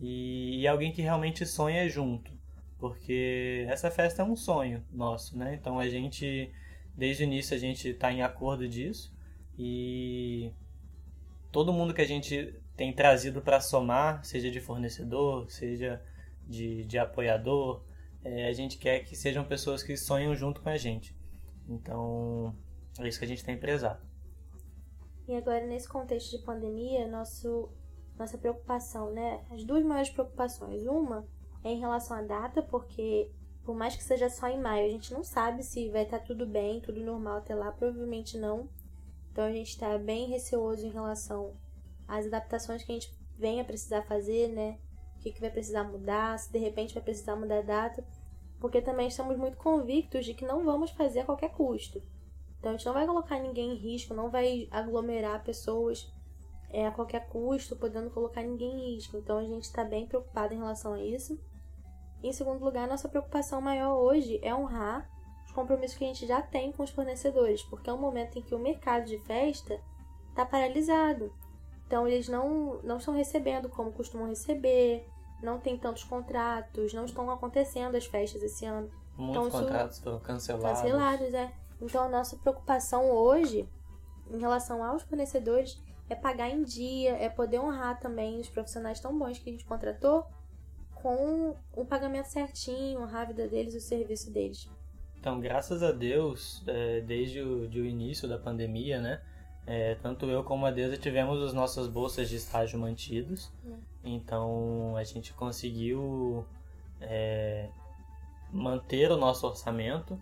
E, 0.00 0.60
e 0.60 0.68
alguém 0.68 0.92
que 0.92 1.02
realmente 1.02 1.44
sonha 1.46 1.88
junto. 1.88 2.30
Porque 2.78 3.64
essa 3.68 3.90
festa 3.90 4.22
é 4.22 4.24
um 4.24 4.36
sonho 4.36 4.84
nosso, 4.92 5.36
né? 5.36 5.54
Então 5.54 5.78
a 5.78 5.88
gente, 5.88 6.52
desde 6.94 7.22
o 7.22 7.26
início, 7.26 7.56
a 7.56 7.58
gente 7.58 7.88
está 7.88 8.12
em 8.12 8.22
acordo 8.22 8.68
disso. 8.68 9.16
E 9.58 10.52
todo 11.50 11.72
mundo 11.72 11.94
que 11.94 12.02
a 12.02 12.06
gente 12.06 12.54
tem 12.76 12.92
trazido 12.92 13.40
para 13.40 13.60
somar, 13.60 14.22
seja 14.24 14.50
de 14.50 14.60
fornecedor, 14.60 15.50
seja 15.50 16.02
de, 16.46 16.84
de 16.84 16.98
apoiador, 16.98 17.82
é, 18.22 18.48
a 18.48 18.52
gente 18.52 18.76
quer 18.76 19.00
que 19.00 19.16
sejam 19.16 19.44
pessoas 19.44 19.82
que 19.82 19.96
sonham 19.96 20.34
junto 20.34 20.60
com 20.60 20.68
a 20.68 20.76
gente. 20.76 21.16
Então, 21.68 22.54
é 23.04 23.08
isso 23.08 23.18
que 23.18 23.24
a 23.24 23.28
gente 23.28 23.44
tem 23.44 23.58
prezado. 23.58 24.00
E 25.28 25.34
agora, 25.34 25.66
nesse 25.66 25.88
contexto 25.88 26.30
de 26.30 26.44
pandemia, 26.44 27.08
nosso, 27.08 27.68
nossa 28.18 28.38
preocupação, 28.38 29.10
né? 29.12 29.44
As 29.50 29.64
duas 29.64 29.84
maiores 29.84 30.10
preocupações. 30.10 30.86
Uma 30.86 31.26
é 31.64 31.70
em 31.70 31.80
relação 31.80 32.16
à 32.16 32.22
data, 32.22 32.62
porque 32.62 33.30
por 33.66 33.74
mais 33.74 33.96
que 33.96 34.04
seja 34.04 34.30
só 34.30 34.46
em 34.46 34.60
maio, 34.60 34.86
a 34.86 34.88
gente 34.88 35.12
não 35.12 35.24
sabe 35.24 35.64
se 35.64 35.90
vai 35.90 36.04
estar 36.04 36.20
tudo 36.20 36.46
bem, 36.46 36.80
tudo 36.80 37.00
normal 37.00 37.38
até 37.38 37.52
lá, 37.52 37.72
provavelmente 37.72 38.38
não. 38.38 38.68
Então 39.32 39.44
a 39.44 39.50
gente 39.50 39.70
está 39.70 39.98
bem 39.98 40.28
receoso 40.28 40.86
em 40.86 40.90
relação 40.90 41.52
às 42.06 42.26
adaptações 42.26 42.84
que 42.84 42.92
a 42.92 42.94
gente 42.94 43.12
venha 43.36 43.64
precisar 43.64 44.02
fazer, 44.02 44.48
né? 44.48 44.78
O 45.16 45.18
que, 45.18 45.32
que 45.32 45.40
vai 45.40 45.50
precisar 45.50 45.82
mudar, 45.82 46.38
se 46.38 46.52
de 46.52 46.58
repente 46.58 46.94
vai 46.94 47.02
precisar 47.02 47.34
mudar 47.34 47.58
a 47.58 47.62
data, 47.62 48.06
porque 48.60 48.80
também 48.80 49.08
estamos 49.08 49.36
muito 49.36 49.56
convictos 49.56 50.24
de 50.24 50.32
que 50.32 50.46
não 50.46 50.64
vamos 50.64 50.92
fazer 50.92 51.20
a 51.20 51.24
qualquer 51.24 51.50
custo. 51.50 52.00
Então 52.66 52.74
a 52.74 52.76
gente 52.76 52.86
não 52.86 52.94
vai 52.94 53.06
colocar 53.06 53.38
ninguém 53.38 53.74
em 53.74 53.76
risco, 53.76 54.12
não 54.12 54.28
vai 54.28 54.66
aglomerar 54.72 55.44
pessoas 55.44 56.12
é, 56.68 56.84
a 56.84 56.90
qualquer 56.90 57.28
custo, 57.28 57.76
podendo 57.76 58.10
colocar 58.10 58.42
ninguém 58.42 58.72
em 58.72 58.94
risco. 58.96 59.16
Então 59.18 59.38
a 59.38 59.44
gente 59.44 59.62
está 59.62 59.84
bem 59.84 60.04
preocupado 60.04 60.52
em 60.52 60.56
relação 60.56 60.94
a 60.94 61.00
isso. 61.00 61.38
Em 62.24 62.32
segundo 62.32 62.64
lugar, 62.64 62.88
nossa 62.88 63.08
preocupação 63.08 63.60
maior 63.60 63.94
hoje 63.94 64.40
é 64.42 64.52
honrar 64.52 65.08
os 65.44 65.52
compromissos 65.52 65.96
que 65.96 66.02
a 66.02 66.08
gente 66.08 66.26
já 66.26 66.42
tem 66.42 66.72
com 66.72 66.82
os 66.82 66.90
fornecedores, 66.90 67.62
porque 67.62 67.88
é 67.88 67.92
um 67.92 68.00
momento 68.00 68.36
em 68.36 68.42
que 68.42 68.52
o 68.52 68.58
mercado 68.58 69.04
de 69.04 69.18
festa 69.18 69.80
está 70.30 70.44
paralisado. 70.44 71.32
Então 71.86 72.08
eles 72.08 72.28
não, 72.28 72.82
não 72.82 72.96
estão 72.96 73.14
recebendo 73.14 73.68
como 73.68 73.92
costumam 73.92 74.26
receber, 74.26 75.06
não 75.40 75.60
tem 75.60 75.78
tantos 75.78 76.02
contratos, 76.02 76.92
não 76.92 77.04
estão 77.04 77.30
acontecendo 77.30 77.94
as 77.94 78.06
festas 78.06 78.42
esse 78.42 78.66
ano. 78.66 78.90
Muitos 79.16 79.46
então, 79.46 79.60
contratos 79.60 80.00
foram 80.00 80.18
cancelados. 80.18 80.80
Cancelados, 80.80 81.32
é. 81.32 81.65
Então 81.80 82.04
a 82.04 82.08
nossa 82.08 82.36
preocupação 82.36 83.10
hoje, 83.10 83.68
em 84.30 84.38
relação 84.38 84.82
aos 84.82 85.02
fornecedores, 85.02 85.80
é 86.08 86.14
pagar 86.14 86.48
em 86.48 86.62
dia, 86.62 87.16
é 87.16 87.28
poder 87.28 87.58
honrar 87.58 87.98
também 87.98 88.40
os 88.40 88.48
profissionais 88.48 89.00
tão 89.00 89.16
bons 89.18 89.38
que 89.38 89.50
a 89.50 89.52
gente 89.52 89.64
contratou 89.64 90.24
com 90.94 91.56
o 91.74 91.84
pagamento 91.84 92.26
certinho, 92.26 93.00
honrar 93.02 93.22
a 93.22 93.24
vida 93.26 93.46
deles, 93.46 93.74
o 93.74 93.80
serviço 93.80 94.30
deles. 94.30 94.68
Então, 95.18 95.40
graças 95.40 95.82
a 95.82 95.92
Deus, 95.92 96.62
é, 96.66 97.00
desde 97.00 97.40
o, 97.40 97.68
o 97.68 97.84
início 97.84 98.28
da 98.28 98.38
pandemia, 98.38 99.00
né? 99.00 99.20
É, 99.66 99.96
tanto 99.96 100.26
eu 100.26 100.44
como 100.44 100.64
a 100.64 100.70
Deusa 100.70 100.96
tivemos 100.96 101.42
as 101.42 101.52
nossas 101.52 101.88
bolsas 101.88 102.28
de 102.28 102.36
estágio 102.36 102.78
mantidos. 102.78 103.52
É. 103.66 103.74
Então, 104.04 104.96
a 104.96 105.02
gente 105.02 105.32
conseguiu 105.32 106.46
é, 107.00 107.68
manter 108.52 109.10
o 109.10 109.16
nosso 109.16 109.46
orçamento 109.46 110.16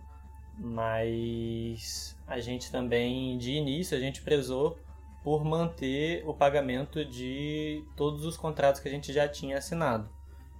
mas 0.57 2.17
a 2.27 2.39
gente 2.39 2.71
também, 2.71 3.37
de 3.37 3.51
início, 3.51 3.97
a 3.97 3.99
gente 3.99 4.21
prezou 4.21 4.77
por 5.23 5.43
manter 5.43 6.23
o 6.27 6.33
pagamento 6.33 7.03
de 7.03 7.83
todos 7.95 8.25
os 8.25 8.37
contratos 8.37 8.79
que 8.79 8.87
a 8.87 8.91
gente 8.91 9.11
já 9.11 9.27
tinha 9.27 9.57
assinado. 9.57 10.09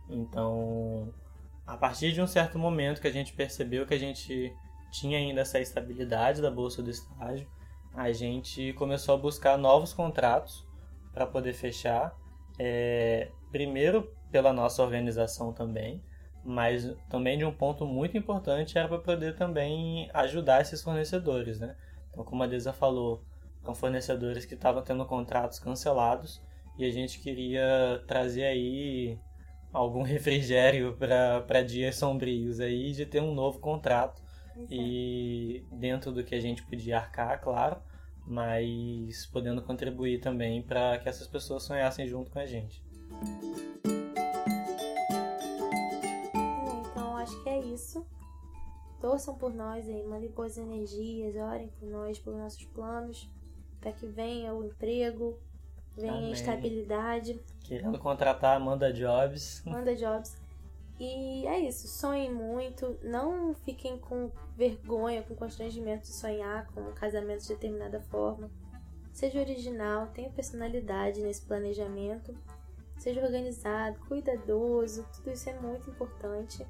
Então, 0.09 1.13
a 1.65 1.77
partir 1.77 2.11
de 2.11 2.21
um 2.21 2.27
certo 2.27 2.57
momento 2.57 3.01
que 3.01 3.07
a 3.07 3.11
gente 3.11 3.33
percebeu 3.33 3.85
que 3.85 3.93
a 3.93 3.99
gente 3.99 4.53
tinha 4.91 5.17
ainda 5.17 5.41
essa 5.41 5.59
estabilidade 5.59 6.41
da 6.41 6.49
bolsa 6.49 6.81
do 6.81 6.89
estágio, 6.89 7.47
a 7.93 8.11
gente 8.11 8.73
começou 8.73 9.15
a 9.15 9.17
buscar 9.17 9.57
novos 9.57 9.93
contratos 9.93 10.65
para 11.13 11.25
poder 11.25 11.53
fechar. 11.53 12.15
É, 12.57 13.29
primeiro 13.51 14.09
pela 14.31 14.51
nossa 14.51 14.83
organização 14.83 15.53
também, 15.53 16.03
mas 16.45 16.95
também 17.09 17.37
de 17.37 17.43
um 17.43 17.51
ponto 17.51 17.85
muito 17.87 18.15
importante 18.15 18.77
era 18.77 18.87
para 18.87 18.99
poder 18.99 19.35
também 19.35 20.09
ajudar 20.13 20.61
esses 20.61 20.81
fornecedores, 20.81 21.59
né? 21.59 21.75
Então, 22.11 22.23
como 22.23 22.43
a 22.43 22.47
Deza 22.47 22.71
falou, 22.71 23.25
são 23.63 23.73
fornecedores 23.73 24.45
que 24.45 24.53
estavam 24.53 24.83
tendo 24.83 25.03
contratos 25.05 25.57
cancelados 25.57 26.39
e 26.77 26.85
a 26.85 26.91
gente 26.91 27.19
queria 27.19 28.03
trazer 28.07 28.43
aí 28.43 29.17
algum 29.73 30.03
refrigério 30.03 30.95
para 30.95 31.63
dias 31.63 31.95
sombrios 31.95 32.59
aí 32.59 32.91
de 32.91 33.05
ter 33.05 33.21
um 33.21 33.33
novo 33.33 33.59
contrato 33.59 34.21
e 34.69 35.65
dentro 35.71 36.11
do 36.11 36.23
que 36.23 36.35
a 36.35 36.39
gente 36.39 36.63
podia 36.63 36.97
arcar, 36.97 37.41
claro, 37.41 37.81
mas 38.25 39.25
podendo 39.25 39.61
contribuir 39.61 40.19
também 40.19 40.61
para 40.61 40.99
que 40.99 41.09
essas 41.09 41.27
pessoas 41.27 41.63
sonhassem 41.63 42.07
junto 42.07 42.31
com 42.31 42.39
a 42.39 42.45
gente. 42.45 42.83
Acho 47.35 47.43
que 47.43 47.49
é 47.49 47.59
isso. 47.59 48.05
Torçam 48.99 49.35
por 49.35 49.53
nós 49.53 49.87
aí, 49.87 50.03
mandem 50.03 50.29
boas 50.29 50.57
energias, 50.57 51.35
orem 51.35 51.67
por 51.79 51.87
nós, 51.87 52.17
pelos 52.17 52.39
nossos 52.39 52.63
planos, 52.65 53.29
para 53.79 53.91
que 53.91 54.07
venha 54.07 54.53
o 54.53 54.63
emprego, 54.63 55.37
venha 55.95 56.13
Amém. 56.13 56.29
a 56.29 56.31
estabilidade. 56.31 57.39
Querendo 57.61 57.99
contratar 57.99 58.55
Amanda 58.55 58.91
Jobs. 58.91 59.61
Amanda 59.67 59.95
Jobs. 59.95 60.35
E 60.97 61.45
é 61.45 61.59
isso, 61.59 61.89
sonhem 61.89 62.33
muito, 62.33 62.97
não 63.03 63.53
fiquem 63.53 63.99
com 63.99 64.31
vergonha, 64.55 65.21
com 65.23 65.35
constrangimento 65.35 66.03
de 66.03 66.13
sonhar 66.13 66.67
com 66.67 66.79
um 66.79 66.93
casamento 66.93 67.41
de 67.41 67.49
determinada 67.49 67.99
forma. 67.99 68.49
Seja 69.11 69.41
original, 69.41 70.07
tenha 70.07 70.29
personalidade 70.29 71.21
nesse 71.21 71.41
planejamento, 71.41 72.33
seja 72.97 73.21
organizado, 73.21 73.99
cuidadoso, 74.07 75.05
tudo 75.13 75.31
isso 75.31 75.49
é 75.49 75.59
muito 75.59 75.89
importante. 75.89 76.65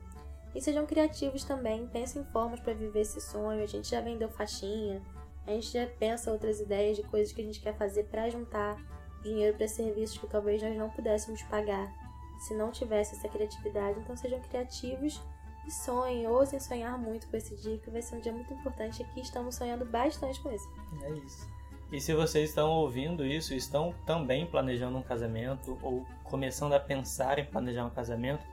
E 0.56 0.62
sejam 0.62 0.86
criativos 0.86 1.44
também, 1.44 1.86
pensem 1.88 2.22
em 2.22 2.26
formas 2.26 2.62
para 2.62 2.74
viver 2.74 3.02
esse 3.02 3.20
sonho. 3.20 3.62
A 3.62 3.68
gente 3.68 3.90
já 3.90 4.00
vendeu 4.00 4.30
faixinha, 4.30 5.02
a 5.46 5.52
gente 5.52 5.72
já 5.72 5.86
pensa 5.86 6.32
outras 6.32 6.62
ideias 6.62 6.96
de 6.96 7.04
coisas 7.04 7.34
que 7.34 7.42
a 7.42 7.44
gente 7.44 7.60
quer 7.60 7.76
fazer 7.76 8.06
para 8.06 8.30
juntar 8.30 8.78
dinheiro 9.22 9.58
para 9.58 9.68
serviços 9.68 10.18
que 10.18 10.28
talvez 10.28 10.62
nós 10.62 10.78
não 10.78 10.90
pudéssemos 10.90 11.42
pagar 11.44 11.92
se 12.40 12.54
não 12.54 12.72
tivesse 12.72 13.16
essa 13.16 13.28
criatividade. 13.28 14.00
Então 14.00 14.16
sejam 14.16 14.40
criativos 14.40 15.22
e 15.68 15.72
sonhem, 15.72 16.28
ousem 16.28 16.60
sonhar 16.60 16.98
muito 16.98 17.28
com 17.28 17.36
esse 17.36 17.56
dia, 17.56 17.78
que 17.80 17.90
vai 17.90 18.02
ser 18.02 18.16
um 18.16 18.22
dia 18.22 18.32
muito 18.32 18.54
importante. 18.54 19.04
Aqui 19.04 19.22
estamos 19.22 19.56
sonhando 19.56 19.84
bastante 19.84 20.40
com 20.42 20.52
isso. 20.52 20.68
É 21.04 21.12
isso. 21.12 21.50
E 21.92 22.00
se 22.00 22.14
vocês 22.14 22.50
estão 22.50 22.72
ouvindo 22.72 23.26
isso, 23.26 23.54
estão 23.54 23.94
também 24.06 24.46
planejando 24.46 24.98
um 24.98 25.04
casamento 25.04 25.78
ou 25.82 26.06
começando 26.24 26.74
a 26.74 26.80
pensar 26.80 27.40
em 27.40 27.46
planejar 27.46 27.86
um 27.86 27.90
casamento, 27.90 28.44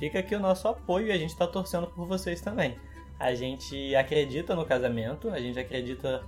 fica 0.00 0.18
aqui 0.18 0.34
o 0.34 0.40
nosso 0.40 0.66
apoio 0.66 1.08
e 1.08 1.12
a 1.12 1.18
gente 1.18 1.30
está 1.30 1.46
torcendo 1.46 1.86
por 1.86 2.06
vocês 2.06 2.40
também. 2.40 2.76
A 3.18 3.34
gente 3.34 3.94
acredita 3.94 4.56
no 4.56 4.64
casamento, 4.64 5.28
a 5.28 5.38
gente 5.38 5.58
acredita 5.58 6.24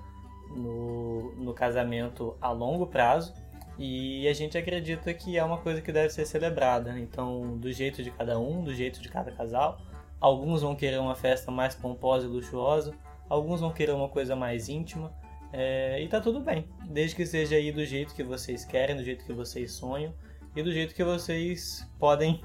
no, 0.54 1.32
no 1.36 1.54
casamento 1.54 2.36
a 2.38 2.52
longo 2.52 2.86
prazo 2.86 3.32
e 3.78 4.28
a 4.28 4.34
gente 4.34 4.58
acredita 4.58 5.12
que 5.14 5.38
é 5.38 5.42
uma 5.42 5.56
coisa 5.56 5.80
que 5.80 5.90
deve 5.90 6.10
ser 6.10 6.26
celebrada. 6.26 6.98
Então, 6.98 7.56
do 7.56 7.72
jeito 7.72 8.02
de 8.02 8.10
cada 8.10 8.38
um, 8.38 8.62
do 8.62 8.74
jeito 8.74 9.00
de 9.00 9.08
cada 9.08 9.32
casal. 9.32 9.80
Alguns 10.20 10.60
vão 10.60 10.76
querer 10.76 11.00
uma 11.00 11.16
festa 11.16 11.50
mais 11.50 11.74
pomposa 11.74 12.26
e 12.26 12.28
luxuosa, 12.28 12.94
alguns 13.28 13.60
vão 13.60 13.72
querer 13.72 13.92
uma 13.92 14.08
coisa 14.08 14.36
mais 14.36 14.68
íntima. 14.68 15.12
É, 15.52 16.00
e 16.00 16.06
tá 16.08 16.20
tudo 16.20 16.40
bem, 16.40 16.68
desde 16.86 17.16
que 17.16 17.26
seja 17.26 17.56
aí 17.56 17.72
do 17.72 17.84
jeito 17.84 18.14
que 18.14 18.22
vocês 18.22 18.64
querem, 18.64 18.96
do 18.96 19.02
jeito 19.02 19.24
que 19.24 19.32
vocês 19.32 19.72
sonham 19.72 20.14
e 20.54 20.62
do 20.62 20.72
jeito 20.72 20.94
que 20.94 21.02
vocês 21.02 21.86
podem 21.98 22.40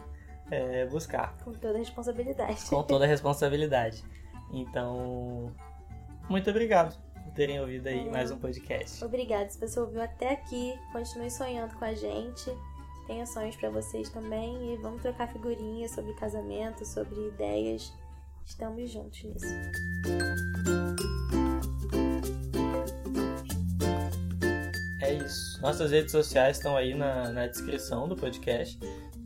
é, 0.51 0.85
buscar. 0.85 1.35
Com 1.43 1.53
toda 1.53 1.75
a 1.75 1.79
responsabilidade. 1.79 2.65
Com 2.65 2.83
toda 2.83 3.05
a 3.05 3.07
responsabilidade. 3.07 4.03
Então, 4.51 5.51
muito 6.29 6.49
obrigado 6.49 6.97
por 7.23 7.33
terem 7.33 7.59
ouvido 7.59 7.87
aí 7.87 8.07
é. 8.07 8.11
mais 8.11 8.31
um 8.31 8.37
podcast. 8.37 9.03
Obrigada. 9.03 9.49
Se 9.49 9.59
você 9.59 9.79
ouviu 9.79 10.01
até 10.01 10.33
aqui, 10.33 10.73
continue 10.91 11.29
sonhando 11.29 11.75
com 11.75 11.85
a 11.85 11.93
gente. 11.93 12.51
Tenha 13.07 13.25
sonhos 13.25 13.55
para 13.55 13.69
vocês 13.69 14.09
também 14.09 14.73
e 14.73 14.77
vamos 14.77 15.01
trocar 15.01 15.31
figurinhas 15.31 15.91
sobre 15.91 16.13
casamento, 16.15 16.85
sobre 16.85 17.27
ideias. 17.27 17.93
Estamos 18.45 18.91
juntos 18.91 19.23
nisso. 19.23 19.45
É 25.01 25.13
isso. 25.13 25.61
Nossas 25.61 25.91
redes 25.91 26.11
sociais 26.11 26.57
estão 26.57 26.75
aí 26.75 26.93
na, 26.93 27.29
na 27.31 27.47
descrição 27.47 28.07
do 28.07 28.15
podcast. 28.15 28.77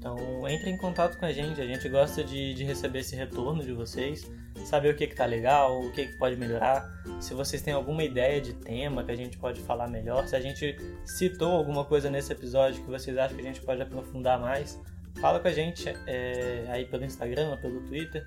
Então 0.01 0.17
entre 0.49 0.71
em 0.71 0.77
contato 0.77 1.15
com 1.19 1.25
a 1.27 1.31
gente, 1.31 1.61
a 1.61 1.65
gente 1.65 1.87
gosta 1.87 2.23
de, 2.23 2.55
de 2.55 2.63
receber 2.63 2.99
esse 2.99 3.15
retorno 3.15 3.63
de 3.63 3.71
vocês, 3.71 4.27
saber 4.65 4.95
o 4.95 4.97
que, 4.97 5.05
que 5.05 5.15
tá 5.15 5.25
legal, 5.25 5.79
o 5.79 5.91
que, 5.91 6.07
que 6.07 6.17
pode 6.17 6.35
melhorar, 6.35 6.83
se 7.19 7.35
vocês 7.35 7.61
têm 7.61 7.71
alguma 7.71 8.03
ideia 8.03 8.41
de 8.41 8.53
tema 8.53 9.03
que 9.03 9.11
a 9.11 9.15
gente 9.15 9.37
pode 9.37 9.61
falar 9.61 9.87
melhor, 9.87 10.27
se 10.27 10.35
a 10.35 10.39
gente 10.39 10.75
citou 11.05 11.51
alguma 11.51 11.85
coisa 11.85 12.09
nesse 12.09 12.31
episódio 12.31 12.83
que 12.83 12.89
vocês 12.89 13.15
acham 13.15 13.37
que 13.37 13.43
a 13.43 13.45
gente 13.45 13.61
pode 13.61 13.79
aprofundar 13.79 14.39
mais, 14.39 14.81
fala 15.19 15.39
com 15.39 15.47
a 15.47 15.53
gente 15.53 15.87
é, 16.07 16.65
aí 16.69 16.85
pelo 16.85 17.05
Instagram, 17.05 17.55
pelo 17.57 17.81
Twitter. 17.81 18.25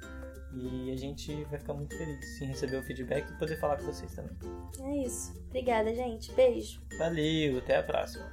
E 0.56 0.92
a 0.92 0.96
gente 0.96 1.42
vai 1.46 1.58
ficar 1.58 1.74
muito 1.74 1.98
feliz 1.98 2.40
em 2.40 2.46
receber 2.46 2.76
o 2.76 2.82
feedback 2.84 3.28
e 3.28 3.38
poder 3.40 3.58
falar 3.58 3.76
com 3.76 3.86
vocês 3.86 4.14
também. 4.14 4.36
É 4.82 5.04
isso. 5.04 5.34
Obrigada, 5.48 5.92
gente. 5.92 6.32
Beijo. 6.32 6.80
Valeu, 6.96 7.58
até 7.58 7.78
a 7.78 7.82
próxima. 7.82 8.30